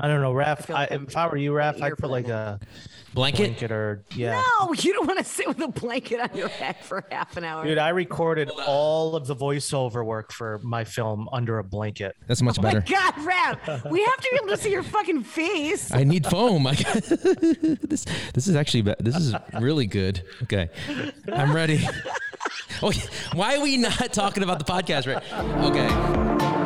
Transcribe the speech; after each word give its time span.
I 0.00 0.08
don't 0.08 0.22
know, 0.22 0.32
Raph. 0.32 0.64
feel 0.64 0.76
I, 0.76 0.80
like 0.80 0.92
I'm 0.92 1.04
if 1.04 1.16
I 1.16 1.26
were 1.28 1.36
you, 1.36 1.52
Raph, 1.52 1.80
I'd 1.80 1.96
put 1.98 2.10
like 2.10 2.28
a 2.28 2.58
Blanket? 3.12 3.38
blanket 3.38 3.72
or 3.72 4.04
yeah. 4.14 4.40
No, 4.60 4.72
you 4.78 4.92
don't 4.92 5.06
want 5.06 5.18
to 5.18 5.24
sit 5.24 5.48
with 5.48 5.60
a 5.60 5.68
blanket 5.68 6.20
on 6.20 6.36
your 6.36 6.48
head 6.48 6.76
for 6.82 7.04
half 7.10 7.36
an 7.36 7.44
hour. 7.44 7.64
Dude, 7.64 7.78
I 7.78 7.88
recorded 7.88 8.50
all 8.66 9.16
of 9.16 9.26
the 9.26 9.34
voiceover 9.34 10.04
work 10.04 10.32
for 10.32 10.60
my 10.62 10.84
film 10.84 11.28
under 11.32 11.58
a 11.58 11.64
blanket. 11.64 12.16
That's 12.28 12.40
much 12.40 12.60
better. 12.60 12.84
Oh 12.86 12.90
my 12.90 13.00
better. 13.02 13.12
God, 13.16 13.24
Rap, 13.26 13.84
we 13.90 14.04
have 14.04 14.16
to 14.16 14.28
be 14.30 14.36
able 14.36 14.48
to 14.48 14.56
see 14.56 14.70
your 14.70 14.84
fucking 14.84 15.24
face. 15.24 15.92
I 15.92 16.04
need 16.04 16.24
foam. 16.26 16.66
I 16.68 16.74
this 16.74 18.06
this 18.34 18.46
is 18.46 18.54
actually 18.54 18.82
be- 18.82 18.94
this 19.00 19.16
is 19.16 19.34
really 19.58 19.86
good. 19.86 20.22
Okay, 20.44 20.70
I'm 21.32 21.54
ready. 21.54 21.80
Okay, 22.82 23.02
oh, 23.04 23.36
why 23.36 23.56
are 23.56 23.62
we 23.62 23.76
not 23.76 24.12
talking 24.14 24.42
about 24.42 24.58
the 24.58 24.64
podcast 24.64 25.06
right? 25.06 25.22
Okay. 25.66 26.59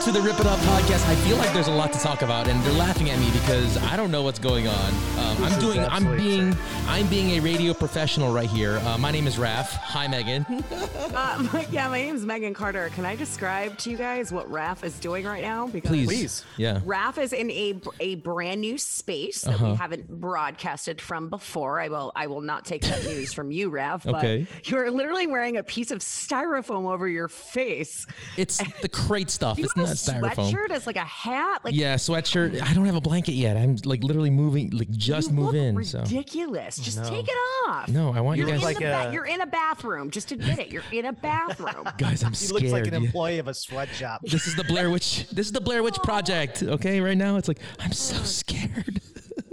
To 0.00 0.10
the 0.12 0.20
Rip 0.22 0.40
It 0.40 0.46
Up 0.46 0.58
podcast. 0.60 1.06
I 1.08 1.14
feel 1.16 1.36
like 1.36 1.52
there's 1.52 1.66
a 1.68 1.72
lot 1.72 1.92
to 1.92 1.98
talk 1.98 2.22
about, 2.22 2.48
and 2.48 2.62
they're 2.64 2.72
laughing 2.72 3.10
at 3.10 3.18
me 3.18 3.30
because 3.32 3.76
I 3.84 3.96
don't 3.96 4.10
know 4.10 4.22
what's 4.22 4.38
going 4.38 4.66
on. 4.66 4.88
Um, 5.18 5.44
I'm 5.44 5.60
doing. 5.60 5.78
I'm 5.80 5.86
absolutely 6.06 6.24
being. 6.24 6.56
I'm 6.86 7.06
being 7.08 7.30
a 7.32 7.40
radio 7.40 7.74
professional 7.74 8.32
right 8.32 8.48
here. 8.48 8.78
Uh, 8.84 8.96
my 8.96 9.10
name 9.10 9.26
is 9.26 9.36
Raf. 9.38 9.72
Hi, 9.74 10.06
Megan. 10.08 10.46
Uh, 11.10 11.44
my- 11.52 11.66
yeah, 11.72 11.88
my 11.88 12.00
name's 12.00 12.24
Megan 12.24 12.54
Carter. 12.54 12.88
Can 12.94 13.04
I 13.04 13.16
describe 13.16 13.76
to 13.78 13.90
you 13.90 13.96
guys 13.96 14.30
what 14.30 14.48
Raf 14.48 14.84
is 14.84 14.96
doing 15.00 15.26
right 15.26 15.42
now? 15.42 15.66
Because 15.66 15.90
Please. 15.90 16.06
Please. 16.06 16.44
Yeah. 16.56 16.80
Raf 16.84 17.18
is 17.18 17.32
in 17.32 17.50
a 17.50 17.74
a 17.98 18.14
brand 18.14 18.60
new 18.60 18.78
space 18.78 19.42
that 19.42 19.54
Uh-huh. 19.56 19.70
we 19.70 19.74
haven't 19.74 20.08
broadcasted 20.08 21.00
from 21.00 21.28
before. 21.28 21.80
I 21.80 21.88
will 21.88 22.12
I 22.14 22.28
will 22.28 22.40
not 22.42 22.64
take 22.64 22.82
that 22.82 23.04
news 23.04 23.32
from 23.34 23.50
you, 23.50 23.70
Raf. 23.70 24.06
Okay. 24.06 24.46
But 24.54 24.68
you're 24.70 24.88
literally 24.92 25.26
wearing 25.26 25.56
a 25.56 25.64
piece 25.64 25.90
of 25.90 25.98
styrofoam 25.98 26.88
over 26.88 27.08
your 27.08 27.28
face. 27.28 28.06
It's 28.36 28.58
the 28.80 28.88
crate 28.88 29.30
stuff. 29.30 29.56
Do 29.56 29.62
you 29.62 29.66
It's 29.66 29.74
have 29.74 29.86
not 29.88 29.89
a 29.89 29.89
styrofoam. 29.94 30.52
sweatshirt 30.52 30.70
as 30.70 30.86
like 30.86 30.96
a 30.96 31.00
hat? 31.04 31.64
Like 31.64 31.74
Yeah, 31.74 31.94
sweatshirt. 31.96 32.60
I 32.62 32.72
don't 32.74 32.86
have 32.86 32.94
a 32.96 33.00
blanket 33.00 33.32
yet. 33.32 33.56
I'm 33.56 33.76
like 33.84 34.02
literally 34.02 34.30
moving. 34.30 34.70
Like 34.70 34.90
just 34.90 35.28
you 35.30 35.34
move 35.36 35.46
look 35.46 35.54
in. 35.56 35.84
So 35.84 36.00
ridiculous. 36.00 36.76
Just 36.76 37.04
take 37.04 37.26
it 37.28 37.36
off. 37.68 37.88
no, 37.88 38.12
I 38.12 38.20
want 38.20 38.38
you 38.38 38.46
You're 38.46 38.54
guys. 38.56 38.64
like 38.64 38.78
ba- 38.78 39.08
a- 39.08 39.12
you're 39.12 39.26
in 39.26 39.40
a 39.40 39.46
bathroom. 39.46 40.10
Just 40.10 40.32
admit 40.32 40.58
it. 40.58 40.68
You're 40.72 40.82
in 40.92 41.06
a 41.06 41.12
bathroom. 41.12 41.88
guys, 41.98 42.22
I'm 42.24 42.34
scared. 42.34 42.62
He 42.62 42.68
scared. 42.68 42.72
looks 42.72 42.72
like 42.72 42.86
an 42.86 42.94
employee 42.94 43.38
of 43.38 43.48
a 43.48 43.54
sweatshop. 43.54 44.22
This 44.22 44.46
is 44.46 44.54
the 44.56 44.64
Blair 44.64 44.90
Witch. 44.90 45.28
This 45.30 45.46
is 45.46 45.52
the 45.52 45.60
Blair 45.60 45.82
Witch 45.82 45.96
Project. 46.02 46.62
Okay, 46.62 47.00
right 47.00 47.16
now 47.18 47.36
it's 47.36 47.48
like 47.48 47.58
I'm 47.78 47.92
so 47.92 48.16
scared. 48.22 49.00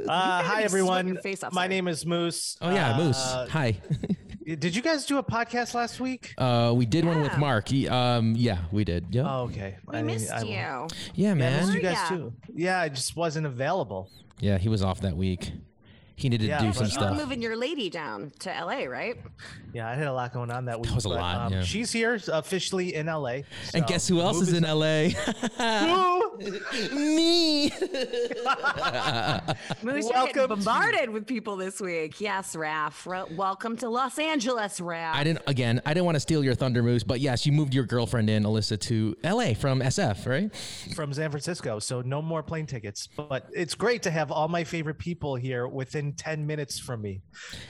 Uh, 0.08 0.42
hi 0.42 0.64
everyone. 0.64 1.18
face 1.18 1.44
off, 1.44 1.52
My 1.52 1.64
sorry. 1.64 1.70
name 1.70 1.88
is 1.90 2.06
Moose. 2.06 2.56
Oh 2.62 2.70
yeah, 2.70 2.96
Moose. 2.97 3.18
Uh, 3.18 3.47
Hi. 3.50 3.78
Did 4.56 4.74
you 4.78 4.81
guys 4.81 5.06
do 5.06 5.18
a 5.18 5.24
podcast 5.24 5.74
last 5.74 6.00
week? 6.00 6.34
Uh, 6.38 6.72
we 6.74 6.85
did 6.85 7.03
one 7.03 7.22
with 7.22 7.38
Mark. 7.38 7.68
He, 7.68 7.90
um, 7.90 8.34
yeah, 8.38 8.59
we 8.72 8.85
did. 8.85 9.08
Yeah. 9.09 9.24
Oh, 9.28 9.41
okay. 9.44 9.75
We 9.85 9.97
I 9.97 10.02
mean, 10.03 10.16
missed 10.16 10.31
I- 10.31 10.41
you. 10.44 10.52
Yeah, 10.52 10.88
Yeah, 11.16 11.31
I 11.31 11.34
missed 11.34 11.68
man. 11.68 11.75
you 11.75 11.81
guys 11.81 11.97
Yeah. 12.09 12.18
too. 12.18 12.34
Yeah, 12.56 12.80
I 12.80 12.88
just 12.88 13.18
wasn't 13.18 13.46
available. 13.46 14.09
Yeah, 14.40 14.58
he 14.58 14.69
was 14.69 14.81
off 14.81 15.02
that 15.02 15.18
week. 15.18 15.52
He 16.17 16.29
needed 16.29 16.47
Yeah, 16.47 16.57
to 16.57 16.63
do 16.63 16.69
but- 16.69 16.75
some 16.78 16.85
You 16.88 16.89
were 16.97 17.13
stuff. 17.13 17.17
moving 17.17 17.44
your 17.44 17.55
lady 17.55 17.91
down 17.91 18.31
to 18.39 18.50
LA, 18.50 18.85
right? 18.85 19.17
Yeah, 19.72 19.88
I 19.88 19.94
had 19.94 20.07
a 20.07 20.13
lot 20.13 20.33
going 20.33 20.50
on 20.50 20.66
that 20.66 20.79
week. 20.79 20.89
That 20.89 20.95
was 20.95 21.05
a 21.05 21.09
but, 21.09 21.19
lot, 21.19 21.35
um, 21.38 21.53
yeah. 21.53 21.61
She's 21.61 21.91
here 21.91 22.19
officially 22.33 22.95
in 22.95 23.05
LA. 23.05 23.41
And 23.75 23.85
guess 23.85 24.07
who 24.07 24.19
else 24.19 24.41
is 24.41 24.51
in 24.53 24.63
LA? 24.63 25.09
Who? 25.59 26.38
Me. 26.95 27.69
Moose, 29.83 30.05
Welcome 30.05 30.33
getting 30.33 30.33
to- 30.33 30.47
bombarded 30.47 31.09
with 31.11 31.28
people 31.28 31.55
this 31.55 31.79
week. 31.79 32.19
Yes, 32.19 32.55
Raf. 32.55 33.05
Re- 33.05 33.23
welcome 33.35 33.78
to 33.78 33.89
Los 33.89 34.17
Angeles, 34.17 34.81
Raf. 34.81 35.16
I 35.16 35.23
didn't. 35.23 35.44
Again, 35.47 35.81
I 35.85 35.94
didn't 35.94 36.05
want 36.05 36.16
to 36.16 36.19
steal 36.19 36.44
your 36.44 36.55
thunder, 36.55 36.81
Moose. 36.81 37.03
But 37.03 37.19
yes, 37.19 37.45
you 37.45 37.51
moved 37.51 37.73
your 37.75 37.85
girlfriend 37.85 38.29
in, 38.29 38.44
Alyssa, 38.44 38.79
to 38.81 39.16
LA 39.23 39.53
from 39.53 39.81
SF, 39.81 40.25
right? 40.25 40.49
from 40.95 41.13
San 41.13 41.29
Francisco, 41.29 41.78
so 41.79 42.01
no 42.01 42.22
more 42.23 42.41
plane 42.41 42.66
tickets. 42.66 43.07
But 43.16 43.47
it's 43.53 43.75
great 43.75 44.01
to 44.03 44.11
have 44.11 44.31
all 44.31 44.47
my 44.47 44.63
favorite 44.63 44.97
people 44.97 45.35
here 45.35 45.67
within 45.67 46.06
10 46.13 46.45
minutes 46.45 46.79
from 46.79 47.01
me. 47.01 47.22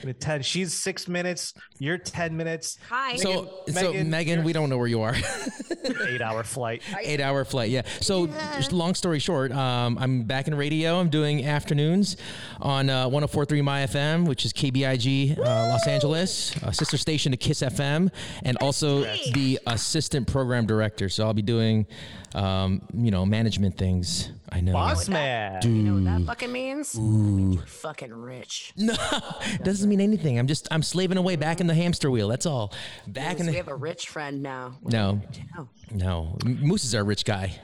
In 0.02 0.08
a 0.08 0.14
10, 0.14 0.42
she's 0.42 0.72
six 0.72 1.08
minutes, 1.08 1.54
you're 1.78 1.98
10 1.98 2.36
minutes, 2.36 2.78
Hi. 2.88 3.16
So, 3.16 3.62
so 3.68 3.92
Megan, 3.92 4.10
Megan, 4.10 4.44
we 4.44 4.52
don't 4.52 4.70
know 4.70 4.78
where 4.78 4.86
you 4.86 5.02
are. 5.02 5.14
eight 6.08 6.22
hour 6.22 6.42
flight. 6.42 6.82
Eight 7.00 7.20
hour 7.20 7.44
flight, 7.44 7.70
yeah. 7.70 7.82
So, 8.00 8.26
just 8.26 8.72
long 8.72 8.94
story 8.94 9.18
short, 9.18 9.52
um, 9.52 9.98
I'm 9.98 10.24
back 10.24 10.48
in 10.48 10.54
radio. 10.54 10.98
I'm 10.98 11.08
doing 11.08 11.44
afternoons 11.44 12.16
on 12.60 12.90
uh, 12.90 13.08
104.3 13.08 13.62
My 13.62 13.84
FM, 13.84 14.26
which 14.26 14.44
is 14.44 14.52
KBIG 14.52 15.38
uh, 15.38 15.42
Los 15.42 15.86
Angeles, 15.86 16.56
a 16.62 16.72
sister 16.72 16.96
station 16.96 17.32
to 17.32 17.38
Kiss 17.38 17.60
FM, 17.60 18.10
and 18.42 18.56
also 18.58 19.02
the 19.32 19.58
assistant 19.66 20.26
program 20.26 20.66
director. 20.66 21.08
So, 21.08 21.26
I'll 21.26 21.34
be 21.34 21.42
doing, 21.42 21.86
um, 22.34 22.82
you 22.92 23.10
know, 23.10 23.24
management 23.24 23.76
things. 23.76 24.30
I 24.50 24.60
know. 24.60 24.72
Boss 24.72 25.08
man. 25.08 25.60
you 25.64 25.70
know 25.82 25.94
what 25.94 26.04
that 26.04 26.26
fucking 26.26 26.50
means? 26.52 26.94
You're 26.98 27.62
fucking 27.66 28.12
rich. 28.14 28.72
No, 28.76 28.94
doesn't 29.62 29.88
mean 29.88 30.00
anything. 30.00 30.38
I'm 30.38 30.46
just 30.46 30.68
I'm 30.70 30.82
slaving 30.82 31.18
away 31.18 31.36
back 31.36 31.60
in 31.60 31.66
the 31.66 31.74
hamster 31.74 32.10
wheel. 32.10 32.28
That's 32.28 32.46
all. 32.46 32.72
Back 33.06 33.40
in 33.40 33.46
the. 33.46 33.52
we 33.52 33.58
have 33.58 33.68
a 33.68 33.74
rich 33.76 34.08
friend 34.08 34.42
now. 34.42 34.78
no, 34.82 35.20
no. 35.90 36.38
M- 36.44 36.60
Moose 36.62 36.84
is 36.84 36.94
our 36.94 37.04
rich 37.04 37.24
guy. 37.24 37.58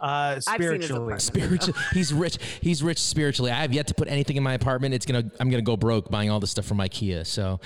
Uh, 0.00 0.40
I've 0.46 0.62
seen 0.62 0.80
his 0.80 1.22
spiritually. 1.24 1.80
He's 1.92 2.12
rich. 2.12 2.38
He's 2.60 2.82
rich 2.82 2.98
spiritually. 2.98 3.50
I 3.50 3.62
have 3.62 3.72
yet 3.72 3.86
to 3.88 3.94
put 3.94 4.08
anything 4.08 4.36
in 4.36 4.42
my 4.42 4.54
apartment. 4.54 4.94
It's 4.94 5.06
gonna. 5.06 5.24
I'm 5.40 5.50
gonna 5.50 5.62
go 5.62 5.76
broke 5.76 6.10
buying 6.10 6.30
all 6.30 6.40
this 6.40 6.50
stuff 6.50 6.66
from 6.66 6.78
IKEA. 6.78 7.26
So, 7.26 7.60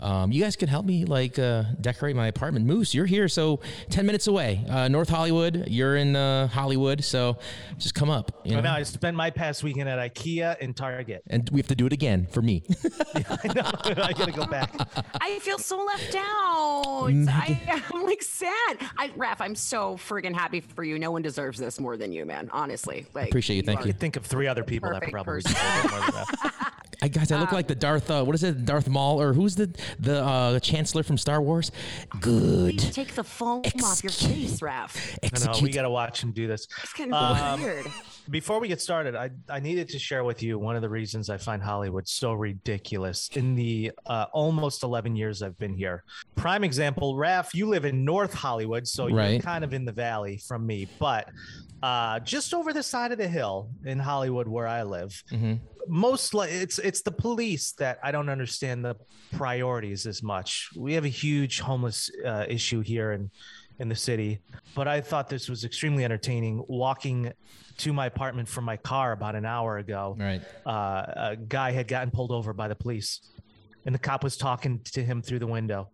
um, 0.00 0.32
you 0.32 0.42
guys 0.42 0.56
can 0.56 0.68
help 0.68 0.86
me 0.86 1.04
like 1.04 1.38
uh, 1.38 1.64
decorate 1.80 2.16
my 2.16 2.26
apartment. 2.28 2.66
Moose, 2.66 2.94
you're 2.94 3.06
here, 3.06 3.28
so 3.28 3.60
ten 3.90 4.06
minutes 4.06 4.26
away, 4.26 4.64
uh, 4.68 4.88
North 4.88 5.08
Hollywood. 5.08 5.64
You're 5.68 5.96
in 5.96 6.16
uh, 6.16 6.48
Hollywood, 6.48 7.04
so 7.04 7.38
just 7.78 7.94
come 7.94 8.10
up. 8.10 8.40
You 8.44 8.52
I 8.52 8.60
know? 8.60 8.62
know. 8.62 8.76
I 8.76 8.82
spent 8.82 9.16
my 9.16 9.30
past 9.30 9.62
weekend 9.62 9.88
at 9.88 9.98
IKEA 9.98 10.56
and 10.60 10.76
Target. 10.76 11.22
and 11.28 11.48
we 11.50 11.60
have 11.60 11.68
to 11.68 11.74
do 11.74 11.86
it 11.86 11.92
again 11.92 12.26
for 12.30 12.42
me. 12.42 12.62
I 13.14 13.52
know. 13.54 13.70
I 14.02 14.12
gotta 14.12 14.32
go 14.32 14.46
back. 14.46 14.74
I 15.20 15.38
feel 15.40 15.58
so 15.58 15.82
left 15.84 16.14
out. 16.14 17.10
I, 17.28 17.82
I'm 17.92 18.02
like 18.04 18.22
sad. 18.22 18.78
I, 18.96 19.08
Raph, 19.16 19.36
I'm 19.40 19.54
so 19.54 19.96
friggin' 19.96 20.34
happy 20.34 20.60
for 20.60 20.82
you. 20.84 20.98
No 20.98 21.10
one 21.10 21.22
deserves 21.22 21.58
this 21.58 21.73
more 21.80 21.96
than 21.96 22.12
you, 22.12 22.24
man. 22.24 22.48
Honestly, 22.52 23.06
like 23.14 23.28
Appreciate 23.28 23.56
you. 23.56 23.62
Thank 23.62 23.80
I 23.80 23.82
you. 23.82 23.92
could 23.92 24.00
think 24.00 24.16
of 24.16 24.24
three 24.26 24.46
other 24.46 24.64
people 24.64 24.90
that 24.90 25.02
probably. 25.10 25.42
person. 25.42 25.52
deserve 25.52 25.90
more 25.90 26.00
than 26.00 26.10
that. 26.10 26.72
I 27.04 27.08
guys, 27.08 27.30
I 27.30 27.38
look 27.38 27.52
like 27.52 27.66
the 27.66 27.74
Darth. 27.74 28.10
Uh, 28.10 28.24
what 28.24 28.34
is 28.34 28.42
it? 28.42 28.64
Darth 28.64 28.88
Maul 28.88 29.20
or 29.20 29.34
who's 29.34 29.56
the 29.56 29.68
the 30.00 30.24
uh, 30.24 30.58
Chancellor 30.58 31.02
from 31.02 31.18
Star 31.18 31.42
Wars? 31.42 31.70
Good. 32.18 32.78
Please 32.78 32.94
take 32.94 33.14
the 33.14 33.22
foam 33.22 33.60
off 33.84 34.02
your 34.02 34.10
face, 34.10 34.60
Raph. 34.60 35.18
I 35.22 35.44
know. 35.52 35.58
We 35.60 35.68
gotta 35.70 35.90
watch 35.90 36.22
him 36.22 36.32
do 36.32 36.46
this. 36.46 36.66
It's 36.82 36.94
getting 36.94 37.12
Um, 37.12 37.60
weird. 37.62 37.84
Before 38.30 38.58
we 38.58 38.68
get 38.68 38.80
started, 38.80 39.14
I, 39.14 39.28
I 39.50 39.60
needed 39.60 39.90
to 39.90 39.98
share 39.98 40.24
with 40.24 40.42
you 40.42 40.58
one 40.58 40.76
of 40.76 40.80
the 40.82 40.88
reasons 40.88 41.28
I 41.28 41.36
find 41.36 41.62
Hollywood 41.62 42.08
so 42.08 42.32
ridiculous 42.32 43.28
in 43.34 43.54
the 43.54 43.92
uh, 44.06 44.24
almost 44.32 44.82
11 44.82 45.14
years 45.14 45.42
I've 45.42 45.58
been 45.58 45.74
here. 45.74 46.04
Prime 46.36 46.64
example, 46.64 47.16
Raf, 47.18 47.54
you 47.54 47.66
live 47.66 47.84
in 47.84 48.02
North 48.06 48.32
Hollywood, 48.32 48.88
so 48.88 49.08
you're 49.08 49.40
kind 49.40 49.62
of 49.62 49.74
in 49.74 49.84
the 49.84 49.92
valley 49.92 50.38
from 50.48 50.66
me, 50.66 50.88
but 50.98 51.28
uh, 51.82 52.18
just 52.20 52.54
over 52.54 52.72
the 52.72 52.82
side 52.82 53.12
of 53.12 53.18
the 53.18 53.28
hill 53.28 53.68
in 53.84 53.98
Hollywood 53.98 54.48
where 54.48 54.66
I 54.66 54.84
live, 54.84 55.22
Mhm. 55.30 55.60
most 55.86 56.32
li- 56.32 56.48
it's 56.48 56.78
it's 56.78 56.93
the 57.02 57.12
police 57.12 57.72
that 57.72 57.98
I 58.02 58.10
don't 58.12 58.28
understand 58.28 58.84
the 58.84 58.96
priorities 59.32 60.06
as 60.06 60.22
much. 60.22 60.68
We 60.76 60.94
have 60.94 61.04
a 61.04 61.08
huge 61.08 61.60
homeless 61.60 62.10
uh, 62.24 62.44
issue 62.48 62.80
here 62.80 63.12
in 63.12 63.30
in 63.80 63.88
the 63.88 63.96
city, 63.96 64.38
but 64.76 64.86
I 64.86 65.00
thought 65.00 65.28
this 65.28 65.48
was 65.48 65.64
extremely 65.64 66.04
entertaining. 66.04 66.64
Walking 66.68 67.32
to 67.78 67.92
my 67.92 68.06
apartment 68.06 68.48
from 68.48 68.62
my 68.62 68.76
car 68.76 69.10
about 69.10 69.34
an 69.34 69.44
hour 69.44 69.78
ago, 69.78 70.14
Right. 70.16 70.40
uh, 70.64 71.30
a 71.32 71.36
guy 71.36 71.72
had 71.72 71.88
gotten 71.88 72.12
pulled 72.12 72.30
over 72.30 72.52
by 72.52 72.68
the 72.68 72.76
police, 72.76 73.20
and 73.84 73.92
the 73.92 73.98
cop 73.98 74.22
was 74.22 74.36
talking 74.36 74.78
to 74.92 75.02
him 75.02 75.22
through 75.22 75.40
the 75.40 75.48
window. 75.48 75.88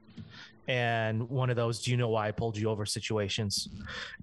And 0.69 1.27
one 1.31 1.49
of 1.49 1.57
those, 1.57 1.83
do 1.83 1.91
you 1.91 1.97
know 1.97 2.11
why 2.11 2.29
I 2.29 2.33
pulled 2.33 2.59
you 2.59 2.69
over 2.69 2.85
situations? 2.85 3.71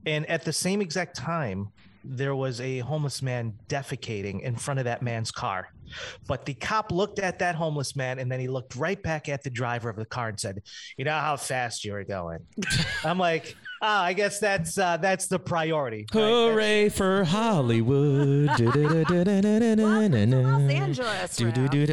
And 0.05 0.29
at 0.29 0.43
the 0.45 0.53
same 0.53 0.79
exact 0.79 1.15
time, 1.17 1.69
there 2.03 2.35
was 2.35 2.61
a 2.61 2.79
homeless 2.79 3.23
man 3.23 3.53
defecating 3.67 4.41
in 4.41 4.55
front 4.55 4.79
of 4.79 4.85
that 4.85 5.01
man's 5.01 5.31
car. 5.31 5.73
But 6.27 6.45
the 6.45 6.53
cop 6.53 6.91
looked 6.91 7.19
at 7.19 7.39
that 7.39 7.55
homeless 7.55 7.95
man 7.95 8.19
and 8.19 8.31
then 8.31 8.39
he 8.39 8.47
looked 8.47 8.75
right 8.75 9.01
back 9.01 9.29
at 9.29 9.43
the 9.43 9.49
driver 9.49 9.89
of 9.89 9.95
the 9.95 10.05
car 10.05 10.29
and 10.29 10.39
said, 10.39 10.61
You 10.97 11.05
know 11.05 11.17
how 11.17 11.37
fast 11.37 11.85
you 11.85 11.93
were 11.93 12.03
going? 12.03 12.39
I'm 13.03 13.17
like, 13.17 13.55
Ah, 13.81 14.03
I 14.03 14.13
guess 14.13 14.39
that's 14.39 14.77
uh, 14.77 14.97
that's 14.97 15.27
the 15.27 15.39
priority. 15.39 16.05
right? 16.13 16.21
Hooray 16.21 16.89
for 16.89 17.23
Hollywood. 17.23 18.47
Los 18.59 18.59
Los 18.59 19.11
Angeles, 20.71 21.37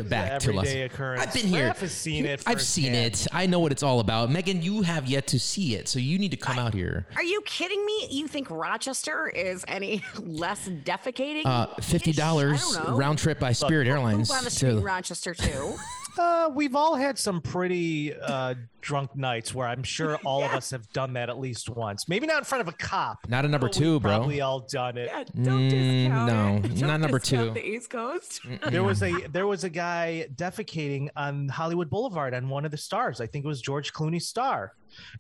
Back 0.09 0.39
to 0.41 0.53
Los 0.53 0.67
everyday 0.67 0.83
occurrence. 0.83 1.23
I've 1.27 1.33
been 1.35 1.47
here. 1.47 1.69
Raph 1.71 1.79
has 1.81 1.93
seen 1.93 2.27
it. 2.27 2.43
I've 2.47 2.63
seen 2.63 2.95
it. 2.95 3.27
I 3.33 3.47
know 3.47 3.61
what 3.61 3.73
it's 3.73 3.83
all 3.83 4.01
about. 4.01 4.31
Megan, 4.31 4.63
you 4.63 4.83
have 4.83 5.07
yet 5.07 5.27
to 5.29 5.39
see 5.39 5.75
it, 5.75 5.89
so 5.89 5.99
you 5.99 6.19
need 6.19 6.31
to 6.31 6.37
come 6.37 6.59
out 6.59 6.75
here. 6.75 7.07
Are 7.17 7.23
you 7.23 7.41
kidding 7.43 7.85
me? 7.85 8.09
You 8.11 8.29
think 8.29 8.51
Rochester 8.51 9.29
is 9.29 9.65
any 9.69 10.03
less 10.19 10.69
defecating? 10.69 11.43
Uh, 11.45 11.67
fifty 11.81 12.13
dollars 12.13 12.63
I 12.77 12.83
don't 12.83 12.91
know. 12.91 12.97
round 12.97 13.19
trip 13.19 13.39
by 13.39 13.53
Spirit 13.53 13.89
Airlines. 13.89 14.29
Poop 14.29 14.39
on 14.39 14.45
the 14.45 14.51
street 14.51 14.71
to- 14.71 14.81
Rochester 14.81 15.35
too. 15.35 15.75
Uh, 16.17 16.49
we've 16.55 16.77
all 16.77 16.95
had 16.95 17.19
some 17.19 17.41
pretty 17.41 18.15
uh, 18.15 18.55
drunk 18.85 19.17
nights 19.17 19.55
where 19.55 19.67
I'm 19.67 19.83
sure 19.83 20.17
all 20.27 20.45
of 20.45 20.53
us 20.53 20.71
have 20.71 20.87
done 20.91 21.15
that 21.15 21.31
at 21.31 21.39
least 21.39 21.71
once. 21.71 22.07
Maybe 22.09 22.27
not 22.27 22.39
in 22.39 22.45
front 22.45 22.61
of 22.61 22.69
a 22.69 22.77
cop. 22.77 23.19
Not 23.29 23.45
a 23.47 23.49
number 23.49 23.69
two, 23.69 23.99
bro. 23.99 24.17
Probably 24.19 24.43
all 24.43 24.61
done 24.71 24.99
it. 24.99 25.09
Yeah, 25.11 25.25
don't 25.43 25.65
Mm, 25.65 25.71
discount 25.71 26.27
no, 26.27 26.57
it. 26.57 26.79
Don't 26.81 26.89
not 26.89 27.01
number 27.01 27.19
two. 27.19 27.51
The 27.53 27.67
East 27.67 27.89
Coast. 27.91 28.41
There 28.71 28.83
was 28.85 29.03
a 29.03 29.13
there 29.29 29.47
was 29.47 29.65
a 29.65 29.71
guy 29.71 30.27
defecating 30.35 31.09
on 31.17 31.49
Hollywood 31.49 31.89
Boulevard 31.89 32.35
on 32.35 32.49
one 32.51 32.65
of 32.67 32.71
the 32.71 32.77
stars. 32.77 33.21
I 33.21 33.27
think 33.27 33.45
it 33.45 33.49
was 33.49 33.63
George 33.63 33.93
Clooney's 33.93 34.29
star. 34.29 34.73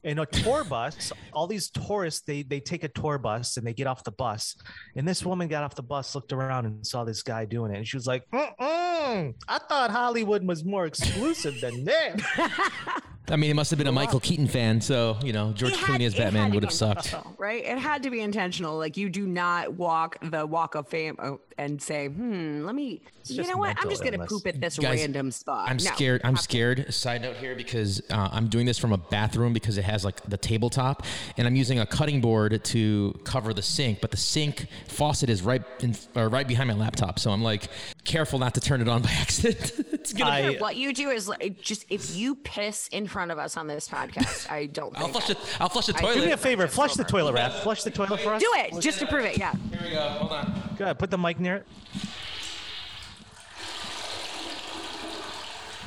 In 0.04 0.20
a 0.20 0.26
tour 0.26 0.62
bus, 0.68 1.12
all 1.32 1.46
these 1.46 1.70
tourists 1.70 2.20
they 2.26 2.42
they 2.42 2.60
take 2.60 2.84
a 2.84 2.88
tour 2.88 3.18
bus 3.18 3.56
and 3.56 3.66
they 3.66 3.72
get 3.72 3.86
off 3.86 4.04
the 4.04 4.12
bus. 4.12 4.56
And 4.94 5.08
this 5.08 5.24
woman 5.24 5.48
got 5.48 5.64
off 5.64 5.74
the 5.74 5.82
bus, 5.82 6.14
looked 6.14 6.32
around, 6.32 6.66
and 6.66 6.86
saw 6.86 7.02
this 7.04 7.22
guy 7.22 7.44
doing 7.46 7.72
it, 7.72 7.78
and 7.78 7.88
she 7.88 7.96
was 7.96 8.06
like, 8.06 8.22
Mm-mm, 8.32 9.34
"I 9.48 9.58
thought 9.68 9.90
Hollywood 9.90 10.46
was 10.46 10.64
more 10.64 10.84
exclusive 10.86 11.60
than 11.60 11.84
this." 11.84 12.22
I 13.30 13.36
mean, 13.36 13.50
it 13.50 13.54
must 13.54 13.70
have 13.70 13.78
been 13.78 13.86
a 13.86 13.92
Michael 13.92 14.20
Keaton 14.20 14.46
fan, 14.46 14.82
so 14.82 15.16
you 15.24 15.32
know 15.32 15.52
George 15.54 15.72
It 15.72 15.78
had- 15.78 15.98
Clooney 16.00 16.06
as 16.06 16.14
Batman 16.14 16.50
would 16.52 16.62
have 16.62 16.72
sucked. 16.72 17.14
right? 17.38 17.64
It 17.64 17.78
had 17.78 18.02
to 18.02 18.10
be 18.10 18.20
intentional. 18.20 18.76
Like 18.76 18.98
you 18.98 19.08
do 19.08 19.26
not 19.26 19.72
walk 19.74 20.18
the 20.22 20.44
walk 20.46 20.74
of 20.74 20.88
fame 20.88 21.16
and 21.56 21.80
say, 21.80 22.08
"Hmm, 22.08 22.64
let 22.66 22.74
me." 22.74 23.00
you 23.26 23.42
know 23.44 23.56
what? 23.56 23.74
I'm 23.80 23.88
just 23.88 24.02
gonna 24.04 24.16
illness. 24.16 24.28
poop 24.30 24.46
at 24.46 24.60
this 24.60 24.78
Guys, 24.78 24.98
random 25.00 25.30
spot. 25.30 25.70
I'm 25.70 25.78
No, 25.78 25.84
scared. 25.84 26.20
I'm 26.22 26.32
have 26.34 26.36
to- 26.36 26.42
scared. 26.42 26.92
Side 26.92 27.22
note 27.22 27.36
here 27.36 27.54
because 27.54 28.02
uh, 28.10 28.28
I'm 28.30 28.48
doing 28.48 28.66
this 28.66 28.78
from 28.78 28.92
a 28.92 28.98
bathroom 28.98 29.54
because 29.54 29.78
it 29.78 29.84
has 29.84 30.04
like 30.04 30.20
the 30.28 30.36
tabletop, 30.36 31.02
and 31.38 31.46
I'm 31.46 31.56
using 31.56 31.78
a 31.78 31.86
cutting 31.86 32.20
board 32.20 32.62
to 32.62 33.18
cover 33.24 33.54
the 33.54 33.62
sink. 33.62 34.02
But 34.02 34.10
the 34.10 34.18
sink 34.18 34.66
faucet 34.88 35.30
is 35.30 35.40
right 35.40 35.62
in, 35.80 35.96
uh, 36.14 36.28
right 36.28 36.46
behind 36.46 36.68
my 36.68 36.74
laptop, 36.74 37.18
so 37.18 37.30
I'm 37.30 37.42
like 37.42 37.68
careful 38.04 38.38
not 38.38 38.54
to 38.54 38.60
turn 38.60 38.80
it 38.80 38.88
on 38.88 39.02
by 39.02 39.10
accident. 39.20 39.72
it's 39.92 40.12
gonna. 40.12 40.30
I- 40.30 40.42
Here, 40.50 40.60
what 40.60 40.76
you 40.76 40.92
do 40.92 41.10
is 41.10 41.28
like, 41.28 41.60
just 41.60 41.86
if 41.88 42.14
you 42.14 42.34
piss 42.36 42.88
in 42.88 43.06
front 43.06 43.30
of 43.30 43.38
us 43.38 43.56
on 43.56 43.66
this 43.66 43.88
podcast, 43.88 44.50
I 44.50 44.66
don't. 44.66 44.94
I'll 44.96 45.08
think 45.08 45.12
flush 45.24 45.30
I- 45.30 45.32
it. 45.32 45.56
I'll 45.60 45.68
flush 45.68 45.86
the 45.86 45.96
I- 45.96 46.00
toilet. 46.00 46.14
Do 46.14 46.26
me 46.26 46.32
a 46.32 46.36
favor, 46.36 46.64
Just 46.64 46.74
flush 46.74 46.94
the 46.94 47.04
toilet, 47.04 47.34
Raph. 47.34 47.52
Flush 47.62 47.82
the 47.82 47.90
toilet 47.90 48.20
for 48.20 48.34
us. 48.34 48.40
Do 48.42 48.50
it 48.56 48.80
just 48.80 48.98
to 49.00 49.06
prove 49.06 49.24
it. 49.24 49.38
Yeah. 49.38 49.52
Here 49.70 49.80
we 49.82 49.90
go. 49.90 50.00
Hold 50.00 50.32
on. 50.32 50.62
Go 50.78 50.84
ahead, 50.84 50.98
put 50.98 51.10
the 51.10 51.18
mic 51.18 51.40
near 51.40 51.56
it. 51.56 51.66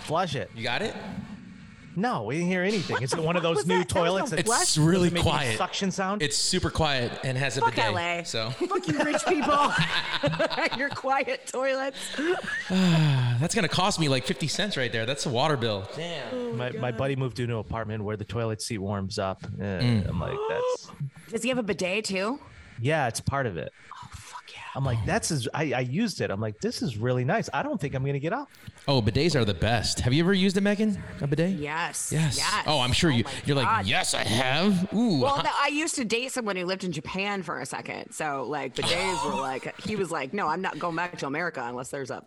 Flush 0.03 0.35
it. 0.35 0.49
You 0.55 0.63
got 0.63 0.81
it? 0.81 0.95
No, 1.97 2.23
we 2.23 2.35
didn't 2.35 2.49
hear 2.49 2.61
anything. 2.61 3.01
Is 3.01 3.11
it 3.11 3.19
one 3.19 3.35
of 3.35 3.41
those 3.41 3.65
new 3.65 3.79
that? 3.79 3.89
That 3.89 3.99
was 3.99 4.07
toilets? 4.29 4.31
a 4.31 4.35
that- 4.35 4.45
It's 4.61 4.77
really 4.77 5.09
Does 5.09 5.19
it 5.19 5.23
quiet. 5.23 5.57
Suction 5.57 5.89
sound. 5.89 6.21
It's 6.21 6.37
super 6.37 6.69
quiet 6.69 7.11
and 7.23 7.35
has 7.35 7.57
a 7.57 7.61
Fuck 7.61 7.73
bidet. 7.73 7.91
LA. 7.93 8.21
So 8.23 8.51
Fuck 8.51 8.87
you, 8.87 9.03
rich 9.03 9.25
people. 9.27 9.71
Your 10.77 10.89
quiet 10.89 11.47
toilets. 11.47 11.97
that's 12.69 13.55
gonna 13.55 13.67
cost 13.67 13.99
me 13.99 14.09
like 14.09 14.25
50 14.25 14.47
cents 14.47 14.77
right 14.77 14.91
there. 14.91 15.07
That's 15.07 15.25
a 15.25 15.29
water 15.29 15.57
bill. 15.57 15.89
Damn. 15.95 16.55
my, 16.55 16.69
my 16.73 16.91
buddy 16.91 17.15
moved 17.15 17.37
to 17.37 17.43
an 17.45 17.51
apartment 17.51 18.03
where 18.03 18.15
the 18.15 18.25
toilet 18.25 18.61
seat 18.61 18.77
warms 18.77 19.17
up. 19.17 19.41
Mm. 19.41 20.07
I'm 20.07 20.19
like, 20.19 20.37
that's 20.49 20.91
Does 21.31 21.41
he 21.43 21.49
have 21.49 21.57
a 21.57 21.63
bidet 21.63 22.05
too? 22.05 22.39
yeah, 22.79 23.07
it's 23.07 23.19
part 23.19 23.47
of 23.47 23.57
it. 23.57 23.71
Oh 24.47 24.51
fuck 24.51 24.55
yeah. 24.55 24.61
I'm 24.75 24.83
like, 24.85 25.03
that's 25.05 25.31
is 25.31 25.47
I, 25.53 25.73
I 25.73 25.79
used 25.81 26.21
it. 26.21 26.29
I'm 26.31 26.39
like, 26.39 26.59
this 26.61 26.81
is 26.81 26.97
really 26.97 27.25
nice. 27.25 27.49
I 27.53 27.63
don't 27.63 27.79
think 27.79 27.93
I'm 27.95 28.05
gonna 28.05 28.19
get 28.19 28.33
up. 28.33 28.49
Oh, 28.87 29.01
bidets 29.01 29.35
are 29.35 29.45
the 29.45 29.53
best. 29.53 29.99
Have 30.01 30.13
you 30.13 30.23
ever 30.23 30.33
used 30.33 30.57
a 30.57 30.61
Megan? 30.61 31.01
A 31.21 31.27
bidet? 31.27 31.51
Yes. 31.51 32.11
Yes. 32.11 32.37
Yes. 32.37 32.63
Oh, 32.67 32.79
I'm 32.79 32.91
sure 32.93 33.11
oh 33.11 33.15
you. 33.15 33.23
my 33.23 33.31
You're 33.45 33.57
like, 33.57 33.87
yes, 33.87 34.13
I 34.13 34.23
have. 34.23 34.93
Ooh. 34.93 35.21
Well, 35.21 35.41
no, 35.43 35.49
I 35.53 35.67
used 35.69 35.95
to 35.95 36.05
date 36.05 36.31
someone 36.31 36.55
who 36.55 36.65
lived 36.65 36.83
in 36.83 36.91
Japan 36.91 37.43
for 37.43 37.59
a 37.59 37.65
second. 37.65 38.11
So 38.11 38.45
like 38.47 38.75
bidets 38.75 39.25
were 39.25 39.35
like 39.41 39.79
he 39.81 39.95
was 39.95 40.11
like, 40.11 40.33
no, 40.33 40.47
I'm 40.47 40.61
not 40.61 40.79
going 40.79 40.95
back 40.95 41.17
to 41.19 41.27
America 41.27 41.63
unless 41.65 41.89
there's 41.89 42.11
a 42.11 42.23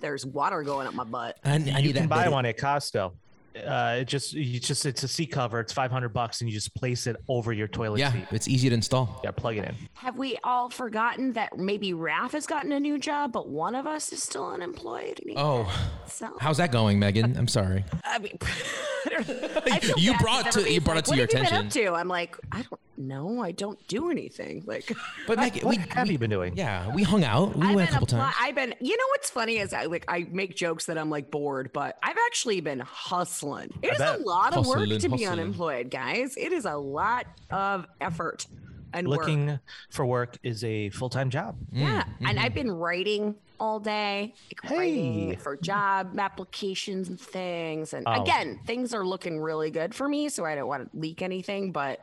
there's 0.00 0.24
water 0.26 0.62
going 0.62 0.86
up 0.86 0.94
my 0.94 1.04
butt. 1.04 1.38
I, 1.44 1.52
I 1.52 1.56
You 1.56 1.64
need 1.64 1.94
can 1.94 2.02
that 2.02 2.08
buy 2.08 2.16
bidet. 2.18 2.32
one 2.32 2.46
at 2.46 2.58
Costco. 2.58 3.12
Uh, 3.56 3.98
it 4.00 4.04
just 4.06 4.32
you 4.32 4.60
just 4.60 4.86
it's 4.86 5.02
a 5.02 5.08
seat 5.08 5.26
cover. 5.32 5.58
It's 5.60 5.72
500 5.72 6.10
bucks, 6.10 6.40
and 6.40 6.48
you 6.48 6.54
just 6.54 6.74
place 6.74 7.06
it 7.06 7.16
over 7.28 7.52
your 7.52 7.66
toilet 7.68 7.98
Yeah, 7.98 8.12
seat. 8.12 8.24
it's 8.30 8.46
easy 8.48 8.68
to 8.68 8.74
install. 8.74 9.20
Yeah, 9.24 9.32
plug 9.32 9.56
it 9.56 9.64
in. 9.64 9.74
Have 9.94 10.16
we 10.16 10.38
all 10.44 10.70
forgotten 10.70 11.32
that 11.32 11.58
maybe 11.58 11.92
Raph 11.92 12.32
has 12.32 12.46
gotten 12.46 12.70
a 12.72 12.78
new 12.80 12.98
job, 12.98 13.32
but 13.32 13.48
one 13.48 13.74
of 13.74 13.86
us 13.86 14.12
is 14.12 14.22
still 14.22 14.48
unemployed? 14.48 15.20
Oh, 15.36 15.68
So 16.06 16.36
how's 16.40 16.58
that 16.58 16.70
going, 16.72 16.98
Megan? 16.98 17.36
I'm 17.36 17.48
sorry. 17.48 17.84
I 18.04 18.18
mean, 18.20 18.38
I 19.06 19.10
don't. 19.22 19.72
I 19.72 19.80
You 19.96 20.16
brought 20.18 20.52
to- 20.52 20.70
you 20.72 20.80
brought 20.80 20.96
it 20.96 20.98
like, 20.98 21.04
to 21.06 21.10
what 21.10 21.16
your 21.18 21.26
have 21.26 21.32
you 21.32 21.38
attention." 21.40 21.56
Been 21.58 21.66
up 21.66 21.94
to? 21.94 22.00
I'm 22.00 22.08
like, 22.08 22.36
I 22.52 22.62
don't 22.62 22.80
know. 22.96 23.42
I 23.42 23.50
don't 23.52 23.84
do 23.88 24.10
anything. 24.10 24.62
Like, 24.70 24.92
But 25.26 25.38
Megan, 25.38 25.66
What 25.66 25.76
we, 25.76 25.82
have 25.90 26.06
we- 26.06 26.12
you 26.12 26.18
been 26.18 26.30
doing? 26.30 26.56
Yeah, 26.56 26.94
we 26.94 27.02
hung 27.02 27.24
out. 27.24 27.56
We 27.56 27.66
I've 27.68 27.74
went 27.74 27.88
a 27.88 27.92
been 27.92 28.00
couple 28.00 28.16
apply- 28.16 28.24
times. 28.26 28.36
I've 28.40 28.54
been. 28.54 28.74
You 28.80 28.96
know 28.96 29.04
what's 29.10 29.30
funny 29.30 29.56
is 29.58 29.72
I 29.72 29.86
like 29.86 30.04
I 30.06 30.26
make 30.30 30.54
jokes 30.54 30.84
that 30.86 30.96
I'm 30.98 31.10
like 31.10 31.30
bored, 31.32 31.72
but 31.72 31.98
I've 32.02 32.16
actually 32.26 32.60
been 32.60 32.80
hustling. 32.80 33.39
It 33.82 33.92
is 33.92 34.00
a 34.00 34.18
lot 34.18 34.56
of 34.56 34.66
work 34.66 34.78
Hustling, 34.78 35.00
to 35.00 35.08
be 35.10 35.26
unemployed, 35.26 35.90
guys. 35.90 36.36
It 36.36 36.52
is 36.52 36.64
a 36.64 36.76
lot 36.76 37.26
of 37.50 37.86
effort 38.00 38.46
and 38.92 39.08
work. 39.08 39.20
Looking 39.20 39.58
for 39.90 40.04
work 40.06 40.36
is 40.42 40.64
a 40.64 40.90
full 40.90 41.08
time 41.10 41.30
job. 41.30 41.56
Mm, 41.72 41.80
yeah, 41.80 42.04
and 42.20 42.28
mm-hmm. 42.28 42.38
I've 42.38 42.54
been 42.54 42.70
writing 42.70 43.34
all 43.58 43.78
day, 43.78 44.34
like, 44.62 44.70
writing 44.70 45.36
for 45.36 45.56
job 45.56 46.18
applications 46.18 47.08
and 47.08 47.20
things. 47.20 47.92
And 47.92 48.06
Oh. 48.08 48.22
again, 48.22 48.60
things 48.66 48.94
are 48.94 49.04
looking 49.04 49.38
really 49.38 49.70
good 49.70 49.94
for 49.94 50.08
me, 50.08 50.28
so 50.28 50.44
I 50.44 50.54
don't 50.54 50.68
want 50.68 50.90
to 50.90 50.98
leak 50.98 51.22
anything. 51.22 51.70
But 51.70 52.00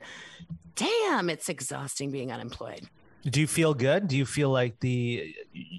damn, 0.75 1.29
it's 1.29 1.49
exhausting 1.49 2.11
being 2.11 2.31
unemployed. 2.31 2.87
Do 3.29 3.41
you 3.41 3.47
feel 3.47 3.73
good? 3.73 4.07
Do 4.07 4.15
you 4.15 4.25
feel 4.25 4.49
like 4.49 4.79
the 4.79 5.35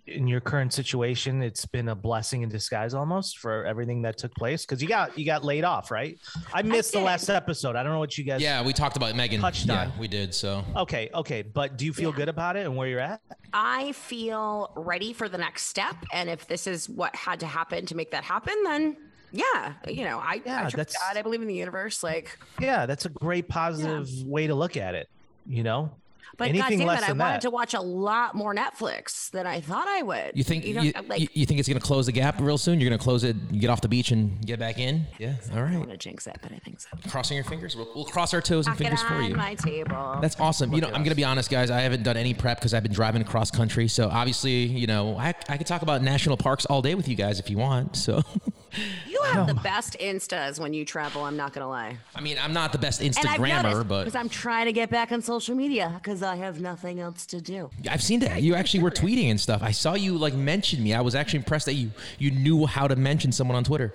in 0.06 0.26
your 0.26 0.40
current 0.40 0.72
situation, 0.72 1.42
it's 1.42 1.64
been 1.64 1.88
a 1.88 1.94
blessing 1.94 2.42
in 2.42 2.48
disguise 2.48 2.92
almost 2.92 3.38
for 3.38 3.64
everything 3.64 4.02
that 4.02 4.18
took 4.18 4.34
place? 4.34 4.66
Because 4.66 4.82
you 4.82 4.88
got 4.88 5.16
you 5.18 5.24
got 5.24 5.44
laid 5.44 5.64
off, 5.64 5.90
right? 5.90 6.18
I 6.52 6.62
missed 6.62 6.92
the 6.92 7.00
last 7.00 7.28
episode. 7.30 7.74
I 7.76 7.82
don't 7.82 7.92
know 7.92 7.98
what 8.00 8.18
you 8.18 8.24
guys. 8.24 8.42
Yeah, 8.42 8.62
we 8.62 8.72
talked 8.72 8.96
about 8.96 9.14
Megan. 9.16 9.40
Touched 9.40 9.66
yeah, 9.66 9.82
on. 9.84 9.92
we 9.98 10.08
did. 10.08 10.34
So 10.34 10.62
Okay, 10.76 11.08
okay, 11.14 11.42
but 11.42 11.78
do 11.78 11.86
you 11.86 11.92
feel 11.92 12.12
good 12.12 12.28
about 12.28 12.56
it 12.56 12.66
and 12.66 12.76
where 12.76 12.88
you're 12.88 13.00
at? 13.00 13.22
I 13.52 13.92
feel 13.92 14.72
ready 14.76 15.14
for 15.14 15.28
the 15.28 15.38
next 15.38 15.64
step. 15.66 15.96
And 16.12 16.28
if 16.28 16.46
this 16.46 16.66
is 16.66 16.88
what 16.88 17.16
had 17.16 17.40
to 17.40 17.46
happen 17.46 17.86
to 17.86 17.94
make 17.94 18.10
that 18.10 18.24
happen, 18.24 18.54
then 18.64 18.96
yeah, 19.32 19.74
you 19.86 20.04
know, 20.04 20.18
I, 20.18 20.42
Yeah, 20.44 20.58
I 20.58 20.60
trust 20.62 20.76
that's- 20.76 20.96
God. 20.98 21.16
I 21.18 21.22
believe 21.22 21.40
in 21.42 21.48
the 21.48 21.54
universe. 21.54 22.02
Like, 22.02 22.38
Yeah, 22.60 22.84
that's 22.86 23.04
a 23.06 23.10
great 23.10 23.48
positive 23.48 24.08
way 24.24 24.46
to 24.46 24.54
look 24.54 24.76
at 24.76 24.94
it. 24.94 25.08
You 25.46 25.62
know, 25.62 25.92
but 26.38 26.48
anything 26.48 26.78
God 26.78 26.84
damn 26.84 26.88
less 26.88 27.02
it, 27.02 27.08
I 27.10 27.12
wanted 27.12 27.34
that. 27.34 27.40
to 27.42 27.50
watch 27.50 27.74
a 27.74 27.80
lot 27.80 28.34
more 28.34 28.54
Netflix 28.54 29.30
than 29.30 29.46
I 29.46 29.60
thought 29.60 29.86
I 29.88 30.02
would. 30.02 30.32
you 30.34 30.44
think 30.44 30.64
you, 30.64 30.74
know, 30.74 30.82
you, 30.82 30.92
like, 31.06 31.36
you 31.36 31.44
think 31.44 31.60
it's 31.60 31.68
gonna 31.68 31.80
close 31.80 32.06
the 32.06 32.12
gap 32.12 32.40
real 32.40 32.56
soon? 32.56 32.80
You're 32.80 32.88
gonna 32.88 33.02
close 33.02 33.24
it, 33.24 33.58
get 33.58 33.68
off 33.68 33.80
the 33.80 33.88
beach, 33.88 34.10
and 34.12 34.44
get 34.46 34.58
back 34.58 34.78
in? 34.78 35.06
Yeah. 35.18 35.34
all 35.52 35.62
right. 35.62 35.74
I 35.74 35.78
want 35.78 35.90
to 35.90 35.96
jinx 35.96 36.26
it, 36.26 36.38
but 36.40 36.52
I 36.52 36.58
think 36.58 36.80
so. 36.80 36.88
Crossing 37.10 37.34
your 37.36 37.44
fingers. 37.44 37.76
We'll, 37.76 37.88
we'll 37.94 38.04
cross 38.04 38.32
our 38.32 38.40
toes 38.40 38.66
and 38.66 38.72
Knock 38.72 38.78
fingers 38.78 39.02
for 39.02 39.20
you. 39.20 39.34
my 39.34 39.54
table. 39.56 40.18
That's 40.22 40.38
awesome. 40.40 40.72
You 40.72 40.80
know, 40.80 40.88
I'm 40.88 41.02
gonna 41.02 41.14
be 41.14 41.24
honest, 41.24 41.50
guys. 41.50 41.70
I 41.70 41.80
haven't 41.80 42.04
done 42.04 42.16
any 42.16 42.34
prep 42.34 42.58
because 42.58 42.72
I've 42.72 42.82
been 42.82 42.92
driving 42.92 43.20
across 43.22 43.50
country. 43.50 43.88
So 43.88 44.08
obviously, 44.08 44.64
you 44.64 44.86
know, 44.86 45.16
I, 45.16 45.34
I 45.48 45.56
could 45.56 45.66
talk 45.66 45.82
about 45.82 46.02
national 46.02 46.36
parks 46.36 46.64
all 46.66 46.82
day 46.82 46.94
with 46.94 47.08
you 47.08 47.16
guys 47.16 47.40
if 47.40 47.50
you 47.50 47.58
want. 47.58 47.96
So, 47.96 48.22
you 49.08 49.20
have 49.22 49.46
the 49.46 49.54
best 49.54 49.96
instas 50.00 50.58
when 50.58 50.72
you 50.72 50.84
travel. 50.84 51.24
I'm 51.24 51.36
not 51.36 51.52
gonna 51.52 51.68
lie. 51.68 51.98
I 52.14 52.20
mean, 52.20 52.36
I'm 52.40 52.52
not 52.52 52.72
the 52.72 52.78
best 52.78 53.00
Instagrammer, 53.00 53.62
noticed 53.62 53.88
but 53.88 54.04
because 54.04 54.16
I'm 54.16 54.28
trying 54.28 54.66
to 54.66 54.72
get 54.72 54.90
back 54.90 55.12
on 55.12 55.22
social 55.22 55.54
media 55.54 55.92
because 56.02 56.22
I 56.22 56.36
have 56.36 56.60
nothing 56.60 57.00
else 57.00 57.26
to 57.26 57.40
do. 57.40 57.70
I've 57.90 58.02
seen 58.02 58.20
that 58.20 58.42
you 58.42 58.54
actually 58.54 58.82
were 58.82 58.90
tweeting 58.90 59.30
and 59.30 59.40
stuff. 59.40 59.62
I 59.62 59.70
saw 59.70 59.94
you 59.94 60.16
like 60.16 60.34
mention 60.34 60.82
me. 60.82 60.94
I 60.94 61.00
was 61.00 61.14
actually 61.14 61.38
impressed 61.38 61.66
that 61.66 61.74
you 61.74 61.90
you 62.18 62.30
knew 62.30 62.66
how 62.66 62.88
to 62.88 62.96
mention 62.96 63.32
someone 63.32 63.56
on 63.56 63.64
Twitter 63.64 63.92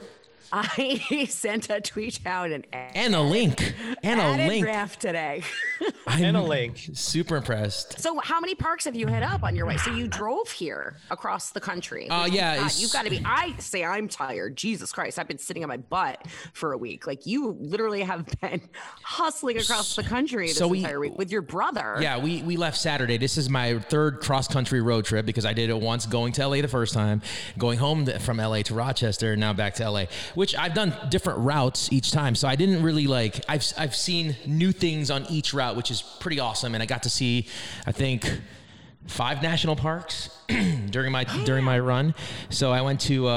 I 0.55 1.25
sent 1.29 1.69
a 1.71 1.81
tweet 1.81 2.19
out 2.27 2.51
and 2.51 2.65
and 2.71 3.15
a 3.15 3.21
link 3.21 3.73
and 4.03 4.19
a 4.19 4.47
link. 4.47 4.67
Raph 4.67 4.97
today. 4.97 5.41
I'm 6.07 6.23
and 6.23 6.37
a 6.37 6.41
link. 6.43 6.89
Super 6.93 7.37
impressed. 7.37 7.99
so, 7.99 8.19
how 8.19 8.39
many 8.39 8.53
parks 8.53 8.85
have 8.85 8.95
you 8.95 9.07
hit 9.07 9.23
up 9.23 9.43
on 9.43 9.55
your 9.55 9.65
way? 9.65 9.77
So 9.77 9.91
you 9.91 10.07
drove 10.07 10.51
here 10.51 10.97
across 11.09 11.49
the 11.49 11.59
country. 11.59 12.07
Uh, 12.09 12.25
Which, 12.25 12.33
yeah, 12.33 12.55
God, 12.55 12.59
it's- 12.59 12.81
you've 12.81 12.93
got 12.93 13.05
to 13.05 13.09
be. 13.09 13.21
I 13.25 13.55
say 13.57 13.83
I'm 13.83 14.07
tired. 14.07 14.55
Jesus 14.55 14.91
Christ, 14.91 15.17
I've 15.17 15.27
been 15.27 15.39
sitting 15.39 15.63
on 15.63 15.69
my 15.69 15.77
butt 15.77 16.23
for 16.53 16.73
a 16.73 16.77
week. 16.77 17.07
Like 17.07 17.25
you 17.25 17.57
literally 17.59 18.01
have 18.03 18.27
been 18.41 18.61
hustling 19.01 19.57
across 19.57 19.95
the 19.95 20.03
country 20.03 20.47
this 20.47 20.57
So 20.57 20.67
we- 20.67 20.79
entire 20.79 20.99
week 20.99 21.17
with 21.17 21.31
your 21.31 21.41
brother. 21.41 21.97
Yeah, 21.99 22.19
we, 22.19 22.43
we 22.43 22.57
left 22.57 22.77
Saturday. 22.77 23.17
This 23.17 23.37
is 23.39 23.49
my 23.49 23.79
third 23.79 24.19
cross 24.21 24.47
country 24.47 24.81
road 24.81 25.05
trip 25.05 25.25
because 25.25 25.45
I 25.45 25.53
did 25.53 25.71
it 25.71 25.79
once 25.79 26.05
going 26.05 26.31
to 26.33 26.47
LA 26.47 26.61
the 26.61 26.67
first 26.67 26.93
time, 26.93 27.23
going 27.57 27.79
home 27.79 28.05
from 28.05 28.37
LA 28.37 28.61
to 28.63 28.75
Rochester, 28.75 29.31
and 29.31 29.39
now 29.39 29.53
back 29.53 29.73
to 29.75 29.89
LA, 29.89 30.05
which 30.35 30.42
I've 30.55 30.73
done 30.73 30.93
different 31.09 31.39
routes 31.39 31.91
each 31.91 32.11
time. 32.11 32.35
So 32.35 32.47
I 32.47 32.55
didn't 32.55 32.83
really 32.83 33.07
like, 33.07 33.43
I've, 33.47 33.65
I've 33.77 33.95
seen 33.95 34.35
new 34.45 34.71
things 34.71 35.09
on 35.09 35.25
each 35.29 35.53
route, 35.53 35.75
which 35.75 35.89
is 35.89 36.01
pretty 36.19 36.39
awesome. 36.39 36.73
And 36.73 36.83
I 36.83 36.85
got 36.85 37.03
to 37.03 37.09
see, 37.09 37.47
I 37.85 37.91
think, 37.91 38.29
five 39.07 39.41
national 39.41 39.75
parks 39.75 40.29
during 40.89 41.11
my 41.11 41.23
during 41.45 41.63
my 41.63 41.79
run. 41.79 42.13
So 42.49 42.71
I 42.71 42.81
went 42.81 42.99
to 43.01 43.27
uh, 43.27 43.31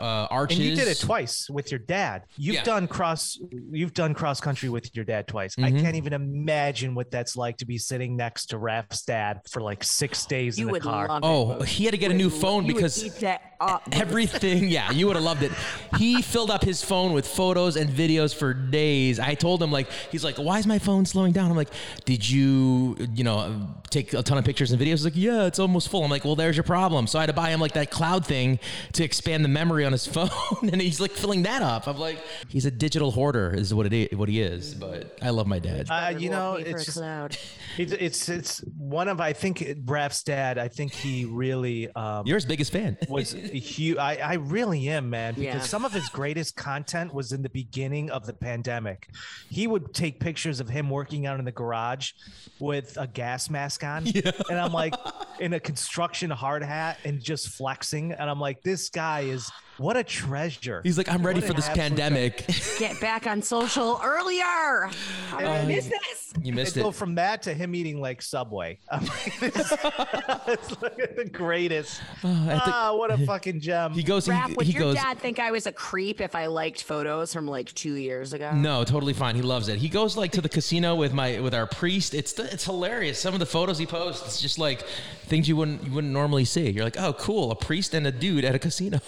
uh, 0.00 0.28
Arches. 0.30 0.58
And 0.58 0.66
you 0.68 0.74
did 0.76 0.88
it 0.88 0.98
twice 0.98 1.48
with 1.50 1.70
your 1.70 1.78
dad. 1.78 2.24
You've 2.36 2.56
Yeah. 2.56 2.62
done 2.64 2.86
cross. 2.88 3.38
You've 3.70 3.94
done 3.94 4.14
cross 4.14 4.40
country 4.40 4.68
with 4.68 4.94
your 4.94 5.04
dad 5.04 5.26
twice. 5.26 5.54
I 5.58 5.62
Mm-hmm. 5.70 5.80
can't 5.82 5.96
even 5.96 6.12
imagine 6.12 6.94
what 6.94 7.10
that's 7.10 7.36
like 7.36 7.58
to 7.58 7.66
be 7.66 7.78
sitting 7.78 8.16
next 8.16 8.46
to 8.46 8.58
Raph's 8.58 9.02
dad 9.02 9.40
for 9.50 9.60
like 9.60 9.84
six 9.84 10.24
days 10.26 10.58
you 10.58 10.68
in 10.68 10.74
the 10.74 10.80
car. 10.80 11.08
love 11.08 11.22
it. 11.22 11.26
Oh, 11.26 11.62
he 11.64 11.84
had 11.84 11.92
to 11.92 11.98
get 11.98 12.10
a 12.10 12.14
new 12.14 12.30
phone 12.30 12.64
You 12.66 12.74
because 12.74 13.04
eat 13.04 13.14
that 13.20 13.42
up. 13.60 13.82
everything 13.92 14.68
yeah 14.68 14.90
you 14.90 15.06
would 15.06 15.16
have 15.16 15.24
loved 15.24 15.42
it 15.42 15.52
he 15.98 16.22
filled 16.22 16.50
up 16.50 16.64
his 16.64 16.82
phone 16.82 17.12
with 17.12 17.26
photos 17.26 17.76
and 17.76 17.90
videos 17.90 18.34
for 18.34 18.54
days 18.54 19.20
i 19.20 19.34
told 19.34 19.62
him 19.62 19.70
like 19.70 19.86
he's 20.10 20.24
like 20.24 20.36
why 20.36 20.58
is 20.58 20.66
my 20.66 20.78
phone 20.78 21.04
slowing 21.04 21.30
down 21.30 21.50
i'm 21.50 21.56
like 21.58 21.68
did 22.06 22.26
you 22.28 22.96
you 23.14 23.22
know 23.22 23.66
take 23.90 24.14
a 24.14 24.22
ton 24.22 24.38
of 24.38 24.44
pictures 24.46 24.72
and 24.72 24.80
videos 24.80 24.92
he's 24.92 25.04
like 25.10 25.16
yeah 25.16 25.44
it's 25.46 25.58
almost 25.58 25.88
full 25.88 26.04
i'm 26.04 26.10
like 26.10 26.24
well 26.24 26.36
there's 26.36 26.56
your 26.56 26.64
problem 26.64 27.06
so 27.06 27.18
i 27.18 27.22
had 27.22 27.26
to 27.26 27.32
buy 27.32 27.50
him 27.50 27.60
like 27.60 27.72
that 27.72 27.90
cloud 27.90 28.24
thing 28.24 28.58
to 28.92 29.02
expand 29.04 29.44
the 29.44 29.48
memory 29.48 29.84
on 29.84 29.92
his 29.92 30.06
phone 30.14 30.28
and 30.62 30.80
he's 30.80 31.00
like 31.00 31.10
filling 31.12 31.42
that 31.42 31.62
up 31.62 31.86
i'm 31.88 31.98
like 31.98 32.18
he's 32.48 32.64
a 32.66 32.70
digital 32.70 33.10
hoarder 33.10 33.50
is 33.54 33.72
what 33.74 33.86
it 33.86 33.92
is 33.92 34.16
what 34.16 34.28
he 34.28 34.40
is 34.40 34.74
but 34.74 35.18
i 35.22 35.30
love 35.30 35.46
my 35.46 35.58
dad 35.58 35.86
Uh, 35.90 36.14
you 36.18 36.30
know, 36.30 36.52
Won't 36.52 36.64
pay 36.64 36.70
for 36.70 36.76
it's 36.76 36.84
just, 36.86 36.98
cloud. 36.98 37.36
it's 37.78 37.92
it's 37.92 38.28
it's 38.28 38.58
one 38.78 39.08
of 39.08 39.20
I 39.20 39.32
think 39.32 39.64
Raph's 39.86 40.22
dad. 40.22 40.58
I 40.58 40.68
think 40.68 40.92
he 40.92 41.24
really 41.24 41.90
um, 41.94 42.26
you're 42.26 42.36
his 42.36 42.44
biggest 42.44 42.72
fan 42.72 42.96
was 43.08 43.32
huge. 43.32 43.96
I, 43.98 44.16
I 44.16 44.34
really 44.34 44.88
am, 44.88 45.10
man, 45.10 45.34
because 45.34 45.54
Yeah. 45.54 45.60
some 45.60 45.84
of 45.84 45.92
his 45.92 46.08
greatest 46.08 46.56
content 46.56 47.12
was 47.14 47.32
in 47.32 47.42
the 47.42 47.48
beginning 47.48 48.10
of 48.10 48.26
the 48.26 48.32
pandemic. 48.32 49.08
He 49.48 49.66
would 49.66 49.92
take 49.94 50.20
pictures 50.20 50.60
of 50.60 50.68
him 50.68 50.90
working 50.90 51.26
out 51.26 51.38
in 51.38 51.44
the 51.44 51.52
garage 51.52 52.12
with 52.58 52.96
a 52.98 53.06
gas 53.06 53.50
mask 53.50 53.82
on. 53.84 54.06
And 54.50 54.58
I'm 54.58 54.72
like, 54.72 54.94
in 55.38 55.54
a 55.54 55.60
construction 55.60 56.30
hard 56.30 56.62
hat 56.62 56.98
and 57.04 57.20
just 57.20 57.48
flexing. 57.48 58.12
And 58.12 58.28
I'm 58.28 58.40
like, 58.40 58.62
this 58.62 58.90
guy 58.90 59.20
is 59.20 59.50
what 59.80 59.96
a 59.96 60.04
treasure. 60.04 60.80
he's 60.84 60.98
like 60.98 61.08
i'm 61.08 61.24
ready 61.26 61.40
What 61.40 61.48
for 61.48 61.54
this 61.54 61.68
pandemic 61.70 62.44
Get 62.78 63.00
back 63.00 63.26
on 63.26 63.42
social 63.42 64.00
earlier. 64.02 64.42
How 65.28 65.38
did 65.38 65.48
I 65.48 65.64
miss 65.66 65.86
this? 65.86 66.32
you 66.42 66.52
missed 66.52 66.76
And 66.76 66.82
it 66.82 66.84
go 66.86 66.90
from 66.92 67.14
that 67.16 67.42
to 67.42 67.52
him 67.54 67.74
eating 67.74 68.00
like 68.00 68.22
Subway. 68.22 68.78
I'm 68.90 69.04
like, 69.04 69.38
this- 69.40 69.72
it's 69.72 70.82
like 70.82 71.16
the 71.16 71.28
greatest. 71.30 72.00
Ah, 72.24 72.94
what 72.94 73.10
a 73.10 73.18
fucking 73.26 73.60
gem. 73.60 73.92
he 73.92 74.02
goes 74.02 74.26
he, 74.26 74.32
Raph, 74.32 74.56
would 74.56 74.66
he 74.66 74.72
your 74.72 74.82
goes 74.82 74.94
dad 74.96 75.18
think 75.18 75.38
I 75.38 75.50
was 75.50 75.66
a 75.66 75.72
creep 75.72 76.20
if 76.20 76.34
I 76.34 76.46
liked 76.46 76.82
photos 76.82 77.32
from 77.34 77.46
like 77.46 77.72
two 77.74 77.94
years 77.94 78.32
ago? 78.32 78.52
No, 78.54 78.84
totally 78.84 79.12
fine. 79.12 79.34
He 79.34 79.42
loves 79.42 79.68
it. 79.68 79.78
He 79.78 79.88
goes 79.88 80.16
like 80.16 80.32
to 80.32 80.40
the 80.40 80.48
casino 80.48 80.94
with 80.94 81.12
my 81.12 81.40
with 81.40 81.54
our 81.54 81.66
priest. 81.66 82.14
It's 82.14 82.38
it's 82.38 82.64
hilarious. 82.64 83.18
Some 83.18 83.34
of 83.34 83.40
the 83.40 83.46
photos 83.46 83.78
he 83.78 83.86
posts, 83.86 84.24
it's 84.26 84.40
just 84.40 84.58
like 84.58 84.82
things 85.26 85.48
you 85.48 85.56
wouldn't 85.56 85.84
you 85.84 85.92
wouldn't 85.92 86.12
normally 86.12 86.44
see. 86.44 86.70
You're 86.70 86.84
like, 86.84 86.98
oh, 86.98 87.12
cool, 87.14 87.50
a 87.50 87.56
priest 87.56 87.92
and 87.94 88.06
a 88.06 88.12
dude 88.12 88.44
at 88.44 88.54
a 88.54 88.58
casino. 88.58 89.00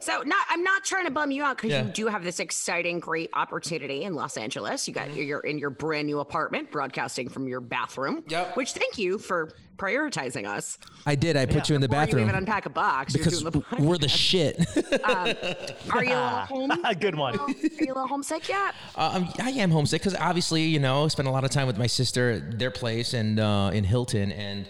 So 0.00 0.22
not 0.22 0.44
I'm 0.50 0.62
not 0.62 0.84
trying 0.84 1.04
to 1.06 1.10
bum 1.10 1.30
you 1.30 1.42
out 1.44 1.56
because 1.56 1.70
Yeah. 1.70 1.84
you 1.84 1.90
do 1.92 2.06
have 2.06 2.22
this 2.24 2.40
exciting, 2.40 3.00
great 3.00 3.30
opportunity 3.32 4.02
in 4.04 4.14
Los 4.14 4.36
Angeles. 4.36 4.86
You 4.88 4.94
got 4.94 5.08
Mm-hmm. 5.08 5.22
you're 5.22 5.40
in 5.40 5.58
your 5.58 5.70
brand 5.70 6.06
new 6.06 6.20
apartment, 6.20 6.70
broadcasting 6.70 7.28
from 7.28 7.46
your 7.48 7.60
bathroom. 7.60 8.24
Yep. 8.28 8.56
Which 8.56 8.72
thank 8.72 8.98
you 8.98 9.18
for 9.18 9.52
prioritizing 9.76 10.46
us. 10.46 10.78
I 11.04 11.14
did. 11.14 11.36
I 11.36 11.46
put 11.46 11.68
you 11.68 11.74
in 11.74 11.80
the 11.80 11.88
Before 11.88 12.00
you 12.02 12.06
bathroom 12.06 12.22
even 12.24 12.34
unpack 12.34 12.66
a 12.66 12.70
box. 12.70 13.12
because 13.12 13.42
the 13.42 13.62
we're 13.78 13.98
the 13.98 14.08
shit. 14.08 14.58
Are 15.04 16.04
you 16.04 16.12
a 16.12 16.46
home? 16.48 16.70
a 16.84 16.94
good 16.94 17.14
one. 17.14 17.38
Are 17.38 17.48
you 17.48 17.54
a 17.86 17.86
little 17.88 18.06
homesick 18.08 18.48
yet? 18.48 18.74
um, 18.96 19.28
I 19.40 19.50
am 19.50 19.70
homesick 19.70 20.02
because 20.02 20.16
obviously, 20.16 20.62
you 20.62 20.78
know, 20.80 21.08
spent 21.08 21.28
a 21.28 21.30
lot 21.30 21.44
of 21.44 21.50
time 21.50 21.66
with 21.66 21.78
my 21.78 21.86
sister 21.86 22.30
at 22.32 22.58
their 22.58 22.70
place 22.70 23.14
and 23.14 23.38
uh, 23.38 23.70
in 23.72 23.84
Hilton, 23.84 24.32
and 24.32 24.66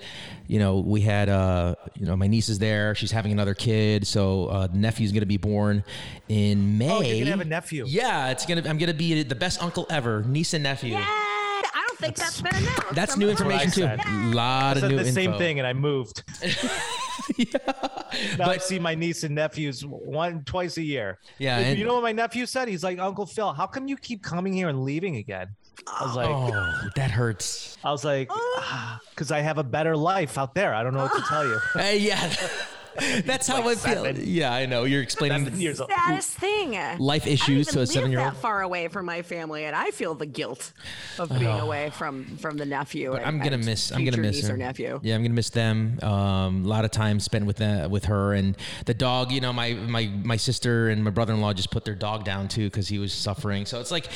you 0.48 0.58
know, 0.58 0.78
we 0.78 1.00
had 1.00 1.28
uh, 1.28 1.74
you 1.98 2.06
know, 2.06 2.16
my 2.16 2.26
niece 2.26 2.48
is 2.48 2.58
there. 2.58 2.94
She's 2.94 3.10
having 3.10 3.32
another 3.32 3.54
kid, 3.54 4.06
so 4.06 4.46
uh, 4.46 4.68
nephew's 4.72 5.12
gonna 5.12 5.26
be 5.26 5.38
born 5.38 5.82
in 6.28 6.78
May. 6.78 6.90
Oh, 6.90 7.00
you're 7.00 7.18
gonna 7.20 7.30
have 7.30 7.40
a 7.40 7.44
nephew. 7.44 7.84
Yeah, 7.86 8.30
it's 8.30 8.46
gonna. 8.46 8.62
I'm 8.68 8.78
gonna 8.78 8.94
be 8.94 9.22
the 9.22 9.34
best 9.34 9.62
uncle 9.62 9.86
ever, 9.90 10.22
niece 10.24 10.54
and 10.54 10.62
nephew. 10.62 10.92
Yeah, 10.92 10.98
I 11.00 11.04
don't 11.04 11.25
think 11.96 12.16
that's 12.16 12.40
been 12.40 12.54
announced. 12.54 12.94
That's 12.94 13.12
I'm 13.14 13.18
new 13.20 13.28
information 13.30 13.70
too. 13.70 13.84
I 13.86 13.96
said. 13.96 14.34
lot 14.34 14.64
I 14.64 14.70
of 14.72 14.78
said 14.80 14.90
new 14.90 14.96
the 14.98 15.12
same 15.12 15.34
thing, 15.38 15.58
and 15.58 15.66
I 15.66 15.72
moved. 15.72 16.22
yeah. 17.36 17.46
Now 18.38 18.50
I 18.50 18.58
see 18.58 18.78
my 18.78 18.94
niece 18.94 19.24
and 19.24 19.34
nephews 19.34 19.84
one 19.84 20.44
twice 20.44 20.76
a 20.76 20.82
year. 20.82 21.18
Yeah, 21.38 21.58
You- 21.58 21.64
and- 21.66 21.78
you 21.78 21.84
know 21.84 21.94
what 21.94 22.02
my 22.02 22.12
nephew 22.12 22.46
said? 22.46 22.68
He's 22.68 22.84
like, 22.84 22.98
Uncle 22.98 23.26
Phil, 23.26 23.52
how 23.52 23.66
come 23.66 23.88
you 23.88 23.96
keep 23.96 24.22
coming 24.22 24.52
here 24.52 24.68
and 24.68 24.84
leaving 24.84 25.16
again? 25.16 25.48
I 25.86 26.04
was 26.06 26.16
like, 26.16 26.28
Oh, 26.28 26.88
that 26.96 27.10
hurts. 27.10 27.76
I 27.84 27.90
was 27.90 28.04
like, 28.04 28.28
oh. 28.30 28.58
ah, 28.62 29.00
because 29.10 29.30
I 29.30 29.40
have 29.40 29.58
a 29.58 29.64
better 29.64 29.96
life 29.96 30.38
out 30.38 30.54
there. 30.54 30.74
I 30.74 30.82
don't 30.82 30.94
know 30.94 31.02
what 31.02 31.14
to 31.16 31.22
tell 31.22 31.46
you. 31.46 31.58
Hey, 31.74 31.98
yeah. 31.98 32.32
That's 33.24 33.46
how 33.46 33.56
like 33.64 33.78
I 33.78 33.80
feel. 33.94 34.04
seven. 34.04 34.22
Yeah, 34.24 34.52
I 34.52 34.66
know. 34.66 34.84
You're 34.84 35.02
explaining 35.02 35.44
Seven 35.44 35.60
years 35.60 35.80
old. 35.80 35.90
Saddest 35.90 36.30
thing. 36.32 36.72
life 36.98 37.26
issues 37.26 37.68
to 37.68 37.80
a 37.80 37.86
seven 37.86 38.10
year 38.10 38.20
old. 38.20 38.28
that 38.34 38.36
far 38.36 38.62
away 38.62 38.88
from 38.88 39.06
my 39.06 39.22
family, 39.22 39.64
and 39.64 39.74
I 39.76 39.90
feel 39.90 40.14
the 40.14 40.26
guilt 40.26 40.72
of 41.18 41.28
being 41.30 41.46
away 41.60 41.90
from 41.90 42.36
from 42.38 42.56
the 42.56 42.66
nephew. 42.66 43.14
And- 43.14 43.24
I'm 43.24 43.38
gonna 43.38 43.52
and 43.56 43.64
miss. 43.66 43.90
I'm 43.92 43.98
gonna 44.04 44.12
future 44.12 44.22
miss 44.22 44.36
niece 44.36 44.48
her. 44.48 44.54
or 44.54 44.56
nephew. 44.56 45.00
Yeah, 45.02 45.14
I'm 45.14 45.22
gonna 45.22 45.34
miss 45.34 45.50
them. 45.50 45.98
Um, 46.02 46.64
a 46.64 46.68
lot 46.68 46.84
of 46.84 46.90
time 46.90 47.20
spent 47.20 47.46
with 47.46 47.56
the, 47.56 47.88
with 47.90 48.04
her 48.06 48.34
and 48.34 48.56
the 48.86 48.94
dog. 48.94 49.32
You 49.32 49.40
know, 49.40 49.52
my 49.52 49.74
my 49.74 50.06
my 50.22 50.36
sister 50.36 50.88
and 50.88 51.02
my 51.04 51.10
brother-in-law 51.10 51.52
just 51.54 51.70
put 51.70 51.84
their 51.84 51.94
dog 51.94 52.24
down 52.24 52.48
too 52.48 52.64
because 52.70 52.88
he 52.88 52.98
was 52.98 53.12
suffering. 53.12 53.66
So 53.66 53.80
it's 53.80 53.90
like 53.90 54.06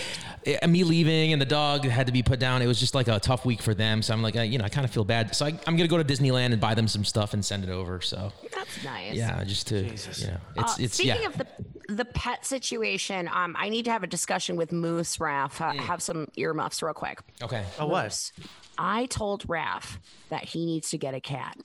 eh, 0.47 0.67
me 0.67 0.85
leaving 0.85 1.33
and 1.33 1.41
the 1.41 1.47
dog 1.47 1.85
had 1.85 2.07
to 2.07 2.13
be 2.13 2.23
put 2.23 2.39
down. 2.41 2.63
It 2.63 2.67
was 2.67 2.79
just 2.81 2.95
like 2.95 3.09
a 3.09 3.19
tough 3.21 3.45
week 3.45 3.63
for 3.63 3.75
them. 3.75 4.03
So 4.03 4.13
I'm 4.15 4.23
like, 4.23 4.37
uh, 4.37 4.43
you 4.43 4.59
know, 4.59 4.65
I 4.65 4.69
kind 4.69 4.85
of 4.85 4.91
feel 4.91 5.05
bad. 5.05 5.35
So 5.35 5.47
I, 5.47 5.49
I'm 5.67 5.77
gonna 5.77 5.89
go 5.89 5.99
to 6.03 6.05
Disneyland 6.05 6.53
and 6.53 6.61
buy 6.61 6.75
them 6.75 6.89
some 6.89 7.05
stuff 7.05 7.35
and 7.35 7.45
send 7.45 7.65
it 7.65 7.71
over. 7.71 8.01
So 8.01 8.33
That's 8.55 8.70
nice. 8.85 9.15
yeah, 9.15 9.43
just 9.45 9.67
to 9.69 9.77
you 9.77 9.83
know, 9.83 9.97
it's 9.97 10.27
Uh, 10.27 10.75
it's 10.79 10.95
speaking 10.95 11.23
yeah. 11.23 11.27
of 11.29 11.39
the 11.39 11.47
the 11.89 12.05
pet 12.05 12.47
situation, 12.47 13.29
um, 13.33 13.57
I 13.59 13.69
need 13.69 13.85
to 13.87 13.91
have 13.91 14.05
a 14.05 14.07
discussion 14.07 14.55
with 14.57 14.71
Moose 14.71 15.17
Raph. 15.17 15.61
Uh, 15.61 15.73
Have 15.83 16.00
some 16.00 16.29
earmuffs 16.37 16.83
real 16.85 16.95
quick. 16.95 17.19
Okay. 17.43 17.65
Oh, 17.81 17.87
what? 17.87 18.31
I 18.79 19.07
told 19.07 19.45
Raph 19.49 19.99
that 20.29 20.45
he 20.45 20.65
needs 20.67 20.91
to 20.91 20.99
get 20.99 21.15
a 21.15 21.21
cat. 21.21 21.57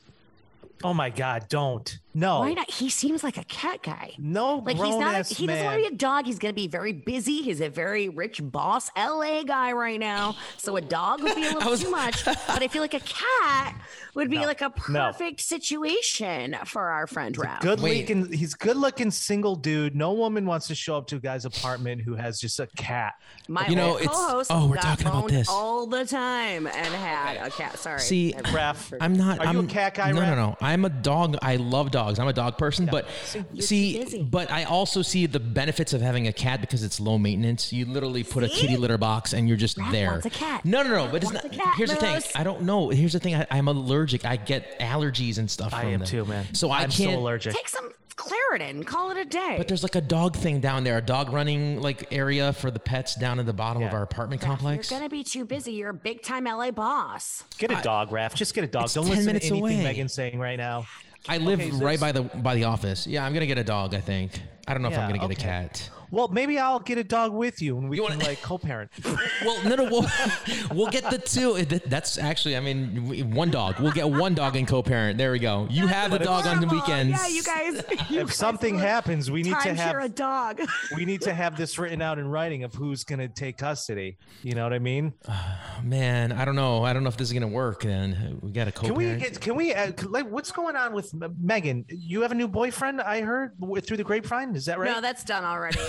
Oh 0.83 0.93
my 0.95 1.09
God! 1.11 1.45
Don't. 1.47 1.99
No. 2.15 2.39
Why 2.39 2.53
not? 2.53 2.71
He 2.71 2.89
seems 2.89 3.23
like 3.23 3.37
a 3.37 3.43
cat 3.43 3.83
guy. 3.83 4.13
No. 4.17 4.57
Like 4.65 4.77
he's 4.77 4.83
not. 4.83 4.93
A, 4.95 4.97
grown-ass 5.01 5.29
he 5.29 5.45
doesn't 5.45 5.65
want 5.65 5.83
to 5.83 5.89
be 5.89 5.93
a 5.93 5.97
dog. 5.97 6.25
He's 6.25 6.39
gonna 6.39 6.53
be 6.53 6.67
very 6.67 6.93
busy. 6.93 7.41
He's 7.43 7.59
a 7.61 7.69
very 7.69 8.07
rich 8.09 8.39
boss, 8.41 8.89
LA 8.97 9.43
guy 9.43 9.73
right 9.73 9.99
now. 9.99 10.35
So 10.57 10.77
a 10.77 10.81
dog 10.81 11.21
would 11.21 11.35
be 11.35 11.45
a 11.45 11.51
little 11.53 11.69
was- 11.71 11.83
too 11.83 11.91
much. 11.91 12.23
But 12.25 12.63
I 12.63 12.67
feel 12.69 12.81
like 12.81 12.93
a 12.93 13.01
cat 13.01 13.75
would 14.13 14.29
be 14.29 14.37
No, 14.39 14.45
like 14.45 14.61
a 14.61 14.71
no. 14.89 15.11
perfect 15.11 15.41
situation 15.41 16.55
for 16.65 16.83
our 16.87 17.05
friend 17.05 17.35
Raph. 17.37 17.59
Good 17.59 17.81
Wait. 17.81 18.01
looking. 18.09 18.31
He's 18.31 18.53
good 18.53 18.77
looking 18.77 19.11
single 19.11 19.55
dude. 19.57 19.93
No 19.95 20.13
woman 20.13 20.45
wants 20.45 20.67
to 20.67 20.75
show 20.75 20.95
up 20.97 21.07
to 21.07 21.17
a 21.17 21.19
guy's 21.19 21.43
apartment 21.43 22.01
who 22.01 22.15
has 22.15 22.39
just 22.39 22.59
a 22.61 22.67
cat. 22.77 23.15
My 23.49 23.67
You 23.67 23.75
know, 23.75 23.97
it's- 23.97 24.09
co-host 24.15 24.51
oh, 24.53 24.67
we're 24.69 24.75
got 24.75 24.83
talking 24.83 25.07
about 25.07 25.27
this. 25.29 25.49
all 25.49 25.85
the 25.85 26.05
time 26.05 26.65
and 26.67 26.87
had 26.87 27.37
a 27.45 27.49
cat. 27.49 27.77
Sorry, 27.77 27.99
See, 27.99 28.33
I- 28.33 28.41
Raph, 28.43 28.97
I'm 29.01 29.13
not. 29.17 29.39
Are 29.39 29.51
you 29.51 29.59
a 29.59 29.63
I'm, 29.63 29.67
cat 29.67 29.95
guy, 29.95 30.11
No, 30.13 30.21
Raph? 30.21 30.27
no, 30.29 30.35
no. 30.35 30.57
I'm 30.61 30.85
a 30.85 30.89
dog. 30.89 31.35
I 31.41 31.57
love 31.57 31.91
dogs. 31.91 32.04
I'm 32.19 32.27
a 32.27 32.33
dog 32.33 32.57
person. 32.57 32.85
But 32.91 33.07
You're 33.53 33.61
see, 33.61 33.97
busy. 34.03 34.23
but 34.23 34.51
I 34.51 34.63
also 34.63 35.01
see 35.01 35.25
the 35.25 35.39
benefits 35.39 35.93
of 35.93 36.01
having 36.01 36.27
a 36.27 36.33
cat 36.33 36.61
because 36.61 36.83
it's 36.83 36.99
low 36.99 37.17
maintenance. 37.17 37.73
You 37.73 37.85
literally 37.85 38.23
put 38.23 38.43
a 38.43 38.47
kitty 38.49 38.77
litter 38.77 38.97
box 38.97 39.33
and 39.33 39.47
you're 39.47 39.57
just 39.57 39.77
Raph 39.77 39.91
there. 39.91 40.11
wants 40.11 40.25
a 40.25 40.29
cat. 40.29 40.63
No, 40.65 40.83
no, 40.83 40.89
no. 40.89 41.05
Raph 41.07 41.11
But 41.11 41.23
it's 41.23 41.31
not. 41.33 41.45
a 41.45 41.49
cat, 41.49 41.73
here's 41.77 41.89
the 41.89 41.95
thing. 41.97 42.21
I 42.35 42.43
don't 42.43 42.61
know. 42.63 42.89
Here's 42.89 43.13
the 43.13 43.19
thing. 43.19 43.35
I, 43.35 43.45
I'm 43.51 43.67
allergic. 43.67 44.25
I 44.25 44.35
get 44.37 44.79
allergies 44.79 45.37
and 45.37 45.49
stuff. 45.49 45.73
I 45.73 45.81
from 45.81 45.89
am 45.93 45.99
them. 45.99 46.07
too, 46.07 46.25
man. 46.25 46.53
So 46.53 46.69
I 46.71 46.81
I'm 46.81 46.91
so 46.91 47.05
can't. 47.05 47.17
allergic. 47.17 47.53
Take 47.53 47.69
some 47.69 47.89
Claritin. 48.15 48.85
Call 48.85 49.11
it 49.11 49.17
a 49.17 49.25
day. 49.25 49.55
But 49.57 49.67
there's 49.67 49.83
like 49.83 49.95
a 49.95 50.01
dog 50.01 50.37
thing 50.37 50.61
down 50.61 50.85
there, 50.85 50.97
a 50.97 51.01
dog 51.01 51.33
running 51.33 51.81
like 51.81 52.07
area 52.13 52.53
for 52.53 52.71
the 52.71 52.79
pets 52.79 53.15
down 53.15 53.39
in 53.39 53.45
the 53.45 53.53
bottom 53.53 53.83
of 53.83 53.93
our 53.93 54.03
apartment 54.03 54.41
Raph, 54.41 54.45
complex. 54.45 54.89
You're 54.89 54.99
gonna 55.01 55.09
be 55.09 55.23
too 55.23 55.43
busy. 55.45 55.73
You're 55.73 55.89
a 55.89 55.93
big 55.93 56.21
time 56.23 56.45
LA 56.45 56.71
boss. 56.71 57.43
Get 57.57 57.71
a 57.71 57.81
dog, 57.81 58.11
Raph. 58.11 58.33
Just 58.33 58.53
get 58.53 58.63
a 58.63 58.67
dog. 58.67 58.85
It's 58.85 58.93
Don't 58.93 59.03
listen 59.05 59.19
to 59.19 59.25
minutes 59.27 59.45
anything 59.47 59.59
away. 59.61 59.83
Megan's 59.83 60.13
saying 60.13 60.39
right 60.39 60.57
now. 60.57 60.87
I 61.27 61.37
live 61.37 61.59
Okay, 61.59 61.71
right 61.71 61.99
by 61.99 62.11
the 62.11 62.23
by 62.23 62.55
the 62.55 62.65
office. 62.65 63.07
Yeah, 63.07 63.25
I'm 63.25 63.33
gonna 63.33 63.45
get 63.47 63.57
a 63.57 63.63
dog. 63.63 63.93
I 63.95 64.01
think. 64.01 64.39
I 64.67 64.73
don't 64.73 64.81
know 64.81 64.89
if 64.89 64.93
Yeah, 64.93 65.01
I'm 65.01 65.09
gonna 65.09 65.19
get 65.27 65.37
okay. 65.37 65.47
a 65.47 65.51
cat. 65.51 65.89
Well, 66.11 66.27
maybe 66.29 66.57
I'll 66.59 66.79
get 66.79 66.97
a 66.97 67.03
dog 67.03 67.33
with 67.33 67.61
you, 67.61 67.77
and 67.77 67.89
we 67.89 67.97
You 67.97 68.03
can 68.05 68.17
wanna- 68.17 68.27
like 68.29 68.41
co-parent. 68.41 68.91
Well, 69.43 69.61
no, 69.63 69.75
no, 69.75 69.83
we'll, 69.85 70.05
we'll 70.73 70.89
get 70.89 71.09
the 71.09 71.17
two. 71.17 71.63
That's 71.87 72.17
actually, 72.17 72.55
I 72.55 72.59
mean, 72.61 73.07
we- 73.07 73.23
one 73.23 73.51
dog. 73.51 73.79
We'll 73.79 73.91
get 73.91 74.09
one 74.09 74.33
dog 74.33 74.55
and 74.55 74.67
co-parent. 74.67 75.17
There 75.17 75.31
we 75.31 75.39
go. 75.39 75.67
You 75.69 75.87
have 75.87 76.11
the 76.11 76.19
dog 76.19 76.45
on 76.47 76.61
the 76.61 76.67
Horrible. 76.67 76.87
weekends. 76.87 77.19
Yeah, 77.19 77.27
you 77.27 77.43
guys. 77.43 77.83
you 78.09 78.21
if 78.21 78.27
guys 78.27 78.35
something 78.35 78.75
will 78.75 78.81
happens, 78.81 79.29
we 79.29 79.43
need 79.43 79.49
to 79.61 79.69
timeshare 79.69 79.75
have 79.75 80.03
a 80.03 80.09
dog. 80.09 80.61
we 80.95 81.05
need 81.05 81.21
to 81.21 81.33
have 81.33 81.57
this 81.57 81.77
written 81.77 82.01
out 82.01 82.17
in 82.19 82.27
writing 82.27 82.63
of 82.63 82.73
who's 82.73 83.03
going 83.03 83.19
to 83.19 83.27
take 83.27 83.57
custody. 83.57 84.17
You 84.43 84.53
know 84.55 84.63
what 84.63 84.73
I 84.73 84.79
mean? 84.79 85.13
Man, 85.83 86.31
I 86.31 86.45
don't 86.45 86.55
know. 86.55 86.83
I 86.83 86.93
don't 86.93 87.03
know 87.03 87.09
if 87.09 87.17
this 87.17 87.27
is 87.27 87.33
gonna 87.33 87.47
work. 87.47 87.83
Then 87.83 88.39
we 88.41 88.51
got 88.51 88.67
a 88.67 88.71
Can 88.71 88.93
we 88.95 89.05
co-parent. 89.05 89.21
get? 89.33 89.41
Can 89.41 89.55
we? 89.55 89.73
Uh, 89.73 89.91
c- 89.99 90.07
like, 90.07 90.29
what's 90.29 90.51
going 90.51 90.75
on 90.75 90.93
with 90.93 91.13
M- 91.21 91.35
Megan? 91.39 91.85
You 91.89 92.21
have 92.21 92.31
a 92.31 92.35
new 92.35 92.47
boyfriend? 92.47 93.01
I 93.01 93.21
heard 93.21 93.59
w- 93.59 93.81
through 93.81 93.97
the 93.97 94.03
grapevine. 94.03 94.55
Is 94.55 94.65
that 94.65 94.79
right? 94.79 94.89
No, 94.91 95.01
that's 95.01 95.23
done 95.23 95.43
already. 95.43 95.79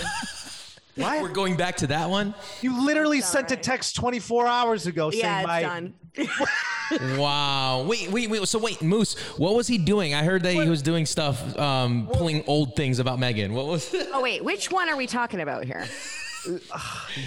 Why? 0.95 1.21
We're 1.21 1.29
going 1.29 1.55
back 1.55 1.77
to 1.77 1.87
that 1.87 2.09
one. 2.09 2.33
You 2.61 2.83
literally 2.83 3.21
sent 3.21 3.51
a 3.51 3.55
text 3.55 3.95
24 3.95 4.47
hours 4.47 4.87
ago 4.87 5.11
yeah, 5.11 5.21
saying 5.21 5.37
it's 5.39 5.47
my 5.47 5.61
done. 5.61 5.93
Wow. 7.17 7.83
Wait, 7.83 8.09
wait, 8.11 8.29
wait. 8.29 8.47
So 8.47 8.59
wait, 8.59 8.81
Moose, 8.81 9.15
what 9.37 9.55
was 9.55 9.67
he 9.67 9.77
doing? 9.77 10.13
I 10.13 10.23
heard 10.23 10.41
that 10.43 10.53
he 10.53 10.69
was 10.69 10.81
doing 10.81 11.05
stuff, 11.05 11.57
um, 11.59 12.07
pulling 12.13 12.45
old 12.47 12.77
things 12.77 12.99
about 12.99 13.19
Megan. 13.19 13.53
What 13.53 13.65
was? 13.67 13.93
Oh 14.13 14.21
wait, 14.21 14.43
which 14.43 14.71
one 14.71 14.89
are 14.89 14.95
we 14.95 15.05
talking 15.05 15.41
about 15.41 15.65
here? 15.65 15.85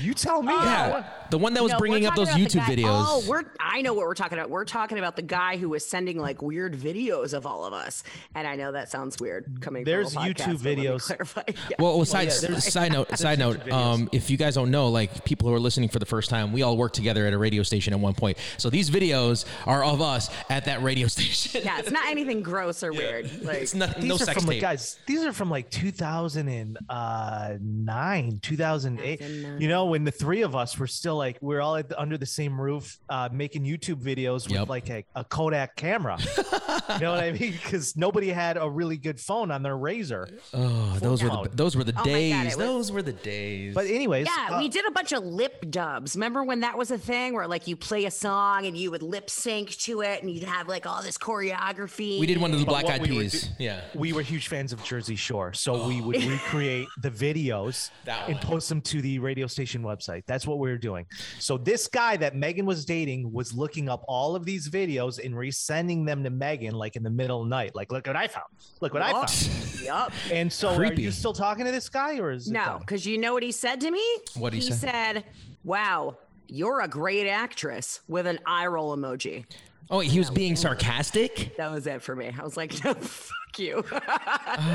You 0.03 0.15
tell 0.15 0.43
me. 0.43 0.55
yeah, 0.55 1.05
the 1.31 1.39
one 1.39 1.55
that 1.55 1.63
was 1.63 1.73
No, 1.73 1.79
bringing 1.79 2.07
up 2.07 2.15
those 2.17 2.29
YouTube 2.31 2.67
guy- 2.67 2.75
videos. 2.77 3.05
Oh, 3.07 3.23
we're 3.29 3.43
I 3.61 3.83
know 3.83 3.95
what 3.95 4.07
we're 4.07 4.15
talking 4.15 4.39
about. 4.39 4.51
We're 4.51 4.65
talking 4.65 4.99
about 4.99 5.17
the 5.17 5.23
guy 5.23 5.57
who 5.57 5.69
was 5.69 5.87
sending 5.87 6.19
like 6.19 6.43
weird 6.43 6.75
videos 6.77 7.33
of 7.35 7.47
all 7.47 7.65
of 7.65 7.73
us. 7.73 8.03
And 8.35 8.47
I 8.47 8.57
know 8.57 8.73
that 8.73 8.91
sounds 8.91 9.19
weird 9.21 9.61
coming 9.61 9.85
There's 9.85 10.15
from 10.15 10.25
a 10.25 10.27
podcast, 10.27 10.35
YouTube 10.35 10.63
but 10.63 10.65
let 10.65 10.79
me 10.79 10.85
videos. 10.85 11.57
Yeah. 11.71 11.77
Well, 11.79 11.97
well 11.97 12.05
side, 12.05 12.29
yeah, 12.43 12.59
side 12.59 12.93
note, 12.93 13.17
side 13.19 13.39
note. 13.39 13.71
Um, 13.71 14.09
if 14.13 14.31
you 14.31 14.37
guys 14.37 14.55
don't 14.55 14.71
know, 14.71 14.89
like 14.89 15.25
people 15.25 15.49
who 15.49 15.55
are 15.55 15.61
listening 15.61 15.89
for 15.89 15.99
the 15.99 16.07
first 16.07 16.31
time, 16.31 16.53
we 16.53 16.63
all 16.63 16.77
worked 16.77 16.95
together 16.97 17.27
at 17.27 17.33
a 17.33 17.39
radio 17.39 17.63
station 17.63 17.93
at 17.93 18.01
one 18.01 18.15
point. 18.15 18.37
So 18.59 18.71
these 18.71 18.91
videos 18.91 19.45
are 19.67 19.85
of 19.85 20.01
us 20.03 20.31
at 20.49 20.65
that 20.67 20.83
radio 20.83 21.07
station. 21.17 21.63
yeah, 21.65 21.79
it's 21.79 21.91
not 21.91 22.07
anything 22.09 22.43
gross 22.43 22.83
or 22.83 22.93
weird. 22.93 23.43
Like 23.43 23.59
it's 23.59 23.75
not 23.75 23.97
These 23.97 24.05
no 24.05 24.15
are 24.17 24.19
sex 24.19 24.39
from 24.39 24.47
like 24.47 24.57
tape. 24.57 24.63
guys. 24.63 24.99
These 25.07 25.23
are 25.25 25.33
from 25.33 25.51
like 25.51 25.71
2009, 25.71 28.39
2008. 28.43 29.19
2009. 29.21 29.61
You 29.61 29.69
know, 29.69 29.87
when 29.87 30.05
the 30.05 30.11
three 30.11 30.43
of 30.43 30.55
us 30.57 30.79
were 30.79 30.87
still 30.87 31.20
like 31.21 31.39
we're 31.41 31.61
all 31.61 31.77
at 31.77 31.89
the, 31.91 32.01
under 32.01 32.19
the 32.19 32.27
same 32.27 32.61
roof, 32.61 32.99
uh, 33.09 33.29
making 33.33 33.65
YouTube 33.65 34.03
videos 34.03 34.45
with 34.49 34.53
Yep. 34.59 34.69
like 34.69 34.91
a, 34.91 35.05
a 35.15 35.25
Kodak 35.25 35.77
camera. 35.77 36.19
you 36.39 36.99
know 37.01 37.13
what 37.13 37.23
I 37.23 37.33
mean? 37.33 37.53
Because 37.53 37.97
nobody 37.97 38.29
had 38.31 38.57
a 38.57 38.69
really 38.69 38.97
good 38.97 39.21
phone 39.21 39.51
on 39.51 39.63
their 39.63 39.77
Razr. 39.77 40.27
Oh, 40.55 40.99
those 41.01 41.23
were 41.23 41.29
the 41.31 41.51
those 41.53 41.77
were 41.77 41.85
the 41.85 41.93
Oh 41.93 41.99
my 41.99 42.03
God, 42.05 42.11
days. 42.11 42.45
was- 42.47 42.57
those 42.57 42.93
were 42.93 43.03
the 43.03 43.13
days. 43.13 43.75
But 43.75 43.87
anyways, 43.87 44.27
Yeah, 44.27 44.57
uh, 44.57 44.59
we 44.59 44.69
did 44.69 44.85
a 44.87 44.91
bunch 44.91 45.13
of 45.13 45.23
lip 45.25 45.71
dubs. 45.71 46.17
Remember 46.17 46.43
when 46.43 46.61
that 46.61 46.77
was 46.77 46.91
a 46.91 46.99
thing 46.99 47.35
where 47.35 47.47
like 47.47 47.67
you 47.69 47.77
play 47.77 48.07
a 48.07 48.11
song 48.11 48.67
and 48.67 48.77
you 48.77 48.91
would 48.91 49.03
lip 49.03 49.29
sync 49.31 49.71
to 49.79 50.01
it 50.01 50.23
and 50.23 50.31
you'd 50.31 50.45
have 50.45 50.67
like 50.69 50.87
all 50.87 51.03
this 51.03 51.19
choreography. 51.19 52.19
we 52.21 52.27
did 52.27 52.39
one 52.41 52.53
of 52.53 52.59
the 52.59 52.65
Black 52.67 52.87
Eyed 52.87 53.03
we 53.03 53.09
Peas. 53.09 53.43
do- 53.43 53.65
yeah. 53.65 53.81
we 53.95 54.13
were 54.13 54.23
huge 54.23 54.49
fans 54.49 54.73
of 54.73 54.83
Jersey 54.83 55.17
Shore, 55.17 55.53
so 55.53 55.87
we 55.87 56.01
would 56.01 56.17
recreate 56.25 56.89
the 57.03 57.11
videos 57.11 57.91
That 58.05 58.29
and 58.29 58.41
post 58.41 58.69
them 58.69 58.81
to 58.83 59.03
the 59.03 59.19
radio 59.19 59.47
station 59.47 59.83
website. 59.83 60.23
That's 60.27 60.47
what 60.47 60.59
we 60.59 60.71
were 60.71 60.79
doing. 60.79 61.07
So 61.39 61.59
this 61.59 61.89
guy 61.89 62.17
that 62.19 62.37
Megan 62.37 62.67
was 62.67 62.85
dating 62.85 63.33
was 63.33 63.53
looking 63.53 63.89
up 63.89 64.05
all 64.07 64.37
of 64.37 64.45
these 64.45 64.69
videos 64.69 65.25
and 65.25 65.35
resending 65.35 66.07
them 66.07 66.23
to 66.25 66.31
Megan 66.31 66.75
like 66.75 66.97
in 66.97 67.03
the 67.03 67.11
middle 67.11 67.41
of 67.43 67.47
the 67.47 67.51
night. 67.51 67.75
Like, 67.75 67.91
look 67.91 68.07
what 68.07 68.17
I 68.17 68.29
found. 68.29 68.47
Look 68.81 68.95
what 68.95 69.03
I 69.03 69.13
found. 69.13 69.31
Yep. 69.81 70.13
And 70.31 70.53
so, 70.53 70.69
are 70.75 70.93
you 70.93 71.11
still 71.11 71.33
talking 71.33 71.65
to 71.65 71.73
this 71.73 71.89
guy, 71.89 72.19
or 72.19 72.33
is 72.33 72.49
it 72.49 72.53
No, 72.53 72.77
because 72.81 73.07
you 73.07 73.17
know 73.17 73.33
what 73.33 73.43
he 73.43 73.51
said 73.51 73.81
to 73.81 73.91
me? 73.91 74.05
What'd 74.35 74.59
he 74.61 74.65
he 74.67 74.73
say? 74.73 74.89
said, 74.91 75.25
Wow, 75.65 76.19
you're 76.49 76.83
a 76.83 76.87
great 76.89 77.27
actress 77.27 78.01
with 78.07 78.27
an 78.27 78.39
eye 78.45 78.67
roll 78.67 78.95
emoji. 78.95 79.47
Oh, 79.89 79.99
wait, 79.99 80.11
he 80.11 80.19
was 80.19 80.29
being 80.31 80.55
sarcastic. 80.55 81.57
That 81.57 81.71
was 81.73 81.87
it 81.87 82.03
for 82.03 82.15
me. 82.15 82.31
I 82.39 82.43
was 82.45 82.59
like, 82.59 82.73
no, 82.85 82.93
fuck 82.93 83.59
you. 83.59 83.83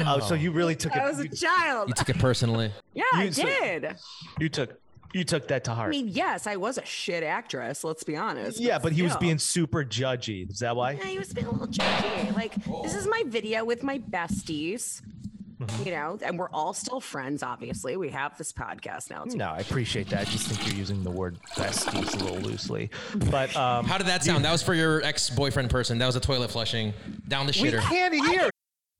Oh, 0.08 0.19
so 0.28 0.34
you 0.34 0.52
really 0.52 0.76
took 0.76 0.95
it? 0.95 1.02
I 1.02 1.08
was 1.08 1.19
a 1.19 1.28
child. 1.30 1.89
You 1.89 1.93
took 1.93 2.10
it 2.10 2.17
personally. 2.17 2.71
Yeah, 2.95 3.04
I 3.13 3.26
you- 3.26 3.32
so- 3.32 3.43
did. 3.45 3.95
You 4.39 4.50
took 4.50 4.71
you 5.15 5.23
took 5.23 5.47
that 5.47 5.63
to 5.63 5.73
heart. 5.73 5.88
I 5.88 5.91
mean, 5.91 6.10
yes, 6.10 6.45
I 6.45 6.58
was 6.58 6.78
a 6.78 6.84
shit 6.84 7.23
actress. 7.23 7.86
Let's 7.86 8.04
be 8.04 8.17
honest. 8.17 8.60
yeah, 8.60 8.78
but 8.78 8.91
he 8.91 9.01
was 9.01 9.15
being 9.15 9.39
super 9.39 9.86
judgy. 9.86 10.49
Is 10.51 10.60
that 10.60 10.75
why? 10.75 10.91
Yeah, 10.91 11.06
he 11.06 11.17
was 11.17 11.32
being 11.32 11.47
a 11.47 11.51
little 11.51 11.67
judgy. 11.67 12.36
Like, 12.36 12.54
this 12.84 12.93
is 12.93 13.08
my 13.08 13.23
video 13.25 13.63
with 13.63 13.82
my 13.82 13.97
besties. 13.97 15.01
Mm-hmm. 15.58 15.84
You 15.86 15.91
know, 15.91 16.19
and 16.21 16.38
we're 16.38 16.49
all 16.49 16.73
still 16.73 16.99
friends. 16.99 17.41
Obviously, 17.41 17.95
we 17.95 18.10
have 18.10 18.38
this 18.38 18.51
podcast 18.51 19.10
now. 19.10 19.23
Too. 19.23 19.38
No, 19.38 19.51
I 19.51 19.60
appreciate 19.60 20.10
that. 20.10 20.19
I 20.19 20.23
just 20.25 20.47
think 20.47 20.67
you're 20.67 20.75
using 20.75 21.01
the 21.01 21.10
word 21.10 21.38
besties 21.56 22.13
a 22.13 22.23
little 22.25 22.39
loosely. 22.39 22.89
But 23.32 23.56
um, 23.58 23.86
How 23.86 23.97
did 23.97 24.08
that 24.08 24.21
sound? 24.25 24.43
That 24.43 24.51
was 24.51 24.62
for 24.62 24.73
your 24.73 25.01
ex-boyfriend 25.01 25.69
person. 25.69 25.97
That 25.97 26.08
was 26.08 26.17
a 26.17 26.19
toilet 26.19 26.51
flushing 26.51 26.93
down 27.30 27.45
the 27.45 27.54
shitter. 27.54 27.80
we 27.89 27.95
can't 27.95 28.13
hear. 28.28 28.49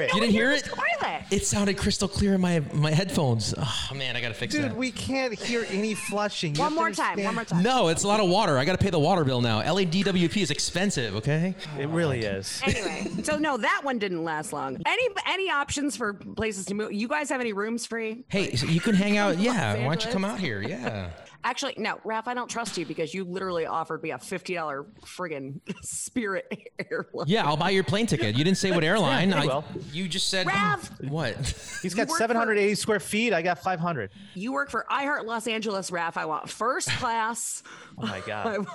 You 0.00 0.20
didn't 0.20 0.30
hear 0.30 0.52
it? 0.52 0.64
Toilet. 0.64 1.22
It 1.30 1.46
sounded 1.46 1.76
crystal 1.76 2.08
clear 2.08 2.34
in 2.34 2.40
my 2.40 2.62
my 2.72 2.90
headphones. 2.90 3.54
Oh 3.56 3.94
man, 3.94 4.16
I 4.16 4.20
gotta 4.20 4.34
fix 4.34 4.54
it. 4.54 4.58
Dude, 4.58 4.70
that. 4.70 4.76
we 4.76 4.90
can't 4.90 5.34
hear 5.34 5.66
any 5.70 5.94
flushing. 5.94 6.54
One 6.54 6.74
more 6.74 6.90
time. 6.90 7.22
One 7.22 7.34
more 7.34 7.44
time. 7.44 7.62
no, 7.62 7.88
it's 7.88 8.04
a 8.04 8.08
lot 8.08 8.20
of 8.20 8.28
water. 8.28 8.58
I 8.58 8.64
gotta 8.64 8.78
pay 8.78 8.90
the 8.90 8.98
water 8.98 9.24
bill 9.24 9.40
now. 9.40 9.60
LADWP 9.62 10.36
is 10.42 10.50
expensive. 10.50 11.16
Okay. 11.16 11.54
It 11.78 11.88
really 11.88 12.20
is. 12.20 12.60
Anyway, 12.64 13.08
so 13.22 13.36
no, 13.38 13.56
that 13.56 13.80
one 13.82 13.98
didn't 13.98 14.24
last 14.24 14.52
long. 14.52 14.80
Any 14.86 15.08
any 15.26 15.50
options 15.50 15.96
for 15.96 16.14
places 16.14 16.66
to 16.66 16.74
move? 16.74 16.92
You 16.92 17.08
guys 17.08 17.28
have 17.30 17.40
any 17.40 17.52
rooms 17.52 17.86
free? 17.86 18.24
Hey, 18.28 18.54
so 18.56 18.66
you 18.66 18.80
can 18.80 18.94
hang 18.94 19.16
out. 19.16 19.38
Yeah. 19.48 19.74
Why 19.78 19.94
don't 19.94 20.04
you 20.04 20.10
come 20.10 20.24
out 20.24 20.40
here? 20.40 20.60
Yeah. 20.60 21.10
Actually, 21.48 21.72
no, 21.78 21.94
Raph, 22.04 22.24
I 22.26 22.34
don't 22.34 22.50
trust 22.50 22.76
you 22.76 22.84
because 22.84 23.14
you 23.14 23.24
literally 23.24 23.64
offered 23.64 24.02
me 24.02 24.10
a 24.10 24.18
fifty 24.18 24.52
dollar 24.52 24.84
friggin' 25.00 25.60
Spirit 25.82 26.46
airline. 26.90 27.24
Yeah, 27.26 27.46
I'll 27.46 27.56
buy 27.56 27.70
your 27.70 27.84
plane 27.84 28.06
ticket. 28.06 28.36
You 28.36 28.44
didn't 28.44 28.58
say 28.58 28.70
what 28.70 28.84
airline. 28.92 29.32
I 29.32 29.44
I- 29.44 29.46
will. 29.46 29.64
You 29.90 30.08
just 30.08 30.28
said 30.28 30.46
Raph! 30.46 31.08
what? 31.08 31.34
He's 31.82 31.94
got 31.94 32.08
work 32.08 32.18
for- 32.18 32.22
780 32.22 32.74
square 32.74 33.00
feet. 33.00 33.32
I 33.32 33.40
got 33.40 33.60
500. 33.62 34.10
You 34.34 34.52
work 34.52 34.68
for 34.70 34.84
iHeart 34.90 35.24
Los 35.24 35.46
Angeles, 35.46 35.90
Raph. 35.90 36.18
I 36.18 36.26
want 36.26 36.50
first 36.50 36.90
class. 36.98 37.62
Oh 37.96 38.02
my 38.06 38.20
god. 38.26 38.46
I 38.46 38.56
god. 38.58 38.66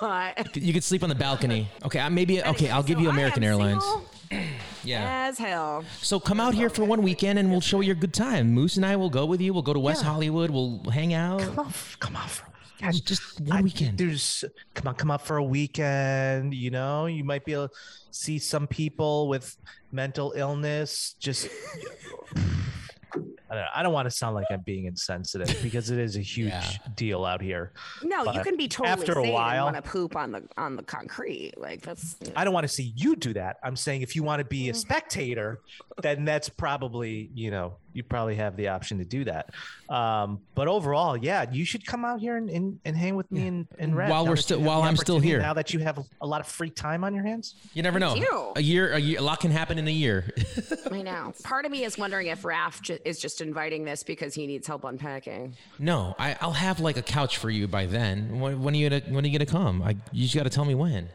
want. 0.42 0.56
you 0.56 0.72
could 0.72 0.82
sleep 0.82 1.04
on 1.04 1.08
the 1.10 1.14
balcony. 1.14 1.68
Okay, 1.84 2.00
I 2.00 2.08
maybe 2.08 2.42
okay. 2.42 2.70
I'll 2.70 2.82
give 2.82 2.96
So 2.98 3.02
you 3.04 3.08
I 3.10 3.12
American 3.12 3.44
am 3.44 3.50
Airlines. 3.50 3.84
Yeah. 4.82 5.28
As 5.28 5.38
hell. 5.38 5.82
So 6.02 6.20
come 6.20 6.40
out 6.40 6.52
here 6.54 6.68
for 6.68 6.84
one 6.84 7.00
weekend 7.02 7.38
and 7.38 7.50
we'll 7.50 7.62
show 7.62 7.80
you 7.80 7.92
a 7.92 7.94
good 7.94 8.12
time. 8.12 8.50
Moose 8.52 8.76
and 8.76 8.84
I 8.84 8.96
will 8.96 9.08
go 9.08 9.24
with 9.24 9.40
you. 9.40 9.54
We'll 9.54 9.62
go 9.62 9.72
to 9.72 9.78
West 9.78 10.02
Hollywood. 10.02 10.50
We'll 10.50 10.82
hang 10.92 11.14
out. 11.14 11.40
Come 11.40 11.58
on, 11.60 11.72
come 12.00 12.16
on. 12.16 12.28
For, 12.28 12.44
Just- 12.80 13.06
Just 13.06 13.40
one 13.40 13.62
weekend. 13.64 13.98
There's 13.98 14.44
come 14.74 14.88
on, 14.88 14.94
come 14.94 15.10
up 15.10 15.22
for 15.22 15.36
a 15.36 15.44
weekend. 15.44 16.54
You 16.54 16.70
know, 16.70 17.06
you 17.06 17.24
might 17.24 17.44
be 17.44 17.52
able 17.52 17.68
to 17.68 17.74
see 18.10 18.38
some 18.38 18.66
people 18.66 19.28
with 19.28 19.56
mental 19.92 20.32
illness. 20.36 21.14
Just, 21.20 21.48
I 22.34 22.38
don't, 23.14 23.26
know, 23.50 23.66
I 23.74 23.82
don't 23.84 23.92
want 23.92 24.06
to 24.06 24.10
sound 24.10 24.34
like 24.34 24.46
I'm 24.50 24.62
being 24.62 24.86
insensitive 24.86 25.56
because 25.62 25.90
it 25.90 25.98
is 25.98 26.16
a 26.16 26.20
huge 26.20 26.48
Yeah. 26.48 26.70
deal 26.96 27.24
out 27.24 27.40
here. 27.40 27.72
No, 28.02 28.24
you 28.32 28.40
can 28.42 28.56
be 28.56 28.66
totally 28.66 28.90
after 28.90 29.12
a 29.12 29.22
sane 29.22 29.32
while- 29.32 29.68
and 29.68 29.74
want 29.74 29.84
to 29.84 29.90
poop 29.90 30.16
on 30.16 30.32
the 30.32 30.42
on 30.56 30.76
the 30.76 30.82
concrete. 30.82 31.52
Like 31.56 31.82
that's 31.82 32.16
I 32.34 32.44
don't 32.44 32.52
want 32.54 32.64
to 32.64 32.72
see 32.72 32.92
you 32.96 33.14
do 33.14 33.32
that. 33.34 33.58
I'm 33.62 33.76
saying 33.76 34.02
if 34.02 34.16
you 34.16 34.24
want 34.24 34.40
to 34.40 34.44
be 34.44 34.68
a 34.68 34.72
mm. 34.72 34.76
spectator, 34.76 35.60
then 36.02 36.24
that's 36.24 36.48
probably, 36.48 37.30
you 37.34 37.50
know, 37.50 37.76
you 37.94 38.02
probably 38.02 38.34
have 38.36 38.56
the 38.56 38.68
option 38.68 38.98
to 38.98 39.04
do 39.04 39.24
that. 39.24 39.50
Um, 39.88 40.40
but 40.54 40.68
overall, 40.68 41.16
yeah, 41.16 41.46
you 41.50 41.64
should 41.64 41.86
come 41.86 42.04
out 42.04 42.20
here 42.20 42.36
and, 42.36 42.50
and, 42.50 42.78
and 42.84 42.96
hang 42.96 43.16
with 43.16 43.30
me 43.32 43.46
and, 43.46 43.66
and 43.78 43.96
Red 43.96 44.10
While 44.10 44.26
we're 44.26 44.36
still- 44.36 44.60
while 44.60 44.82
I'm 44.82 44.96
still 44.96 45.18
here. 45.20 45.38
Now 45.38 45.54
that 45.54 45.72
you 45.72 45.78
have 45.80 45.98
a 46.20 46.26
lot 46.26 46.40
of 46.40 46.46
free 46.46 46.70
time 46.70 47.04
on 47.04 47.14
your 47.14 47.24
hands. 47.24 47.54
You 47.72 47.82
never 47.82 47.98
know. 47.98 48.14
A 48.56 48.60
year, 48.60 48.92
a 48.92 48.98
year, 48.98 49.18
a 49.18 49.22
lot 49.22 49.40
can 49.40 49.50
happen 49.50 49.78
in 49.78 49.86
a 49.88 49.92
year. 49.92 50.32
I 50.90 51.02
know. 51.02 51.32
Part 51.44 51.64
of 51.64 51.70
me 51.72 51.84
is 51.84 51.96
wondering 51.96 52.26
if 52.26 52.42
Raph 52.42 52.82
ju- 52.82 52.98
is 53.04 53.18
just 53.20 53.40
inviting 53.40 53.84
this 53.84 54.02
because 54.02 54.34
he 54.34 54.46
needs 54.46 54.66
help 54.66 54.84
unpacking. 54.84 55.56
no, 55.78 56.14
I, 56.18 56.36
I'll 56.40 56.52
have 56.52 56.80
like 56.80 56.96
a 56.96 57.02
couch 57.02 57.38
for 57.38 57.50
you 57.50 57.68
by 57.68 57.86
then. 57.86 58.40
When, 58.40 58.62
when 58.62 58.74
are 58.74 58.76
you 58.76 58.90
gonna 58.90 59.02
When 59.08 59.24
are 59.24 59.28
you 59.28 59.38
gonna 59.38 59.50
come? 59.50 59.82
I, 59.82 59.96
you 60.12 60.24
just 60.24 60.34
got 60.34 60.42
to 60.44 60.50
tell 60.50 60.64
me 60.64 60.74
when. 60.74 61.08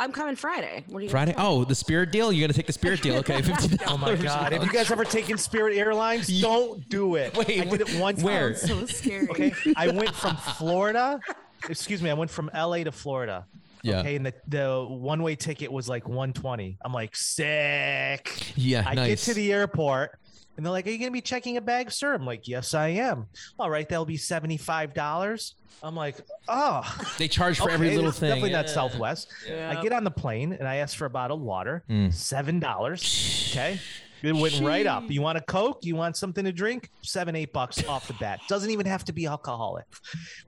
I'm 0.00 0.12
coming 0.12 0.36
Friday. 0.36 0.84
What 0.88 0.98
are 0.98 1.02
you 1.02 1.08
Friday. 1.08 1.34
Oh, 1.36 1.64
the 1.64 1.74
Spirit 1.74 2.10
deal. 2.12 2.32
You're 2.32 2.46
gonna 2.46 2.52
take 2.52 2.66
the 2.66 2.72
Spirit 2.72 3.02
deal. 3.02 3.16
Okay, 3.16 3.40
Fifty. 3.42 3.76
oh 3.86 3.96
my 3.96 4.14
God! 4.16 4.52
Have 4.52 4.64
you 4.64 4.72
guys 4.72 4.90
ever 4.90 5.04
taken 5.04 5.38
Spirit 5.38 5.76
Airlines? 5.76 6.26
Don't 6.40 6.88
do 6.88 7.14
it. 7.16 7.36
Wait, 7.36 7.60
I 7.60 7.64
did 7.64 7.80
it 7.82 7.94
one 8.00 8.16
time. 8.16 8.24
where? 8.24 8.54
So 8.54 8.86
scary. 8.86 9.28
Okay, 9.30 9.52
I 9.76 9.88
went 9.88 10.14
from 10.14 10.36
Florida. 10.36 11.20
Excuse 11.68 12.02
me, 12.02 12.10
I 12.10 12.14
went 12.14 12.30
from 12.30 12.50
LA 12.54 12.84
to 12.84 12.92
Florida. 12.92 13.46
Yeah. 13.82 14.00
Okay, 14.00 14.16
and 14.16 14.24
the, 14.26 14.32
the 14.48 14.86
one 14.88 15.22
way 15.22 15.36
ticket 15.36 15.70
was 15.70 15.88
like 15.88 16.08
120. 16.08 16.78
I'm 16.82 16.92
like, 16.94 17.14
sick. 17.14 18.52
Yeah, 18.56 18.82
I 18.86 18.94
nice. 18.94 19.08
get 19.08 19.18
to 19.32 19.34
the 19.34 19.52
airport 19.52 20.18
and 20.56 20.64
they're 20.64 20.72
like, 20.72 20.86
Are 20.86 20.90
you 20.90 20.98
gonna 20.98 21.10
be 21.10 21.20
checking 21.20 21.56
a 21.56 21.60
bag, 21.60 21.90
sir? 21.90 22.14
I'm 22.14 22.24
like, 22.26 22.46
Yes, 22.48 22.74
I 22.74 22.88
am. 22.88 23.26
All 23.58 23.70
right, 23.70 23.88
that'll 23.88 24.04
be 24.04 24.16
$75. 24.18 25.54
I'm 25.82 25.94
like, 25.96 26.16
oh 26.48 26.82
They 27.18 27.28
charge 27.28 27.58
for 27.58 27.70
every 27.70 27.94
little 27.94 28.10
thing. 28.12 28.28
Definitely 28.28 28.52
not 28.52 28.66
Yeah. 28.66 28.72
Southwest. 28.72 29.28
I 29.48 29.80
get 29.82 29.92
on 29.92 30.04
the 30.04 30.10
plane 30.10 30.52
and 30.52 30.66
I 30.68 30.76
ask 30.76 30.96
for 30.96 31.06
a 31.06 31.10
bottle 31.10 31.36
of 31.36 31.42
water, 31.42 31.82
Mm. 31.90 32.12
seven 32.12 32.60
dollars. 32.60 33.48
Okay. 33.52 33.80
It 34.22 34.34
went 34.34 34.58
right 34.62 34.86
up. 34.86 35.10
You 35.10 35.20
want 35.20 35.36
a 35.36 35.42
Coke? 35.42 35.80
You 35.82 35.96
want 35.96 36.16
something 36.16 36.46
to 36.46 36.52
drink? 36.52 36.88
Seven, 37.02 37.36
eight 37.36 37.52
bucks 37.52 37.84
off 37.86 38.06
the 38.06 38.14
bat. 38.14 38.40
Doesn't 38.48 38.70
even 38.70 38.86
have 38.86 39.04
to 39.04 39.12
be 39.12 39.26
alcoholic. 39.26 39.84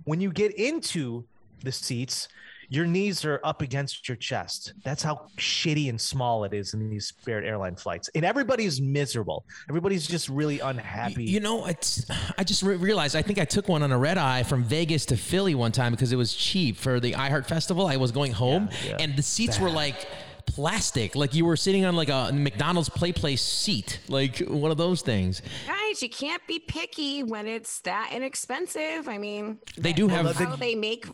When 0.05 0.19
you 0.19 0.33
get 0.33 0.55
into 0.55 1.27
the 1.62 1.73
seats, 1.73 2.29
your 2.68 2.87
knees 2.87 3.24
are 3.24 3.40
up 3.44 3.62
against 3.62 4.09
your 4.09 4.16
chest. 4.16 4.74
That's 4.85 5.02
how 5.02 5.29
shitty 5.37 5.88
and 5.88 6.00
small 6.00 6.44
it 6.44 6.52
is 6.52 6.74
in 6.74 6.88
these 6.90 7.07
Spirit 7.07 7.44
airline 7.44 7.76
flights. 7.76 8.11
And 8.14 8.24
everybody's 8.24 8.81
miserable. 8.81 9.44
Everybody's 9.68 10.07
just 10.07 10.29
really 10.29 10.61
unhappy. 10.61 11.24
You 11.24 11.40
know, 11.40 11.66
it's, 11.66 12.07
I 12.38 12.44
just 12.44 12.62
re- 12.62 12.76
realized 12.76 13.16
I 13.16 13.22
think 13.22 13.38
I 13.38 13.44
took 13.44 13.68
one 13.68 13.83
on 13.83 13.92
a 13.92 13.98
red 13.98 14.18
eye 14.18 14.42
from 14.42 14.64
Vegas 14.64 15.07
to 15.07 15.16
Philly 15.16 15.55
one 15.55 15.72
time 15.72 15.92
because 15.92 16.12
it 16.12 16.16
was 16.16 16.35
cheap 16.35 16.76
for 16.76 17.00
the 17.00 17.12
iHeart 17.12 17.46
Festival. 17.46 17.87
I 17.87 17.96
was 17.96 18.12
going 18.12 18.33
home, 18.33 18.68
yeah. 18.85 18.96
and 18.98 19.16
the 19.16 19.22
seats 19.22 19.59
were 19.59 19.70
like 19.70 20.07
plastic, 20.46 21.14
like 21.14 21.35
you 21.35 21.44
were 21.44 21.57
sitting 21.57 21.85
on 21.85 21.96
like 21.96 22.09
a 22.09 22.31
McDonald's 22.33 22.88
Play 22.88 23.12
Place 23.12 23.42
seat, 23.42 24.00
like 24.09 24.38
one 24.38 24.70
of 24.70 24.76
those 24.76 25.02
things. 25.02 25.42
Guys, 25.66 26.02
you 26.02 26.09
can't 26.09 26.44
be 26.46 26.59
picky 26.59 27.22
when 27.22 27.46
it's 27.46 27.81
that 27.81 28.11
inexpensive. 28.12 29.09
I 29.09 29.18
mean, 29.18 29.59
They 29.76 29.92
do 29.92 30.09
have 30.09 30.35
how 30.37 30.57
they 30.57 30.74
make 30.74 31.07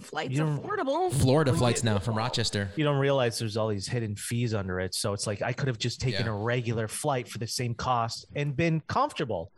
flights 0.00 0.34
You 0.34 0.42
affordable. 0.44 1.12
Florida 1.12 1.52
flights 1.52 1.82
now 1.84 1.98
from 1.98 2.16
Rochester. 2.16 2.70
you 2.76 2.84
don't 2.84 2.98
realize 2.98 3.38
there's 3.38 3.56
all 3.56 3.68
these 3.68 3.88
hidden 3.88 4.14
fees 4.16 4.54
under 4.54 4.80
it. 4.80 4.94
So 4.94 5.12
it's 5.12 5.26
like 5.26 5.42
I 5.42 5.52
could 5.52 5.68
have 5.68 5.78
just 5.78 6.00
taken 6.00 6.26
Yeah. 6.26 6.32
a 6.32 6.36
regular 6.36 6.88
flight 6.88 7.28
for 7.28 7.38
the 7.38 7.46
same 7.46 7.74
cost 7.74 8.26
and 8.36 8.56
been 8.56 8.80
comfortable. 8.88 9.52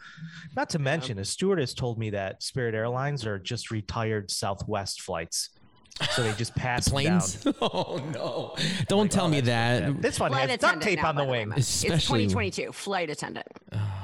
Not 0.57 0.71
to 0.71 0.79
mention, 0.79 1.19
a 1.19 1.25
stewardess 1.25 1.75
told 1.75 1.99
me 1.99 2.11
that 2.11 2.43
Spirit 2.43 2.75
Airlines 2.75 3.27
are 3.27 3.39
just 3.39 3.71
retired 3.71 4.31
Southwest 4.31 5.03
flights. 5.03 5.51
So 6.13 6.23
they 6.23 6.33
just 6.35 6.55
pass 6.57 6.87
them 6.87 7.03
down. 7.05 7.21
Planes? 7.21 7.47
oh 7.61 8.01
no! 8.15 8.55
Don't 8.89 9.07
oh, 9.13 9.15
tell 9.17 9.29
me 9.29 9.41
that. 9.43 10.01
This 10.01 10.19
one 10.19 10.31
Flight 10.31 10.49
has 10.49 10.59
duct 10.61 10.77
attendant 10.77 10.83
tape 10.83 11.03
now, 11.03 11.09
on 11.11 11.17
the 11.17 11.25
wing. 11.25 11.49
man. 11.51 11.59
It's 11.59 11.83
2022. 11.83 12.73
Flight 12.73 13.11
attendant. 13.11 13.47
Ah. 13.73 14.00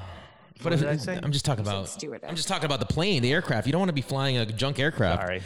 But 0.63 0.73
if, 0.73 0.81
did 0.81 0.89
I 0.89 0.97
say? 0.97 1.19
I'm 1.23 1.33
just 1.33 1.45
talking 1.45 1.65
about. 1.65 1.89
stewardess. 1.89 2.29
I'm 2.29 2.37
just 2.37 2.49
talking 2.49 2.65
about 2.65 2.81
the 2.81 2.87
plane, 2.87 3.23
the 3.23 3.33
aircraft. 3.33 3.67
You 3.67 3.73
don't 3.73 3.81
want 3.81 3.91
to 3.91 3.95
be 3.95 4.03
flying 4.03 4.37
a 4.39 4.47
junk 4.47 4.79
aircraft. 4.79 5.23
Sorry. 5.23 5.43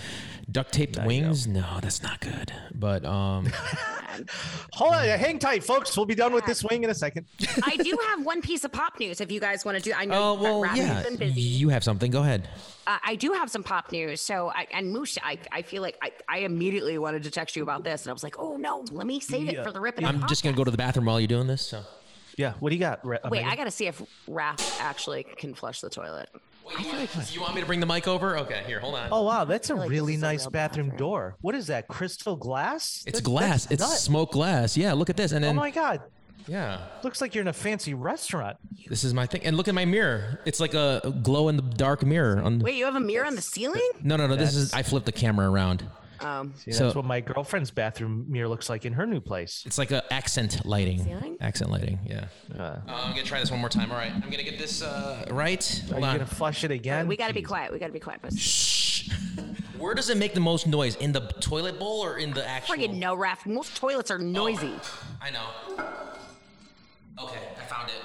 Duct 0.51 0.73
taped 0.73 0.99
wings? 1.05 1.47
No, 1.47 1.79
that's 1.81 2.03
not 2.03 2.21
good. 2.21 2.53
But 2.75 3.05
um, 3.05 3.47
Hold 4.73 4.95
on, 4.95 5.05
hang 5.05 5.39
tight, 5.39 5.63
folks. 5.63 5.97
We'll 5.97 6.07
be 6.07 6.15
done 6.15 6.33
with 6.33 6.45
this 6.45 6.65
wing 6.65 6.83
in 6.85 6.91
a 6.91 6.95
second. 6.95 7.27
I 7.63 7.77
do 7.77 7.97
have 8.09 8.25
one 8.25 8.43
piece 8.43 8.65
of 8.65 8.73
pop 8.73 8.99
news. 8.99 9.21
If 9.21 9.31
you 9.31 9.41
guys 9.41 9.65
want 9.65 9.79
to 9.79 9.83
do, 9.83 9.93
I 9.93 10.05
know 10.05 10.33
oh 10.33 10.43
well, 10.43 10.77
yeah. 10.77 11.03
been 11.03 11.17
busy. 11.17 11.41
You 11.41 11.69
have 11.69 11.85
something. 11.85 12.11
Go 12.11 12.23
ahead. 12.23 12.49
Uh, 12.87 12.99
I 13.05 13.15
do 13.15 13.33
have 13.33 13.51
some 13.51 13.63
pop 13.63 13.93
news. 13.93 14.21
So, 14.21 14.51
I, 14.55 14.67
and 14.73 14.93
Moosh, 14.95 15.19
I, 15.23 15.39
I 15.53 15.63
feel 15.63 15.83
like 15.83 15.97
I, 16.03 16.13
I 16.29 16.39
immediately 16.39 16.99
wanted 16.99 17.23
to 17.25 17.31
text 17.31 17.55
you 17.55 17.63
about 17.63 17.85
this, 17.85 18.03
and 18.03 18.11
I 18.11 18.13
was 18.13 18.25
like, 18.25 18.39
oh 18.39 18.57
no, 18.57 18.85
let 18.91 19.07
me 19.07 19.21
save 19.21 19.49
it 19.49 19.63
for 19.63 19.71
the 19.71 19.81
rip. 19.81 20.01
I'm 20.03 20.27
just 20.27 20.43
gonna 20.43 20.57
go 20.57 20.65
to 20.65 20.71
the 20.71 20.77
bathroom 20.77 21.07
while 21.07 21.21
you're 21.21 21.29
doing 21.29 21.47
this. 21.47 21.63
So. 21.63 21.85
Yeah, 22.41 22.55
what 22.59 22.71
do 22.71 22.75
you 22.77 22.81
got? 22.81 23.05
Re- 23.07 23.19
Wait, 23.25 23.33
Megan? 23.43 23.51
I 23.51 23.57
gotta 23.57 23.71
see 23.71 23.87
if 23.87 24.01
Raph 24.29 24.81
actually 24.81 25.25
can 25.37 25.53
flush 25.55 25.81
the 25.83 25.91
toilet. 25.91 26.29
You 27.33 27.41
want 27.41 27.55
me 27.55 27.61
to 27.61 27.67
bring 27.67 27.81
the 27.81 27.87
mic 27.87 28.07
over? 28.09 28.39
Okay, 28.39 28.63
here, 28.67 28.81
hold 28.81 28.95
on. 28.95 29.09
Oh 29.13 29.25
wow, 29.25 29.45
that's 29.45 29.69
a 29.71 29.75
like 29.75 29.89
this 29.89 29.91
really 29.91 30.15
is 30.15 30.23
a 30.23 30.25
nice 30.25 30.45
real 30.45 30.51
bathroom, 30.53 30.87
bathroom. 30.91 30.99
door. 30.99 31.37
What 31.41 31.55
is 31.55 31.67
that? 31.67 31.89
Crystal 31.89 32.37
glass? 32.37 33.03
it's 33.07 33.19
That- 33.19 33.25
glass. 33.25 33.65
that's 33.65 33.73
It's 33.73 33.83
nuts. 33.83 34.01
smoked 34.01 34.33
glass. 34.33 34.77
Yeah, 34.77 34.93
look 34.95 35.11
at 35.11 35.17
this. 35.17 35.33
And 35.33 35.45
oh 35.45 35.49
then, 35.49 35.57
Oh 35.59 35.61
my 35.61 35.71
god, 35.71 36.01
yeah, 36.47 36.79
looks 37.03 37.21
like 37.21 37.35
you're 37.35 37.43
in 37.43 37.49
a 37.49 37.53
fancy 37.53 37.93
restaurant. 37.93 38.57
this 38.89 39.05
is 39.05 39.13
my 39.13 39.27
thing. 39.27 39.43
And 39.45 39.57
look 39.57 39.69
at 39.69 39.75
my 39.75 39.85
mirror. 39.85 40.41
It's 40.47 40.61
like 40.61 40.73
a 40.75 41.13
glow 41.23 41.49
in 41.49 41.57
the 41.57 41.63
dark 41.63 42.05
mirror. 42.07 42.41
On 42.41 42.59
Wait, 42.61 42.77
you 42.77 42.85
have 42.87 42.97
a 42.97 43.01
mirror 43.01 43.27
on 43.27 43.35
the 43.35 43.43
ceiling? 43.43 43.83
no, 44.03 44.17
no, 44.17 44.27
no. 44.29 44.37
This 44.37 44.55
is 44.55 44.73
I 44.73 44.83
flipped 44.83 45.07
the 45.07 45.13
camera 45.13 45.51
around. 45.51 45.85
Um, 46.23 46.53
See, 46.57 46.73
So- 46.73 46.85
that's 46.85 46.97
what 46.97 47.05
my 47.05 47.21
girlfriend's 47.21 47.71
bathroom 47.71 48.27
mirror 48.29 48.49
looks 48.49 48.69
like 48.69 48.85
in 48.85 48.93
her 48.95 49.07
new 49.07 49.21
place. 49.21 49.63
It's 49.67 49.79
like 49.79 49.91
a 49.91 50.03
accent 50.13 50.65
lighting. 50.67 51.03
Ceiling? 51.05 51.37
Accent 51.41 51.71
lighting. 51.71 51.99
Yeah. 52.07 52.27
Uh, 52.59 52.63
Uh, 52.63 52.81
I'm 52.89 53.11
gonna 53.13 53.23
try 53.23 53.41
this 53.41 53.51
one 53.51 53.61
more 53.61 53.69
time. 53.71 53.91
All 53.91 53.97
right. 53.97 54.13
I'm 54.13 54.21
gonna 54.31 54.43
get 54.43 54.59
this 54.59 54.83
uh, 54.83 55.25
right. 55.31 55.63
are 55.89 55.93
Hold 55.93 56.03
you 56.03 56.09
on. 56.09 56.17
gonna 56.19 56.27
flush 56.27 56.65
it 56.65 56.71
again? 56.71 57.07
we 57.09 57.17
gotta 57.17 57.35
be 57.35 57.43
quiet. 57.43 57.73
We 57.73 57.79
gotta 57.79 57.93
be 57.93 58.01
quiet. 58.01 58.21
Shh. 58.37 59.09
Where 59.79 59.95
does 59.95 60.11
it 60.11 60.19
make 60.19 60.35
the 60.35 60.41
most 60.41 60.67
noise? 60.67 60.97
In 60.97 61.13
the 61.13 61.21
toilet 61.41 61.79
bowl 61.79 62.01
or 62.05 62.19
in 62.19 62.33
the 62.33 62.47
actual? 62.47 62.75
Friggin' 62.77 62.95
no, 62.99 63.17
Raph. 63.17 63.47
Most 63.47 63.75
toilets 63.77 64.11
are 64.11 64.19
noisy. 64.19 64.75
I 65.23 65.31
know. 65.31 65.47
Okay, 67.23 67.41
I 67.59 67.65
found 67.67 67.89
it. 67.89 68.01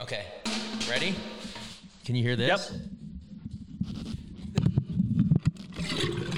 Okay, 0.00 0.26
ready? 0.88 1.14
Can 2.04 2.14
you 2.14 2.22
hear 2.22 2.36
this? 2.36 2.72
Yep. 2.72 2.80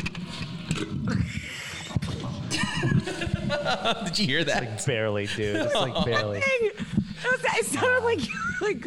Did 4.05 4.19
you 4.19 4.27
hear 4.27 4.45
that? 4.45 4.63
like 4.63 4.87
Barely, 4.87 5.27
dude. 5.27 5.57
It's 5.57 5.75
like 5.75 6.05
barely. 6.07 6.43
It 6.43 7.67
sounded 7.67 8.05
like 8.05 8.21
like 8.61 8.87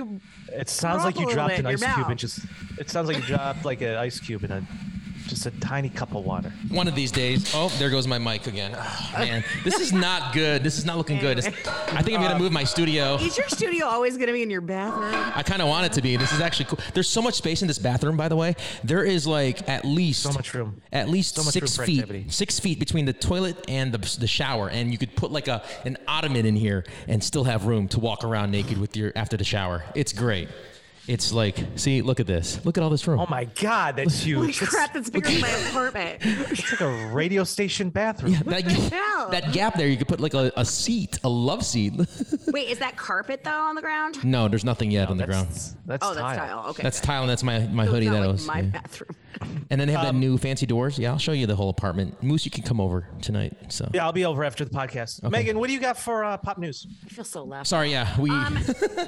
It 0.50 0.70
sounds 0.70 1.04
like 1.04 1.20
you 1.20 1.32
dropped 1.32 1.54
an 1.54 1.66
ice 1.66 1.84
cube 1.84 2.10
and 2.10 2.20
just. 2.20 2.40
It 2.78 2.90
sounds 2.90 3.08
like 3.08 3.18
you 3.18 3.24
dropped 3.24 3.66
like 3.66 3.82
an 3.82 3.96
ice 3.96 4.20
cube 4.20 4.44
in 4.44 4.52
a. 4.52 4.62
Just 5.28 5.38
just 5.38 5.46
a 5.56 5.60
tiny 5.60 5.90
cup 5.90 6.16
of 6.16 6.26
water. 6.26 6.52
One 6.70 6.88
of 6.88 6.96
these 6.96 7.12
days. 7.12 7.52
Oh, 7.54 7.70
there 7.78 7.92
goes 7.92 8.08
my 8.08 8.18
mic 8.18 8.48
again. 8.48 8.72
Oh, 8.76 9.12
man, 9.20 9.44
this 9.64 9.80
is 9.80 9.94
not 9.94 10.34
good. 10.34 10.64
This 10.64 10.80
is 10.80 10.86
not 10.86 10.98
looking 10.98 11.20
good. 11.20 11.38
It's- 11.38 11.68
I 11.94 12.02
think 12.02 12.18
I'm 12.18 12.24
gonna 12.24 12.40
move 12.40 12.52
my 12.52 12.64
studio. 12.64 13.16
Is 13.18 13.38
your 13.38 13.48
studio 13.48 13.86
always 13.86 14.16
going 14.18 14.28
to 14.28 14.34
be 14.34 14.42
in 14.42 14.50
your 14.50 14.62
bathroom? 14.62 15.14
I 15.36 15.44
kind 15.44 15.62
of 15.62 15.68
want 15.68 15.86
it 15.86 15.94
to 15.94 16.02
be. 16.02 16.18
This 16.18 16.34
is 16.34 16.40
actually 16.42 16.66
cool. 16.66 16.80
There's 16.96 17.08
so 17.10 17.22
much 17.22 17.36
space 17.36 17.62
in 17.62 17.68
this 17.68 17.78
bathroom, 17.78 18.18
by 18.18 18.30
the 18.30 18.36
way. 18.36 18.56
There 18.84 19.04
is 19.04 19.28
like 19.28 19.68
at 19.70 19.86
least 19.86 20.24
So 20.24 20.32
much 20.32 20.54
room. 20.56 20.82
At 20.92 21.08
least 21.10 21.36
So 21.36 21.44
six 21.44 21.78
feet, 21.78 22.00
activity. 22.02 22.26
six 22.30 22.60
feet 22.60 22.80
between 22.80 23.06
the 23.06 23.14
toilet 23.14 23.64
and 23.68 23.92
the, 23.94 24.18
the 24.20 24.28
shower, 24.28 24.70
and 24.70 24.92
you 24.92 24.98
could 24.98 25.16
put 25.16 25.32
like 25.32 25.48
a 25.48 25.64
an 25.86 25.98
ottoman 26.08 26.46
in 26.48 26.56
here 26.56 26.84
and 27.08 27.24
still 27.24 27.44
have 27.44 27.66
room 27.66 27.88
to 27.90 28.00
walk 28.00 28.24
around 28.24 28.50
naked 28.52 28.80
with 28.80 28.98
your 28.98 29.12
after 29.16 29.38
the 29.38 29.44
shower. 29.44 29.84
It's 29.94 30.14
great. 30.14 30.50
It's 31.08 31.32
like, 31.32 31.58
see, 31.76 32.02
look 32.02 32.20
at 32.20 32.28
this. 32.28 32.64
Look 32.66 32.78
at 32.78 32.84
all 32.84 32.90
this 32.90 33.08
room. 33.08 33.20
Oh 33.20 33.28
my 33.30 33.46
God, 33.46 33.96
that's 33.96 34.24
Holy 34.24 34.48
huge. 34.48 34.62
It's, 34.62 34.70
crap, 34.70 34.94
that's 34.94 35.10
bigger 35.10 35.30
than 35.30 35.40
my 35.42 35.50
apartment. 35.50 36.18
it's 36.24 36.70
like 36.72 36.82
a 36.82 37.08
radio 37.14 37.46
station 37.46 37.90
bathroom. 37.90 38.34
Yeah, 38.34 38.44
that, 38.44 38.64
hell? 38.64 39.30
that 39.30 39.54
gap 39.54 39.76
there, 39.76 39.88
you 39.88 39.96
could 39.98 40.10
put 40.10 40.20
like 40.20 40.34
a, 40.34 40.52
a 40.58 40.66
seat, 40.66 41.18
a 41.24 41.30
love 41.30 41.64
seat. 41.64 41.94
Wait, 42.48 42.70
is 42.70 42.80
that 42.80 42.98
carpet 42.98 43.44
though 43.44 43.52
on 43.52 43.76
the 43.76 43.82
ground? 43.82 44.24
no, 44.26 44.48
there's 44.50 44.66
nothing 44.66 44.92
yet 44.92 45.10
on 45.10 45.18
the 45.18 45.26
ground. 45.26 45.48
That's, 45.48 45.76
that's 45.86 46.06
Oh, 46.06 46.14
that's 46.14 46.38
tile. 46.38 46.38
tile. 46.62 46.70
Okay. 46.72 46.84
That's 46.84 47.00
good. 47.00 47.08
tile, 47.08 47.22
and 47.22 47.30
that's 47.30 47.44
my 47.44 47.60
my 47.68 47.86
So 47.86 47.90
it's 47.90 47.94
hoodie 47.94 48.06
not 48.08 48.12
that 48.14 48.22
I 48.24 48.26
like 48.26 48.34
was. 48.34 48.46
my 48.48 48.60
yeah. 48.60 48.70
bathroom. 48.70 49.16
And 49.70 49.80
then 49.82 49.88
they 49.88 49.94
have 49.94 50.06
Um, 50.06 50.16
that 50.16 50.20
new 50.20 50.38
fancy 50.38 50.66
doors. 50.66 50.98
Yeah, 50.98 51.12
I'll 51.12 51.18
show 51.18 51.32
you 51.34 51.46
the 51.46 51.56
whole 51.56 51.70
apartment. 51.70 52.22
Moose, 52.24 52.46
you 52.46 52.52
can 52.52 52.64
come 52.64 52.80
over 52.80 53.08
tonight. 53.22 53.54
So 53.70 53.90
Yeah, 53.94 54.06
I'll 54.06 54.14
be 54.14 54.26
over 54.26 54.44
after 54.44 54.64
the 54.64 54.70
podcast. 54.72 55.30
Megan, 55.30 55.60
what 55.60 55.68
do 55.68 55.74
you 55.74 55.80
got 55.80 55.98
for 55.98 56.24
uh, 56.24 56.38
pop 56.38 56.58
news? 56.58 56.88
I 57.06 57.10
feel 57.10 57.24
so 57.26 57.44
left. 57.44 57.68
sorry. 57.68 57.92
Yeah, 57.92 58.20
we. 58.20 58.30
Um, 58.30 58.58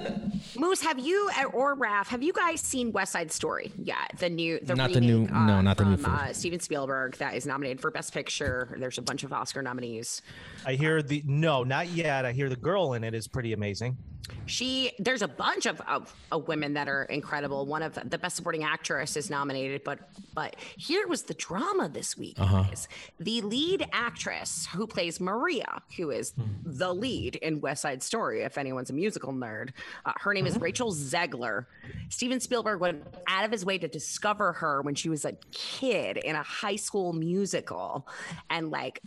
Moose, 0.58 0.82
have 0.82 1.00
you 1.00 1.30
or 1.54 1.76
Raph, 1.78 2.08
have 2.08 2.22
you 2.24 2.34
guys 2.34 2.62
seen 2.62 2.92
West 2.92 3.12
Side 3.14 3.32
Story? 3.32 3.72
Yeah, 3.78 3.96
the 4.18 4.30
new, 4.30 4.60
the 4.62 4.76
Not 4.76 4.92
the 4.94 5.02
new- 5.02 5.20
remake, 5.26 5.32
no, 5.32 5.38
uh, 5.56 5.62
not 5.62 5.78
the 5.78 5.86
new 5.86 5.98
from, 5.98 6.16
film. 6.16 6.30
uh, 6.30 6.34
Steven 6.34 6.60
Spielberg 6.60 7.16
that 7.18 7.36
is 7.36 7.46
nominated 7.46 7.80
for 7.82 7.92
Best 7.92 8.14
Picture. 8.14 8.76
There's 8.78 8.98
a 8.98 9.02
bunch 9.02 9.24
of 9.24 9.32
Oscar 9.34 9.62
nominees. 9.62 10.22
I 10.66 10.76
hear 10.76 11.02
the 11.02 11.24
no, 11.26 11.64
not 11.64 11.88
yet. 11.90 12.26
I 12.26 12.32
hear 12.32 12.50
the 12.50 12.56
girl 12.56 12.94
in 12.94 13.04
it 13.04 13.14
is 13.14 13.28
pretty 13.28 13.54
amazing. 13.54 13.98
She, 14.46 14.92
there's 15.00 15.22
a 15.22 15.28
bunch 15.28 15.66
of, 15.66 15.82
of, 15.82 16.14
of 16.32 16.48
women 16.48 16.74
that 16.74 16.88
are 16.88 17.04
incredible. 17.04 17.66
One 17.66 17.84
of 17.84 17.98
the 18.10 18.18
Best 18.18 18.36
Supporting 18.36 18.64
Actress 18.64 19.16
is 19.16 19.30
nominated, 19.30 19.84
but 19.84 20.00
but 20.34 20.56
here 20.78 21.08
was 21.08 21.24
the 21.24 21.34
drama 21.34 21.90
this 21.90 22.18
week. 22.18 22.40
Uh-huh. 22.40 22.64
guys. 22.64 22.88
The 23.20 23.42
lead 23.42 23.88
actress 23.92 24.68
who 24.74 24.88
plays 24.88 25.20
Maria, 25.20 25.82
who 25.98 26.12
is 26.12 26.32
hmm. 26.32 26.44
the 26.64 26.94
lead 26.94 27.36
in 27.38 27.62
West 27.62 27.82
Side 27.82 28.02
Story, 28.02 28.42
if 28.44 28.58
anyone's 28.58 28.90
a 28.90 28.94
musical 28.94 29.34
nerd, 29.34 29.72
uh, 30.06 30.14
her 30.18 30.34
name 30.34 30.48
is 30.48 30.56
uh-huh. 30.56 30.64
Rachel 30.64 30.94
Zegler. 30.94 31.66
Steven 32.10 32.40
Spielberg 32.40 32.80
went 32.80 33.04
out 33.28 33.46
of 33.46 33.52
his 33.52 33.66
way 33.66 33.78
to 33.78 33.88
discover 33.88 34.54
her 34.54 34.82
when 34.82 34.96
she 34.96 35.10
was 35.10 35.26
a 35.26 35.34
kid 35.52 36.18
in 36.18 36.36
a 36.36 36.44
high 36.44 36.76
school 36.76 37.14
musical, 37.14 38.08
and 38.50 38.72
like 38.72 39.02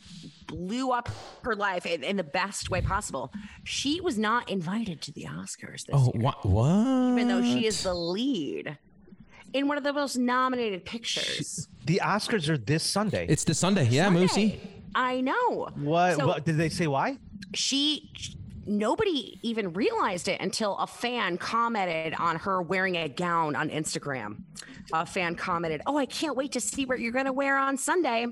blew 0.52 0.90
up 0.90 1.08
her 1.42 1.56
life 1.56 1.86
in, 1.86 2.04
in 2.04 2.16
the 2.16 2.24
best 2.24 2.70
way 2.70 2.80
possible. 2.80 3.32
She 3.64 4.00
was 4.00 4.18
not 4.18 4.48
invited 4.50 5.00
to 5.02 5.12
the 5.12 5.24
Oscars 5.24 5.86
this 5.86 5.94
oh, 5.94 6.12
year, 6.14 6.22
what? 6.22 6.44
What? 6.44 7.12
even 7.12 7.28
though 7.28 7.42
she 7.42 7.66
is 7.66 7.82
the 7.82 7.94
lead 7.94 8.76
in 9.52 9.68
one 9.68 9.78
of 9.78 9.84
the 9.84 9.92
most 9.92 10.16
nominated 10.16 10.84
pictures. 10.84 11.68
The 11.86 12.00
Oscars 12.02 12.48
are 12.48 12.58
this 12.58 12.82
Sunday. 12.82 13.26
It's 13.28 13.44
the 13.44 13.54
Sunday. 13.54 13.86
Yeah, 13.88 14.08
Moosey. 14.08 14.58
I 14.94 15.20
know. 15.20 15.68
what, 15.76 16.16
So 16.16 16.26
what 16.26 16.44
did 16.44 16.58
they 16.58 16.68
say? 16.68 16.86
Why? 16.86 17.18
she 17.54 18.10
nobody 18.64 19.38
even 19.42 19.72
realized 19.72 20.28
it 20.28 20.40
until 20.40 20.76
a 20.78 20.86
fan 20.86 21.36
commented 21.36 22.14
on 22.14 22.36
her 22.36 22.62
wearing 22.62 22.96
a 22.96 23.08
gown 23.08 23.56
on 23.56 23.68
Instagram. 23.70 24.42
A 24.92 25.04
fan 25.06 25.34
commented, 25.34 25.82
"Oh, 25.86 25.96
I 25.96 26.06
can't 26.06 26.36
wait 26.36 26.52
to 26.52 26.60
see 26.60 26.84
what 26.84 27.00
you're 27.00 27.12
going 27.12 27.26
to 27.26 27.32
wear 27.32 27.58
on 27.58 27.76
Sunday." 27.76 28.26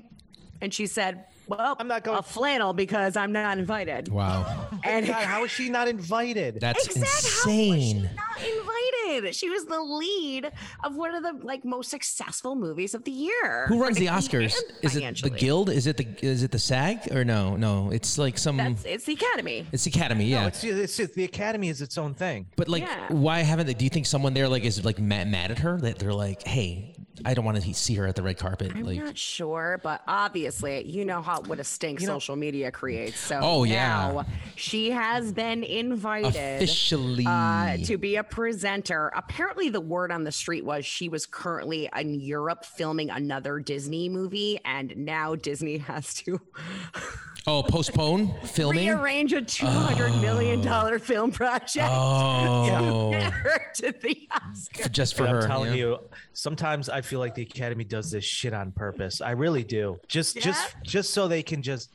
And 0.61 0.73
she 0.73 0.85
said, 0.85 1.25
"Well, 1.51 1.75
I'm 1.79 1.87
not 1.87 2.03
going- 2.03 2.17
a 2.17 2.23
flannel 2.23 2.73
because 2.73 3.15
I'm 3.15 3.31
not 3.31 3.57
invited." 3.57 4.09
Wow, 4.09 4.67
And 4.83 5.05
God, 5.07 5.23
how 5.23 5.43
is 5.43 5.51
she 5.51 5.69
not 5.69 5.87
invited? 5.87 6.59
that's 6.59 6.85
Exact- 6.87 7.05
How 7.07 7.15
was 7.15 7.25
insane. 7.45 8.09
she 8.09 8.15
not 8.15 8.37
invited? 8.37 9.35
She 9.35 9.49
was 9.49 9.65
the 9.65 9.79
lead 9.81 10.51
of 10.83 10.95
one 10.95 11.13
of 11.13 11.23
the 11.23 11.33
like 11.45 11.65
most 11.65 11.89
successful 11.89 12.55
movies 12.55 12.93
of 12.93 13.03
the 13.03 13.11
year. 13.11 13.65
Who 13.67 13.81
runs 13.81 13.97
the 13.97 14.07
Oscars? 14.07 14.55
Is 14.81 14.95
it 14.95 15.21
the. 15.21 15.29
Guild? 15.29 15.69
Is 15.69 15.87
it 15.87 15.97
the 15.97 16.07
is 16.21 16.43
it 16.43 16.51
the 16.51 16.59
SAG 16.59 17.11
or 17.11 17.23
no? 17.25 17.55
No, 17.55 17.91
it's 17.91 18.17
like 18.17 18.37
some. 18.37 18.57
That's 18.57 18.85
it's 18.85 19.05
the 19.05 19.13
Academy. 19.13 19.65
it's 19.71 19.83
the 19.83 19.91
Academy. 19.91 20.25
Yeah. 20.25 20.41
No, 20.41 20.47
it's, 20.47 20.63
it's, 20.63 20.99
it's 20.99 21.13
the 21.15 21.23
Academy 21.25 21.67
is 21.69 21.81
its 21.81 21.97
own 21.97 22.13
thing. 22.13 22.47
but 22.55 22.67
like, 22.69 22.83
Yeah. 22.83 23.11
why 23.11 23.39
haven't 23.41 23.67
they? 23.67 23.73
Do 23.73 23.83
you 23.85 23.89
think 23.89 24.05
someone 24.05 24.33
there 24.33 24.47
like 24.47 24.63
is 24.63 24.83
like 24.85 24.99
mad, 24.99 25.27
mad 25.29 25.51
at 25.51 25.59
her 25.59 25.77
that 25.81 25.99
they're 25.99 26.13
like, 26.13 26.43
hey, 26.47 26.95
I 27.25 27.33
don't 27.33 27.45
want 27.45 27.61
to 27.61 27.73
see 27.73 27.95
her 27.95 28.07
at 28.07 28.15
the 28.15 28.23
red 28.23 28.37
carpet. 28.37 28.71
I'm 28.75 28.83
like, 28.83 28.97
not 28.99 29.17
sure, 29.17 29.79
but 29.83 30.01
obviously, 30.07 30.87
you 30.87 31.05
know 31.05 31.21
how 31.21 31.41
what 31.41 31.59
a 31.59 31.63
stink 31.63 31.99
social 31.99 32.35
media 32.35 32.71
creates. 32.71 33.19
So 33.19 33.39
Oh, 33.41 33.63
yeah. 33.63 34.11
now 34.13 34.25
she 34.55 34.91
has 34.91 35.31
been 35.31 35.63
invited 35.63 36.35
officially. 36.35 37.25
uh, 37.27 37.77
to 37.85 37.97
be 37.97 38.15
a 38.15 38.23
presenter. 38.23 39.11
Apparently, 39.15 39.69
the 39.69 39.81
word 39.81 40.11
on 40.11 40.23
the 40.23 40.31
street 40.31 40.65
was 40.65 40.85
she 40.85 41.09
was 41.09 41.25
currently 41.25 41.89
in 41.95 42.19
Europe 42.19 42.65
filming 42.65 43.09
another 43.09 43.59
Disney 43.59 44.09
movie, 44.09 44.59
and 44.65 44.95
now 44.97 45.35
Disney 45.35 45.77
has 45.79 46.13
to 46.15 46.39
oh, 47.47 47.63
postpone 47.63 48.33
filming. 48.43 48.87
rearrange 48.87 49.33
a 49.33 49.41
two 49.41 49.65
hundred 49.65 50.11
million 50.21 50.59
oh. 50.61 50.63
dollar 50.63 50.99
film 50.99 51.31
project 51.31 51.89
Oh, 51.91 53.11
to 53.13 53.19
her 53.19 53.61
to 53.75 53.91
the 54.01 54.27
Oscars. 54.31 54.91
just 54.91 55.15
for 55.15 55.23
But 55.23 55.29
her. 55.31 55.41
I'm 55.41 55.47
telling 55.47 55.71
yeah. 55.71 55.77
you, 55.85 55.97
sometimes 56.33 56.89
I 56.89 57.01
feel 57.01 57.19
like 57.19 57.35
the 57.35 57.43
Academy 57.43 57.83
does 57.83 58.11
this 58.11 58.23
shit 58.23 58.53
on 58.53 58.71
purpose. 58.71 59.21
I 59.21 59.31
really 59.31 59.63
do. 59.63 59.99
Just 60.07 60.37
just 60.37 60.75
just 60.83 61.11
so 61.11 61.27
they 61.27 61.43
can 61.43 61.61
just 61.61 61.91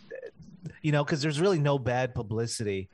you 0.83 0.93
know, 0.93 1.05
because 1.05 1.23
there's 1.23 1.41
really 1.41 1.59
no 1.59 1.79
bad 1.79 2.15
publicity 2.15 2.89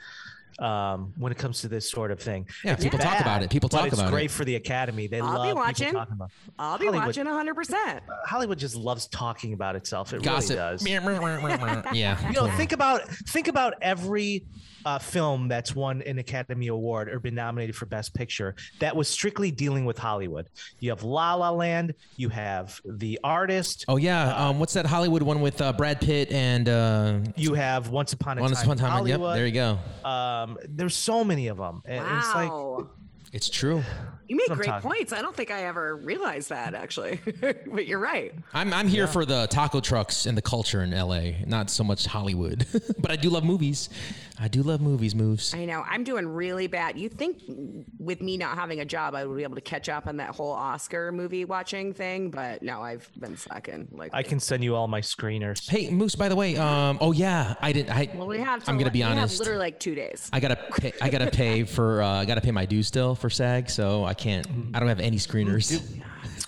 um, 0.59 1.13
when 1.17 1.33
it 1.33 1.39
comes 1.39 1.61
to 1.63 1.69
this 1.69 1.91
sort 1.91 2.11
of 2.11 2.21
thing. 2.21 2.47
Yeah, 2.65 2.73
It's 2.73 2.83
people 2.85 2.99
talk 2.99 3.21
about 3.21 3.43
it. 3.43 3.51
People 3.51 3.69
talk 3.69 3.87
it's 3.87 3.95
about 3.95 4.05
it's 4.07 4.11
great 4.11 4.27
it. 4.27 4.31
for 4.31 4.45
the 4.45 4.57
Academy. 4.57 5.07
They 5.07 5.21
I'll 5.21 5.35
love 5.35 5.47
be 5.47 5.53
watching. 5.55 5.93
talking 5.93 6.15
about. 6.15 6.31
I'll 6.59 6.79
be 6.79 6.87
Hollywood- 6.87 7.07
watching 7.07 7.27
hundred 7.27 7.55
percent. 7.55 8.03
Hollywood 8.27 8.59
just 8.59 8.75
loves 8.77 9.07
talking 9.09 9.53
about 9.53 9.77
itself. 9.77 10.13
It 10.13 10.23
Gossip. 10.23 10.51
really 10.51 10.61
does. 10.73 10.85
yeah. 11.93 12.29
You 12.29 12.35
know, 12.35 12.49
think 12.57 12.73
about 12.73 13.09
think 13.09 13.49
about 13.49 13.75
every 13.83 14.45
uh, 14.85 14.99
film 14.99 15.49
that's 15.49 15.75
won 15.75 16.03
an 16.03 16.19
Academy 16.19 16.69
Award 16.69 17.09
or 17.09 17.19
been 17.21 17.35
nominated 17.35 17.77
for 17.77 17.87
Best 17.87 18.15
Picture 18.15 18.55
that 18.81 18.95
was 18.95 19.09
strictly 19.09 19.51
dealing 19.51 19.85
with 19.85 19.99
Hollywood. 19.99 20.49
You 20.81 20.91
have 20.91 21.03
La 21.03 21.35
La 21.35 21.51
Land. 21.51 21.95
You 22.17 22.29
have 22.31 22.81
The 22.85 23.19
Artist. 23.23 23.85
Oh 23.89 23.97
yeah. 23.97 24.35
Um, 24.35 24.59
what's 24.59 24.73
that 24.75 24.87
Hollywood 24.87 25.23
one 25.23 25.41
with 25.41 25.61
uh, 25.61 25.73
Brad 25.73 26.01
Pitt 26.01 26.31
and 26.33 26.69
uh, 26.69 27.19
You 27.37 27.55
have 27.55 27.89
Once 27.89 28.13
Upon 28.13 28.39
a 28.39 28.41
Once 28.43 28.61
Time. 28.63 28.71
Upon 28.71 28.71
a 28.71 28.73
in 28.73 28.79
Time? 28.79 29.07
Yep. 29.07 29.19
Hollywood. 29.21 29.37
There 29.37 29.47
you 29.47 29.53
go. 29.53 30.09
Um, 30.09 30.59
there's 30.69 30.97
so 30.97 31.25
many 31.25 31.49
of 31.49 31.57
them. 31.59 31.83
And 31.85 32.05
It's 32.19 32.35
like 32.35 32.51
Wow. 32.51 32.89
It's 33.33 33.49
true. 33.49 33.83
You 34.29 34.37
make 34.37 34.49
what 34.49 34.57
great 34.59 34.67
talking- 34.67 34.91
points. 34.91 35.13
I 35.13 35.21
don't 35.23 35.35
think 35.35 35.51
I 35.51 35.65
ever 35.65 35.97
realized 35.97 36.51
that 36.51 36.75
actually, 36.75 37.21
but 37.67 37.87
you're 37.87 37.99
right. 37.99 38.35
I'm 38.55 38.73
I'm 38.73 38.89
here 38.89 39.07
for 39.07 39.25
the 39.25 39.47
taco 39.49 39.81
trucks 39.81 40.27
and 40.27 40.37
the 40.37 40.43
culture 40.43 40.83
in 40.83 40.91
LA, 40.91 41.45
not 41.47 41.69
so 41.71 41.83
much 41.85 42.07
Hollywood. 42.07 42.67
but 42.99 43.11
I 43.11 43.17
do 43.17 43.31
love 43.31 43.45
movies. 43.45 43.89
I 44.41 44.49
do 44.49 44.63
love 44.63 44.81
movies. 44.81 45.15
Moves. 45.15 45.55
I 45.55 45.65
know 45.67 45.83
I'm 45.87 46.05
doing 46.05 46.27
really 46.27 46.67
bad. 46.67 46.99
You 46.99 47.09
think 47.09 47.43
with 47.99 48.23
me 48.23 48.37
not 48.37 48.57
having 48.57 48.81
a 48.81 48.85
job, 48.85 49.15
I 49.15 49.25
would 49.27 49.37
be 49.37 49.43
able 49.43 49.57
to 49.57 49.61
catch 49.61 49.89
up 49.89 50.07
on 50.07 50.17
that 50.19 50.31
whole 50.35 50.53
Oscar 50.53 51.13
movie 51.13 51.45
watching 51.45 51.93
thing, 51.93 52.31
but 52.31 52.63
no, 52.63 52.81
I've 52.81 53.11
been 53.19 53.37
slacking. 53.37 53.89
Like 53.93 54.13
I 54.15 54.23
can 54.23 54.41
send 54.41 54.65
you 54.65 54.75
all 54.75 54.89
my 54.89 55.01
screeners. 55.01 55.69
Hey 55.69 55.91
Moose. 55.91 56.17
By 56.17 56.29
the 56.29 56.37
way, 56.37 56.57
um, 56.57 56.99
oh 57.01 57.13
yeah, 57.13 57.55
I 57.61 57.73
didn't. 57.73 57.95
I, 57.95 58.11
well, 58.15 58.27
we 58.27 58.39
have. 58.39 58.67
I'm 58.69 58.79
gonna 58.79 58.91
be 58.91 59.01
we 59.01 59.03
have 59.05 59.13
honest. 59.19 59.39
literally 59.39 59.59
like 59.59 59.79
two 59.81 59.95
days. 59.95 60.31
I 60.33 60.41
gotta 60.41 60.57
pay. 60.57 60.93
I 61.03 61.09
gotta 61.11 61.31
pay 61.31 61.65
for. 61.77 62.03
Uh, 62.03 62.09
I 62.09 62.25
gotta 62.25 62.41
pay 62.41 62.51
my 62.51 62.65
dues 62.67 62.87
still 62.87 63.15
for 63.23 63.31
SAG, 63.31 63.71
so 63.71 64.05
I 64.05 64.13
can't. 64.13 64.47
I 64.75 64.81
don't 64.81 64.89
have 64.89 65.01
any 65.01 65.17
screeners. 65.17 65.81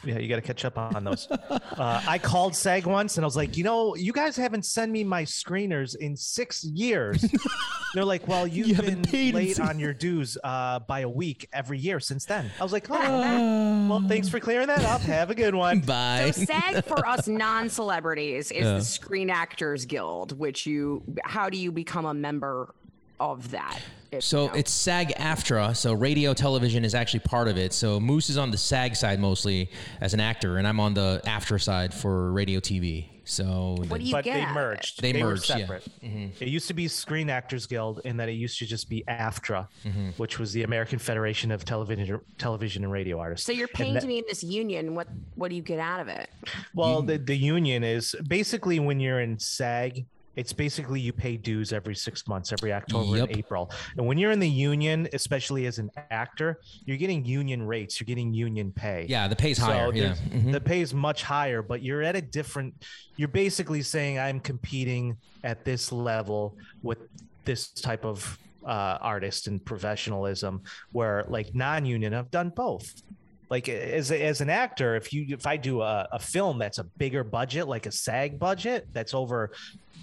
Yeah, 0.05 0.19
you 0.19 0.29
got 0.29 0.37
to 0.37 0.43
catch 0.43 0.65
up 0.65 0.77
on 0.77 1.05
those. 1.05 1.27
uh, 1.31 2.03
I 2.07 2.19
called 2.19 2.55
SAG 2.55 2.85
once 2.85 3.17
and 3.17 3.25
I 3.25 3.27
was 3.27 3.37
like, 3.37 3.57
you 3.57 3.65
know, 3.65 3.95
you 3.97 4.13
guys 4.13 4.37
haven't 4.37 4.67
sent 4.67 4.93
me 4.93 5.03
my 5.03 5.23
screeners 5.23 5.97
in 5.97 6.15
six 6.17 6.63
years. 6.63 7.25
They're 7.95 8.05
like, 8.05 8.29
well, 8.29 8.47
you've 8.47 8.69
You 8.69 8.75
been 8.75 9.03
paid 9.03 9.35
late 9.35 9.61
on 9.61 9.79
your 9.79 9.95
dues 9.95 10.37
uh, 10.45 10.81
by 10.81 11.01
a 11.01 11.09
week 11.09 11.49
every 11.53 11.79
year 11.79 12.01
since 12.01 12.25
then. 12.27 12.51
I 12.61 12.63
was 12.63 12.73
like, 12.73 12.87
oh, 12.91 13.89
well, 13.89 14.05
thanks 14.07 14.29
for 14.29 14.41
clearing 14.41 14.67
that 14.67 14.85
up. 14.85 15.01
Have 15.03 15.31
a 15.31 15.35
good 15.35 15.55
one. 15.55 15.81
Bye. 15.87 16.33
So 16.33 16.45
SAG 16.45 16.85
for 16.85 17.07
us 17.07 17.27
non-celebrities 17.29 18.51
is 18.51 18.65
the 18.65 18.81
Screen 18.81 19.31
Actors 19.31 19.87
Guild, 19.87 20.39
which 20.39 20.67
you. 20.67 21.03
How 21.25 21.49
do 21.49 21.57
you 21.57 21.73
become 21.73 22.05
a 22.05 22.15
member 22.15 22.75
of 23.21 23.53
that? 23.53 23.81
If, 24.15 24.25
So 24.25 24.43
you 24.45 24.49
know? 24.49 24.55
it's 24.55 24.73
SAG 24.73 25.09
AFTRA. 25.17 25.77
So 25.77 25.93
radio 25.93 26.35
television 26.35 26.85
is 26.85 26.95
actually 26.95 27.21
part 27.21 27.49
of 27.49 27.57
it. 27.59 27.73
So 27.73 28.01
Moose 28.01 28.31
is 28.31 28.39
on 28.39 28.51
the 28.51 28.59
SAG 28.59 28.97
side 28.97 29.19
mostly 29.21 29.71
as 30.01 30.15
an 30.15 30.21
actor, 30.21 30.59
and 30.59 30.67
I'm 30.67 30.81
on 30.81 30.95
the 30.95 31.21
AFTRA 31.27 31.61
side 31.61 31.93
for 31.95 32.33
radio 32.33 32.61
TV. 32.61 33.09
So 33.27 33.77
What 33.89 34.01
do 34.01 34.05
you 34.07 34.13
but 34.13 34.23
get 34.25 34.35
they 34.35 34.41
out 34.43 34.51
of 34.51 34.57
it? 34.57 34.61
merged. 34.61 35.01
They 35.01 35.13
were 35.15 35.31
merged, 35.31 35.49
yeah. 35.49 35.57
separate. 35.57 35.87
Mm-hmm. 36.05 36.45
It 36.45 36.49
used 36.49 36.69
to 36.69 36.75
be 36.75 36.89
Screen 36.89 37.31
Actors 37.31 37.67
Guild, 37.67 38.03
and 38.05 38.21
then 38.21 38.29
it 38.29 38.33
used 38.33 38.59
to 38.59 38.67
just 38.67 38.91
be 38.91 39.03
AFTRA, 39.09 39.67
Mm-hmm. 39.87 40.09
which 40.19 40.39
was 40.39 40.53
the 40.53 40.63
American 40.65 40.99
Federation 40.99 41.51
of 41.51 41.65
Television, 41.65 42.21
Television 42.37 42.85
and 42.85 42.93
Radio 42.93 43.19
Artists. 43.19 43.47
So 43.47 43.53
you're 43.53 43.67
And 43.69 43.75
paying 43.75 43.95
that- 43.95 44.01
to 44.03 44.07
be 44.07 44.19
in 44.19 44.25
this 44.29 44.45
union. 44.45 44.95
What 44.95 45.09
what 45.37 45.49
do 45.49 45.57
you 45.57 45.63
get 45.63 45.79
out 45.79 46.01
of 46.01 46.09
it? 46.09 46.29
Well, 46.75 47.01
the, 47.01 47.17
the 47.17 47.35
union 47.37 47.83
is 47.83 48.15
basically 48.29 48.79
when 48.79 49.01
you're 49.01 49.21
in 49.21 49.39
SAG, 49.39 50.05
it's 50.37 50.53
basically 50.53 51.01
you 51.01 51.13
pay 51.13 51.37
dues 51.37 51.73
every 51.73 51.95
six 51.95 52.27
months, 52.27 52.53
every 52.53 52.73
October 52.73 53.17
Yep. 53.19 53.29
and 53.29 53.39
April. 53.39 53.71
And 53.97 54.07
when 54.07 54.19
you're 54.19 54.33
in 54.33 54.41
the 54.41 54.49
union, 54.49 55.09
especially 55.13 55.67
as 55.67 55.79
an 55.79 55.91
actor, 56.11 56.61
you're 56.87 56.97
getting 56.97 57.25
union 57.25 57.63
rates, 57.67 58.01
you're 58.01 58.07
getting 58.07 58.33
union 58.35 58.73
pay. 58.73 59.07
yeah, 59.09 59.29
the 59.29 59.37
pay's 59.37 59.59
So 59.59 59.65
higher. 59.67 59.93
Yeah. 59.95 60.15
Mhm. 60.31 60.53
the 60.53 60.61
pay 60.61 60.81
is 60.81 60.93
much 60.95 61.23
higher, 61.23 61.63
but 61.63 61.83
you're 61.83 62.03
at 62.03 62.17
a 62.17 62.23
different. 62.23 62.75
You're 63.17 63.29
basically 63.29 63.83
saying 63.83 64.19
I'm 64.19 64.41
competing 64.41 65.17
at 65.45 65.65
this 65.65 65.93
level 65.93 66.57
with 66.83 66.99
this 67.45 67.69
type 67.69 68.05
of 68.05 68.39
uh, 68.67 68.97
artist 69.03 69.47
and 69.47 69.63
professionalism. 69.65 70.63
Where 70.93 71.25
like 71.29 71.55
non-union, 71.55 72.15
I've 72.15 72.31
done 72.31 72.49
both. 72.49 73.03
Like 73.51 73.69
as 73.69 74.11
as 74.11 74.41
an 74.41 74.51
actor, 74.51 74.97
if 74.97 75.13
you 75.13 75.27
if 75.29 75.47
I 75.47 75.57
do 75.57 75.83
a, 75.83 76.09
a 76.13 76.19
film 76.19 76.59
that's 76.59 76.79
a 76.79 76.85
bigger 76.85 77.25
budget, 77.25 77.69
like 77.69 77.87
a 77.87 77.93
SAG 77.93 78.39
budget, 78.39 78.89
that's 78.93 79.15
over, 79.15 79.53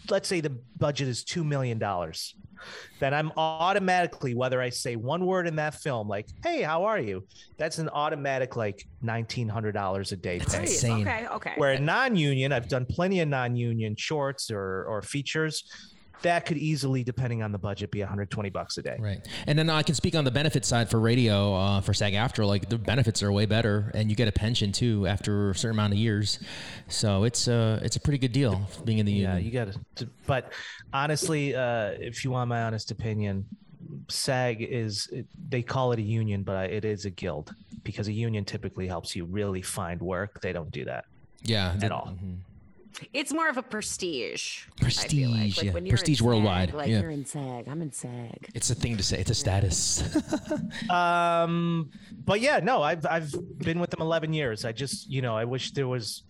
let's 0.10 0.27
say 0.27 0.41
the 0.41 0.58
budget 0.77 1.08
is 1.08 1.23
two 1.23 1.43
million 1.43 1.80
dollars 1.80 2.36
then 2.99 3.13
I'm 3.13 3.32
automatically, 3.38 4.34
whether 4.34 4.62
I 4.62 4.69
say 4.69 4.95
one 4.95 5.25
word 5.25 5.47
in 5.47 5.56
that 5.58 5.75
film, 5.75 6.08
like, 6.08 6.27
hey, 6.43 6.62
how 6.62 6.84
are 6.84 6.99
you? 6.99 7.25
That's 7.58 7.80
an 7.80 7.89
automatic 7.89 8.56
like 8.56 8.88
$1,900 9.04 10.12
a 10.12 10.15
day 10.15 10.38
That's 10.39 10.56
pay. 10.56 10.62
insane. 10.62 11.08
Okay, 11.08 11.27
okay. 11.27 11.54
Where 11.58 11.80
non-union, 11.80 12.51
I've 12.51 12.67
done 12.67 12.86
plenty 12.86 13.19
of 13.21 13.30
non-union 13.30 13.95
shorts 13.95 14.51
or 14.51 14.86
or 14.86 15.01
features. 15.01 15.63
That 16.24 16.46
could 16.46 16.58
easily, 16.58 17.04
depending 17.04 17.42
on 17.42 17.52
the 17.52 17.58
budget, 17.58 17.92
be 17.92 18.00
120 18.00 18.50
bucks 18.50 18.78
a 18.78 18.82
day. 18.82 18.98
Right. 19.00 19.26
And 19.48 19.58
then 19.58 19.70
I 19.70 19.82
can 19.84 19.96
speak 19.96 20.16
on 20.16 20.24
the 20.24 20.32
benefit 20.32 20.66
side 20.66 20.90
for 20.90 21.00
radio, 21.00 21.54
uh, 21.56 21.82
for 21.82 21.94
SAG 21.94 22.14
AFTRA. 22.14 22.46
Like 22.46 22.70
the 22.70 22.78
benefits 22.78 23.24
are 23.24 23.32
way 23.32 23.46
better, 23.46 23.92
and 23.94 24.10
you 24.10 24.16
get 24.16 24.28
a 24.28 24.32
pension 24.32 24.72
too 24.72 25.08
after 25.08 25.50
a 25.52 25.56
certain 25.56 25.76
amount 25.78 25.94
of 25.94 26.00
years. 26.00 26.40
So 26.88 27.24
it's 27.24 27.48
uh, 27.48 27.80
it's 27.84 27.96
a 27.96 28.00
pretty 28.00 28.20
good 28.20 28.32
deal 28.34 28.62
being 28.86 29.00
in 29.00 29.06
the 29.06 29.12
Yeah, 29.12 29.36
union. 29.36 29.38
Yeah, 29.38 29.44
you 29.66 29.74
got 29.74 29.82
to. 29.96 30.10
But 30.28 30.54
honestly, 30.94 31.56
uh, 31.56 31.92
if 32.00 32.24
you 32.24 32.32
want 32.32 32.50
my 32.50 32.64
honest 32.64 32.92
opinion, 32.92 33.46
SAG 34.10 34.62
is 34.62 35.10
they 35.50 35.62
call 35.64 35.92
it 35.92 36.00
a 36.00 36.04
union, 36.04 36.44
but 36.44 36.70
it 36.70 36.86
is 36.86 37.06
a 37.06 37.10
guild 37.10 37.54
because 37.84 38.08
a 38.08 38.14
union 38.14 38.46
typically 38.46 38.88
helps 38.88 39.16
you 39.16 39.26
really 39.26 39.62
find 39.62 40.00
work. 40.02 40.40
They 40.42 40.54
don't 40.54 40.72
do 40.72 40.86
that. 40.86 41.06
yeah. 41.44 41.76
at 41.82 41.92
all. 41.92 42.16
mhm. 42.24 42.38
It's 43.13 43.34
more 43.34 43.49
of 43.49 43.58
a 43.58 43.62
prestige. 43.62 44.63
I 44.82 44.89
feel 44.89 45.32
Prestige, 45.32 45.58
like. 45.58 45.63
yeah. 45.63 45.71
when 45.73 45.86
you're 45.86 45.91
Prestige 45.97 46.19
SAG, 46.19 46.25
worldwide, 46.27 46.73
Like 46.73 46.89
yeah. 46.89 47.01
you're 47.01 47.10
in 47.12 47.25
SAG. 47.25 47.67
I'm 47.67 47.82
in 47.82 47.91
SAG. 47.91 48.49
It's 48.54 48.69
a 48.69 48.75
thing 48.75 48.97
to 48.97 49.04
say. 49.04 49.19
It's 49.19 49.32
a 49.32 49.36
status. 49.36 50.04
Um, 50.89 51.89
but 52.25 52.41
yeah, 52.41 52.60
no, 52.62 52.82
I've 52.82 53.06
I've 53.06 53.34
been 53.60 53.80
with 53.80 53.89
them 53.91 54.01
11 54.01 54.34
years. 54.34 54.65
I 54.65 54.71
just, 54.71 55.10
you 55.10 55.21
know, 55.21 55.36
I 55.38 55.45
wish 55.45 55.71
there 55.71 55.88
was 55.88 56.23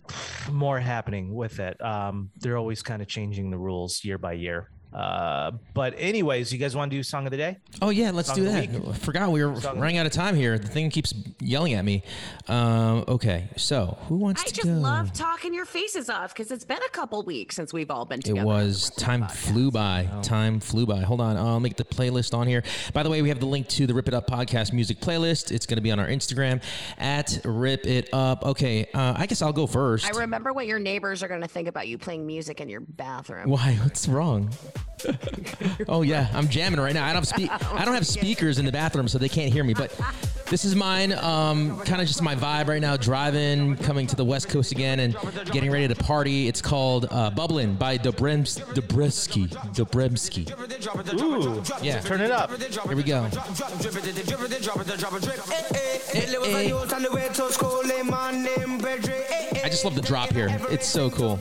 more 0.50 0.78
happening 0.78 1.34
with 1.34 1.58
it. 1.60 1.80
Um, 1.82 2.30
they're 2.36 2.56
always 2.56 2.82
kind 2.82 3.02
of 3.02 3.08
changing 3.08 3.50
the 3.50 3.58
rules 3.58 4.04
year 4.04 4.18
by 4.18 4.34
year. 4.34 4.70
Uh, 4.92 5.52
but 5.74 5.94
anyways, 5.96 6.52
you 6.52 6.58
guys 6.58 6.76
want 6.76 6.90
to 6.90 6.96
do 6.96 7.02
song 7.02 7.24
of 7.26 7.30
the 7.30 7.36
day? 7.36 7.58
oh 7.80 7.88
yeah, 7.90 8.10
let's 8.10 8.28
Song 8.28 8.36
do 8.36 8.44
that. 8.44 8.68
I 8.68 8.92
forgot 8.92 9.30
we 9.32 9.44
were 9.44 9.58
Song 9.60 9.78
running 9.78 9.96
out 9.96 10.06
of 10.06 10.12
time 10.12 10.34
here. 10.34 10.58
The 10.58 10.68
thing 10.68 10.90
keeps 10.90 11.14
yelling 11.40 11.72
at 11.72 11.84
me. 11.84 12.02
Um, 12.48 13.04
okay, 13.08 13.48
so 13.56 13.96
who 14.08 14.16
wants 14.16 14.42
I 14.42 14.44
to 14.46 14.50
I 14.50 14.52
just 14.54 14.68
go? 14.68 14.74
love 14.74 15.12
talking 15.12 15.54
your 15.54 15.64
faces 15.64 16.10
off 16.10 16.34
because 16.34 16.50
it's 16.50 16.64
been 16.64 16.82
a 16.82 16.90
couple 16.90 17.22
weeks 17.22 17.56
since 17.56 17.72
we've 17.72 17.90
all 17.90 18.04
been 18.04 18.20
together. 18.20 18.42
It 18.42 18.44
was 18.44 18.90
time 18.90 19.26
flew 19.28 19.70
by. 19.70 20.08
Time 20.22 20.60
flew 20.60 20.84
by. 20.86 21.00
Hold 21.00 21.20
on, 21.20 21.36
I'll 21.36 21.60
make 21.60 21.76
the 21.76 21.84
playlist 21.84 22.34
on 22.34 22.46
here. 22.46 22.62
By 22.92 23.02
the 23.02 23.08
way, 23.10 23.22
we 23.22 23.30
have 23.30 23.40
the 23.40 23.46
link 23.46 23.68
to 23.68 23.86
the 23.86 23.94
Rip 23.94 24.08
It 24.08 24.14
Up 24.14 24.26
podcast 24.26 24.72
music 24.72 25.00
playlist. 25.00 25.52
It's 25.52 25.64
going 25.66 25.76
to 25.76 25.82
be 25.82 25.90
on 25.90 25.98
our 25.98 26.08
Instagram 26.08 26.62
at 26.98 27.40
Rip 27.44 27.86
It 27.86 28.10
Up. 28.12 28.44
Okay, 28.44 28.86
uh, 28.92 29.14
I 29.16 29.26
guess 29.26 29.40
I'll 29.42 29.52
go 29.52 29.66
first. 29.66 30.04
I 30.06 30.18
remember 30.18 30.52
what 30.52 30.66
your 30.66 30.78
neighbors 30.78 31.22
are 31.22 31.28
going 31.28 31.40
to 31.40 31.48
think 31.48 31.66
about 31.68 31.88
you 31.88 31.96
playing 31.98 32.26
music 32.26 32.60
in 32.60 32.68
your 32.68 32.80
bathroom. 32.80 33.48
Why? 33.48 33.74
What's 33.82 34.06
wrong? 34.06 34.50
oh 35.88 36.02
yeah, 36.02 36.28
I'm 36.32 36.48
jamming 36.48 36.78
right 36.80 36.94
now. 36.94 37.04
I 37.04 37.12
don't 37.12 37.26
have 37.26 37.28
spe- 37.28 37.72
I 37.74 37.84
don't 37.84 37.94
have 37.94 38.06
speakers 38.06 38.58
in 38.58 38.64
the 38.66 38.72
bathroom, 38.72 39.08
so 39.08 39.18
they 39.18 39.28
can't 39.28 39.52
hear 39.52 39.64
me. 39.64 39.74
But 39.74 39.92
this 40.48 40.64
is 40.64 40.76
mine. 40.76 41.12
Um, 41.12 41.80
kind 41.80 42.00
of 42.00 42.06
just 42.06 42.22
my 42.22 42.36
vibe 42.36 42.68
right 42.68 42.80
now. 42.80 42.96
Driving, 42.96 43.76
coming 43.78 44.06
to 44.06 44.14
the 44.16 44.24
West 44.24 44.48
Coast 44.48 44.70
again, 44.70 45.00
and 45.00 45.16
getting 45.50 45.70
ready 45.72 45.88
to 45.88 45.94
party. 45.96 46.46
It's 46.46 46.62
called 46.62 47.06
uh, 47.10 47.30
"Bubbling" 47.30 47.74
by 47.74 47.98
Dobrems- 47.98 48.60
Dobremski. 48.74 49.48
Dobremski. 49.74 50.46
Ooh, 51.20 51.62
Yeah. 51.84 52.00
turn 52.00 52.20
it 52.20 52.30
up. 52.30 52.50
Here 52.60 52.96
we 52.96 53.02
go. 53.02 53.24
I 59.64 59.68
just 59.68 59.84
love 59.84 59.94
the 59.94 60.02
drop 60.02 60.30
here. 60.32 60.48
It's 60.70 60.86
so 60.86 61.10
cool. 61.10 61.38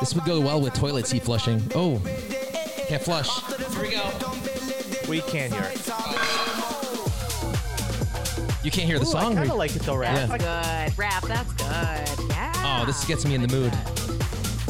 This 0.00 0.14
would 0.14 0.24
go 0.24 0.35
well 0.40 0.60
with 0.60 0.74
toilet 0.74 1.06
seat 1.06 1.22
flushing. 1.22 1.62
Oh, 1.74 2.00
can't 2.88 3.02
flush. 3.02 3.28
Here 3.74 3.82
we 3.82 3.90
go. 3.90 4.10
We 5.08 5.20
can 5.22 5.50
hear 5.52 5.62
it. 5.72 5.82
You 8.64 8.70
can't 8.72 8.86
hear 8.88 8.98
the 8.98 9.04
Ooh, 9.06 9.08
I 9.16 9.22
song. 9.22 9.34
kind 9.36 9.50
of 9.50 9.56
like 9.56 9.76
it 9.76 9.82
though, 9.82 9.94
Raph. 9.94 10.40
Yeah. 10.40 10.86
Good. 10.88 10.98
Rap, 10.98 11.22
that's 11.24 11.52
good. 11.52 12.28
Yeah. 12.30 12.80
Oh, 12.82 12.84
this 12.84 13.04
gets 13.04 13.24
me 13.24 13.34
in 13.36 13.42
the 13.42 13.48
mood. 13.48 13.72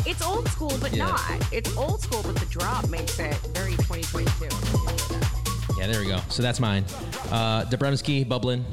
It's 0.07 0.23
old 0.23 0.47
school, 0.49 0.73
but 0.81 0.93
Yeah. 0.95 1.07
not. 1.07 1.21
It's 1.53 1.75
old 1.77 2.03
school, 2.03 2.23
but 2.23 2.37
the 2.37 2.45
drop 2.47 2.89
makes 2.91 3.19
it 3.19 3.35
very 3.55 3.73
2022. 3.77 4.49
Yeah, 5.79 5.87
there 5.87 6.01
we 6.01 6.07
go. 6.09 6.21
So 6.29 6.43
that's 6.43 6.61
mine. 6.61 6.85
Uh, 7.31 7.65
Dobremski, 7.65 8.29
Bubbling. 8.29 8.65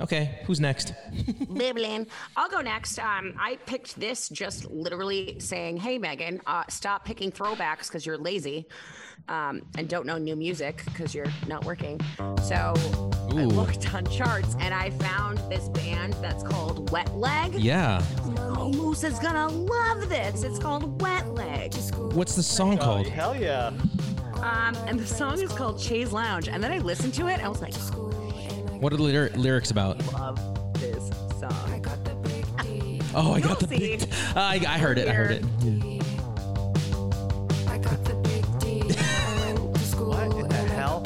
Okay, 0.00 0.40
who's 0.44 0.58
next? 0.60 0.92
Biblin. 1.54 2.06
I'll 2.36 2.48
go 2.48 2.60
next. 2.60 2.98
Um, 2.98 3.34
I 3.38 3.58
picked 3.64 3.98
this 3.98 4.28
just 4.28 4.64
literally 4.70 5.36
saying, 5.38 5.76
"Hey, 5.76 5.98
Megan, 5.98 6.40
uh, 6.46 6.64
stop 6.68 7.04
picking 7.04 7.30
throwbacks 7.30 7.86
because 7.86 8.04
you're 8.04 8.18
lazy, 8.18 8.66
um, 9.28 9.62
and 9.78 9.88
don't 9.88 10.04
know 10.04 10.18
new 10.18 10.34
music 10.34 10.82
because 10.86 11.14
you're 11.14 11.32
not 11.46 11.64
working." 11.64 12.00
So 12.42 12.74
I 13.30 13.44
looked 13.44 13.94
on 13.94 14.04
charts 14.06 14.56
and 14.58 14.74
I 14.74 14.90
found 14.90 15.38
this 15.48 15.68
band 15.68 16.14
that's 16.14 16.42
called 16.42 16.90
Wet 16.90 17.14
Leg. 17.14 17.54
Yeah. 17.54 18.02
Oh, 18.38 18.72
Moose 18.72 19.04
is 19.04 19.20
gonna 19.20 19.46
love 19.48 20.08
this. 20.08 20.42
It's 20.42 20.58
called 20.58 21.00
Wet 21.02 21.28
Leg. 21.34 21.72
What's 22.14 22.34
the 22.34 22.42
song 22.42 22.78
Oh, 22.80 22.84
called? 22.84 23.06
hell 23.06 23.36
yeah. 23.36 23.68
Um, 24.42 24.74
and 24.88 24.98
the 24.98 25.06
song 25.06 25.40
is 25.40 25.52
called 25.52 25.80
Chaise 25.80 26.12
Longue. 26.12 26.48
And 26.48 26.62
then 26.62 26.72
I 26.72 26.78
listened 26.78 27.14
to 27.14 27.28
it 27.28 27.34
and 27.34 27.42
I 27.42 27.48
was 27.48 27.62
like, 27.62 27.72
What 28.84 28.92
are 28.92 28.98
the 28.98 29.02
lyr- 29.02 29.30
lyrics 29.34 29.70
about? 29.70 29.96
love 30.12 30.38
this 30.74 31.08
song. 31.40 31.82
Oh, 33.14 33.32
I 33.32 33.40
got 33.40 33.58
the 33.58 33.66
You'll 33.74 33.96
big. 33.96 34.02
see. 34.02 34.10
Uh, 34.36 34.40
I, 34.40 34.60
I 34.68 34.78
heard 34.78 34.98
it. 34.98 35.08
I 35.08 35.12
heard 35.14 35.30
it. 35.30 35.42
What 35.42 35.64
in 40.36 40.48
the 40.48 40.54
hell? 40.74 41.00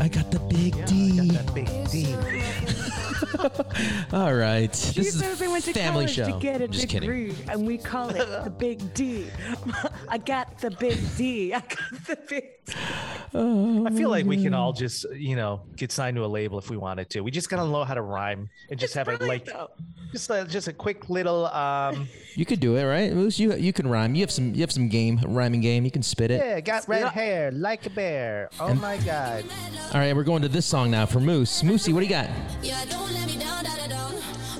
I 0.00 0.08
got 0.08 0.32
the 0.32 0.40
big 0.48 0.74
Yeah, 0.74 0.82
I 0.82 0.86
D. 0.88 1.28
got 1.28 1.46
that 1.46 1.54
big 1.54 1.68
D. 1.92 2.16
All 4.12 4.34
right. 4.34 4.70
This 4.72 4.96
is 4.96 5.16
a 5.20 5.24
says 5.24 5.40
went 5.40 5.64
to 5.64 5.72
family 5.72 6.06
college 6.06 6.14
show. 6.14 6.24
to 6.30 6.38
get 6.38 6.60
a 6.60 6.68
Just 6.68 6.88
degree, 6.88 7.30
kidding. 7.32 7.50
and 7.50 7.66
we 7.66 7.78
call 7.78 8.10
it 8.10 8.16
the 8.44 8.50
Big 8.50 8.94
D. 8.94 9.26
I 10.08 10.18
got 10.18 10.58
the 10.58 10.70
Big 10.70 10.98
D. 11.16 11.52
I 11.54 11.60
got 11.60 11.78
the 12.06 12.18
Big. 12.28 12.44
D. 12.66 12.72
I 13.34 13.90
feel 13.94 14.08
like 14.10 14.24
we 14.26 14.42
can 14.42 14.54
all 14.54 14.72
just, 14.72 15.04
you 15.14 15.36
know, 15.36 15.62
get 15.76 15.92
signed 15.92 16.16
to 16.16 16.24
a 16.24 16.26
label 16.26 16.58
if 16.58 16.70
we 16.70 16.76
wanted 16.76 17.10
to. 17.10 17.20
We 17.20 17.30
just 17.30 17.50
gotta 17.50 17.68
know 17.68 17.84
how 17.84 17.94
to 17.94 18.02
rhyme 18.02 18.48
and 18.70 18.78
just 18.80 18.94
have 18.94 19.08
it 19.08 19.20
like 19.20 19.44
though. 19.46 19.70
just 20.12 20.30
a, 20.30 20.44
just 20.48 20.68
a 20.68 20.72
quick 20.72 21.10
little 21.10 21.46
um 21.46 22.08
You 22.36 22.44
could 22.44 22.58
do 22.60 22.76
it, 22.76 22.84
right? 22.84 23.12
Moose, 23.12 23.38
you 23.38 23.54
you 23.54 23.72
can 23.72 23.86
rhyme. 23.86 24.14
You 24.14 24.22
have 24.22 24.30
some 24.30 24.54
you 24.54 24.60
have 24.62 24.72
some 24.72 24.88
game, 24.88 25.20
rhyming 25.24 25.60
game. 25.60 25.84
You 25.84 25.90
can 25.90 26.02
spit 26.02 26.30
it. 26.30 26.40
yeah, 26.44 26.60
got 26.60 26.88
red 26.88 27.08
hair 27.08 27.50
like 27.52 27.86
a 27.86 27.90
bear. 27.90 28.50
Oh 28.58 28.74
my 28.74 28.96
god. 28.98 29.44
All 29.92 30.00
right, 30.00 30.14
we're 30.16 30.24
going 30.24 30.42
to 30.42 30.48
this 30.48 30.66
song 30.66 30.90
now 30.90 31.06
for 31.06 31.20
Moose. 31.20 31.62
Moosey, 31.62 31.92
what 31.92 32.00
do 32.00 32.06
you 32.06 32.10
got? 32.10 32.28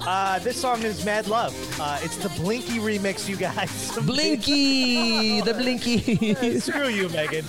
Uh, 0.06 0.38
this 0.40 0.60
song 0.60 0.82
is 0.82 1.02
Mad 1.04 1.26
Love. 1.28 1.54
Uh, 1.80 1.98
it's 2.02 2.16
the 2.18 2.28
Blinky 2.30 2.78
remix, 2.78 3.26
you 3.28 3.36
guys. 3.36 3.96
Blinky, 4.02 5.40
the 5.40 5.54
Blinky. 5.54 6.34
Screw 6.60 6.88
you, 6.88 7.08
Megan. 7.08 7.44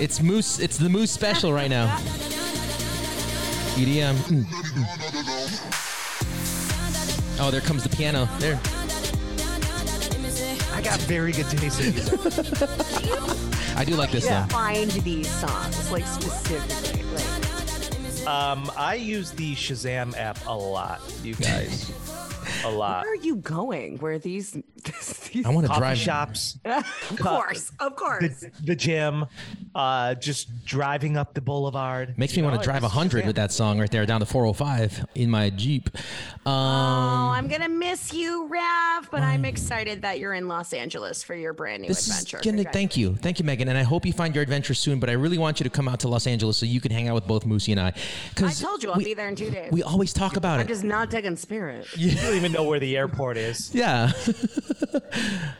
it's 0.00 0.22
Moose. 0.22 0.60
It's 0.60 0.76
the 0.78 0.88
Moose 0.88 1.10
special 1.10 1.52
right 1.52 1.68
now. 1.68 1.88
EDM. 3.74 4.14
Mm, 4.14 4.44
mm. 4.44 5.74
Oh, 7.40 7.50
there 7.50 7.60
comes 7.60 7.82
the 7.82 7.88
piano. 7.88 8.28
There. 8.38 8.60
I 10.72 10.80
got 10.82 11.00
very 11.02 11.32
good 11.32 11.46
taste 11.50 11.80
in 11.80 11.92
music. 11.94 12.20
I 13.76 13.84
do 13.84 13.94
like 13.96 14.12
this 14.12 14.24
Yeah. 14.24 14.42
song. 14.42 14.48
Find 14.50 14.90
these 14.90 15.28
songs, 15.40 15.90
like 15.90 16.06
specifically. 16.06 16.87
Um, 18.28 18.70
I 18.76 18.96
use 18.96 19.30
the 19.30 19.54
Shazam 19.54 20.14
app 20.18 20.38
a 20.46 20.52
lot, 20.52 21.00
you 21.22 21.34
guys. 21.34 21.90
a 22.62 22.70
lot. 22.70 23.04
Where 23.04 23.12
are 23.12 23.16
you 23.16 23.36
going? 23.36 23.96
Where 23.98 24.18
these? 24.18 24.52
these 24.84 25.17
I 25.44 25.50
want 25.50 25.66
to 25.66 25.72
drive. 25.78 25.98
shops, 25.98 26.58
of 26.64 27.18
course, 27.18 27.72
of 27.80 27.96
course. 27.96 28.40
the, 28.40 28.50
the 28.64 28.76
gym, 28.76 29.26
uh, 29.74 30.14
just 30.14 30.64
driving 30.64 31.16
up 31.16 31.34
the 31.34 31.40
boulevard. 31.40 32.18
Makes 32.18 32.36
me 32.36 32.42
want 32.42 32.56
to 32.60 32.64
drive 32.64 32.84
it's 32.84 32.94
100 32.94 33.26
with 33.26 33.36
that 33.36 33.52
song 33.52 33.78
right 33.80 33.90
there 33.90 34.06
down 34.06 34.20
the 34.20 34.26
405 34.26 35.04
in 35.14 35.30
my 35.30 35.50
Jeep. 35.50 35.90
Um, 36.46 36.78
Oh, 37.08 37.30
I'm 37.30 37.48
gonna 37.48 37.68
miss 37.68 38.12
you, 38.12 38.48
Raph, 38.52 39.10
but 39.10 39.22
I'm 39.22 39.44
excited 39.44 40.02
that 40.02 40.18
you're 40.18 40.34
in 40.34 40.48
Los 40.48 40.72
Angeles 40.72 41.22
for 41.22 41.34
your 41.34 41.52
brand 41.52 41.82
new 41.82 41.88
This 41.88 42.08
adventure. 42.08 42.38
is 42.38 42.44
gonna, 42.44 42.64
thank 42.70 42.96
you, 42.96 43.14
thank 43.16 43.38
you, 43.38 43.44
Megan, 43.44 43.68
and 43.68 43.76
I 43.78 43.82
hope 43.82 44.04
you 44.06 44.12
find 44.12 44.34
your 44.34 44.42
adventure 44.42 44.74
soon. 44.74 44.98
But 45.00 45.08
I 45.10 45.12
really 45.14 45.38
want 45.38 45.60
you 45.60 45.64
to 45.64 45.70
come 45.70 45.88
out 45.88 46.00
to 46.00 46.08
Los 46.08 46.26
Angeles 46.26 46.56
so 46.56 46.66
you 46.66 46.80
can 46.80 46.90
hang 46.90 47.08
out 47.08 47.14
with 47.14 47.26
both 47.26 47.44
Moosey 47.44 47.72
and 47.72 47.80
I. 47.80 47.92
I 48.42 48.52
told 48.52 48.82
you 48.82 48.90
I'll 48.90 48.98
be 48.98 49.14
there 49.14 49.28
in 49.28 49.36
two 49.36 49.50
days. 49.50 49.70
we 49.72 49.82
always 49.82 50.12
talk 50.12 50.36
about 50.36 50.58
it. 50.58 50.62
I'm 50.62 50.68
just 50.68 50.84
not 50.84 51.10
taking 51.10 51.36
Spirit. 51.36 51.86
You 51.96 52.12
don't 52.14 52.34
even 52.34 52.52
know 52.52 52.64
where 52.64 52.80
the 52.80 52.96
airport 52.96 53.36
is. 53.36 53.74
Yeah, 53.74 54.12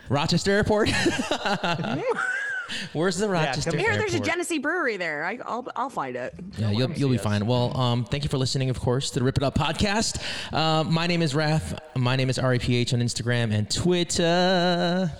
Rochester 0.09 0.51
Airport. 0.51 0.89
Where's 2.93 3.17
the 3.17 3.27
Rochester 3.27 3.71
come 3.71 3.79
Here, 3.79 3.97
there's 3.97 4.13
a 4.13 4.19
Genesee 4.19 4.59
Brewery 4.59 4.97
there. 4.97 5.25
I, 5.25 5.39
I'll 5.43 5.67
I'll 5.75 5.89
find 5.89 6.15
it. 6.15 6.35
Yeah, 6.57 6.71
you'll, 6.71 6.91
you'll 6.91 7.09
be 7.09 7.17
fine. 7.17 7.45
Well, 7.45 7.75
um, 7.75 8.05
thank 8.05 8.23
you 8.23 8.29
for 8.29 8.37
listening, 8.37 8.69
of 8.69 8.79
course, 8.79 9.09
to 9.11 9.19
the 9.19 9.25
Rip 9.25 9.37
It 9.37 9.43
Up 9.43 9.55
podcast. 9.55 10.21
Uh, 10.53 10.83
my 10.83 11.07
name 11.07 11.21
is 11.21 11.33
Raf. 11.33 11.73
My 11.95 12.15
name 12.15 12.29
is 12.29 12.37
RAPH 12.37 12.93
on 12.93 12.99
Instagram 12.99 13.53
and 13.53 13.69
Twitter. 13.69 15.11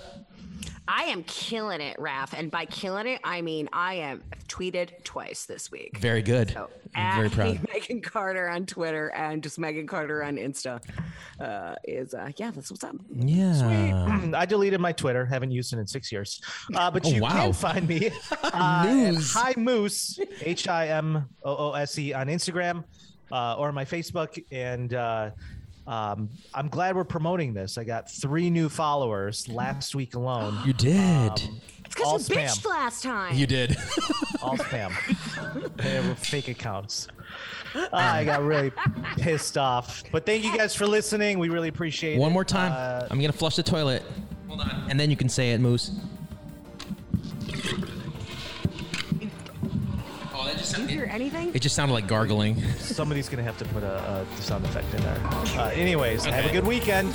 I 0.92 1.04
am 1.04 1.22
killing 1.22 1.80
it, 1.80 1.96
Raph, 1.98 2.32
and 2.36 2.50
by 2.50 2.64
killing 2.64 3.06
it, 3.06 3.20
I 3.22 3.42
mean 3.42 3.68
I 3.72 3.94
am 3.94 4.22
tweeted 4.48 5.04
twice 5.04 5.46
this 5.46 5.70
week. 5.70 5.98
Very 5.98 6.22
good. 6.22 6.50
So, 6.50 6.68
I'm 6.94 7.14
very 7.14 7.26
at 7.26 7.32
proud. 7.32 7.68
Megan 7.90 8.02
Carter 8.02 8.48
on 8.48 8.66
Twitter 8.66 9.08
and 9.16 9.42
just 9.42 9.58
Megan 9.58 9.86
Carter 9.86 10.22
on 10.22 10.36
Insta 10.36 10.80
uh, 11.40 11.74
is 11.84 12.14
uh, 12.14 12.30
yeah, 12.36 12.52
that's 12.52 12.70
what's 12.70 12.84
up. 12.84 12.94
Yeah. 13.12 14.30
I 14.34 14.46
deleted 14.46 14.80
my 14.80 14.92
Twitter. 14.92 15.26
Haven't 15.26 15.50
used 15.50 15.72
it 15.72 15.78
in 15.80 15.86
six 15.88 16.12
years. 16.12 16.40
Uh, 16.74 16.88
but 16.90 17.04
Oh, 17.04 17.08
you 17.08 17.22
wow. 17.22 17.30
can 17.46 17.52
find 17.52 17.88
me 17.88 18.10
uh, 18.44 18.84
News. 18.86 19.34
at 19.36 19.42
Hi 19.42 19.54
Moose, 19.56 20.20
H 20.42 20.68
I 20.68 20.88
M 20.88 21.28
O 21.44 21.70
O 21.70 21.72
S 21.72 21.98
E 21.98 22.12
on 22.12 22.28
Instagram 22.28 22.84
uh, 23.32 23.56
or 23.58 23.72
my 23.72 23.84
Facebook. 23.84 24.40
And 24.52 24.94
uh, 24.94 25.30
um, 25.88 26.28
I'm 26.54 26.68
glad 26.68 26.94
we're 26.94 27.02
promoting 27.04 27.52
this. 27.54 27.76
I 27.76 27.82
got 27.84 28.08
three 28.08 28.50
new 28.50 28.68
followers 28.68 29.48
last 29.48 29.94
week 29.96 30.14
alone. 30.14 30.58
You 30.64 30.72
did. 30.74 31.32
It's 31.86 31.96
because 31.96 32.28
you 32.30 32.36
spam. 32.36 32.46
bitched 32.46 32.66
last 32.68 33.02
time. 33.02 33.34
you 33.34 33.48
did. 33.48 33.76
All 34.42 34.56
spam. 34.58 34.92
they 35.76 35.98
were 36.08 36.14
fake 36.14 36.46
accounts. 36.46 37.08
I 37.92 38.24
got 38.24 38.42
really 38.42 38.72
pissed 39.16 39.56
off. 39.58 40.02
But 40.12 40.26
thank 40.26 40.44
you 40.44 40.56
guys 40.56 40.74
for 40.74 40.86
listening. 40.86 41.38
We 41.38 41.48
really 41.48 41.68
appreciate 41.68 42.16
it. 42.16 42.18
One 42.18 42.32
more 42.32 42.44
time. 42.44 42.72
Uh, 42.72 43.06
I'm 43.10 43.18
going 43.18 43.32
to 43.32 43.36
flush 43.36 43.56
the 43.56 43.62
toilet. 43.62 44.02
Hold 44.48 44.60
on. 44.60 44.86
And 44.90 44.98
then 44.98 45.10
you 45.10 45.16
can 45.16 45.28
say 45.28 45.52
it, 45.52 45.60
Moose. 45.60 45.92
Oh, 50.34 50.44
that 50.44 50.56
just 50.58 50.74
Do 50.74 50.82
you 50.82 50.88
hear 50.88 51.08
anything? 51.10 51.52
It 51.54 51.60
just 51.60 51.76
sounded 51.76 51.94
like 51.94 52.06
gargling. 52.06 52.60
Somebody's 52.78 53.28
gonna 53.28 53.42
have 53.42 53.58
to 53.58 53.64
put 53.66 53.82
a, 53.82 54.26
a 54.38 54.42
sound 54.42 54.64
effect 54.64 54.92
in 54.94 55.02
there. 55.02 55.20
Uh, 55.58 55.70
anyways, 55.74 56.24
have 56.24 56.46
a 56.46 56.52
good 56.52 56.66
weekend. 56.66 57.14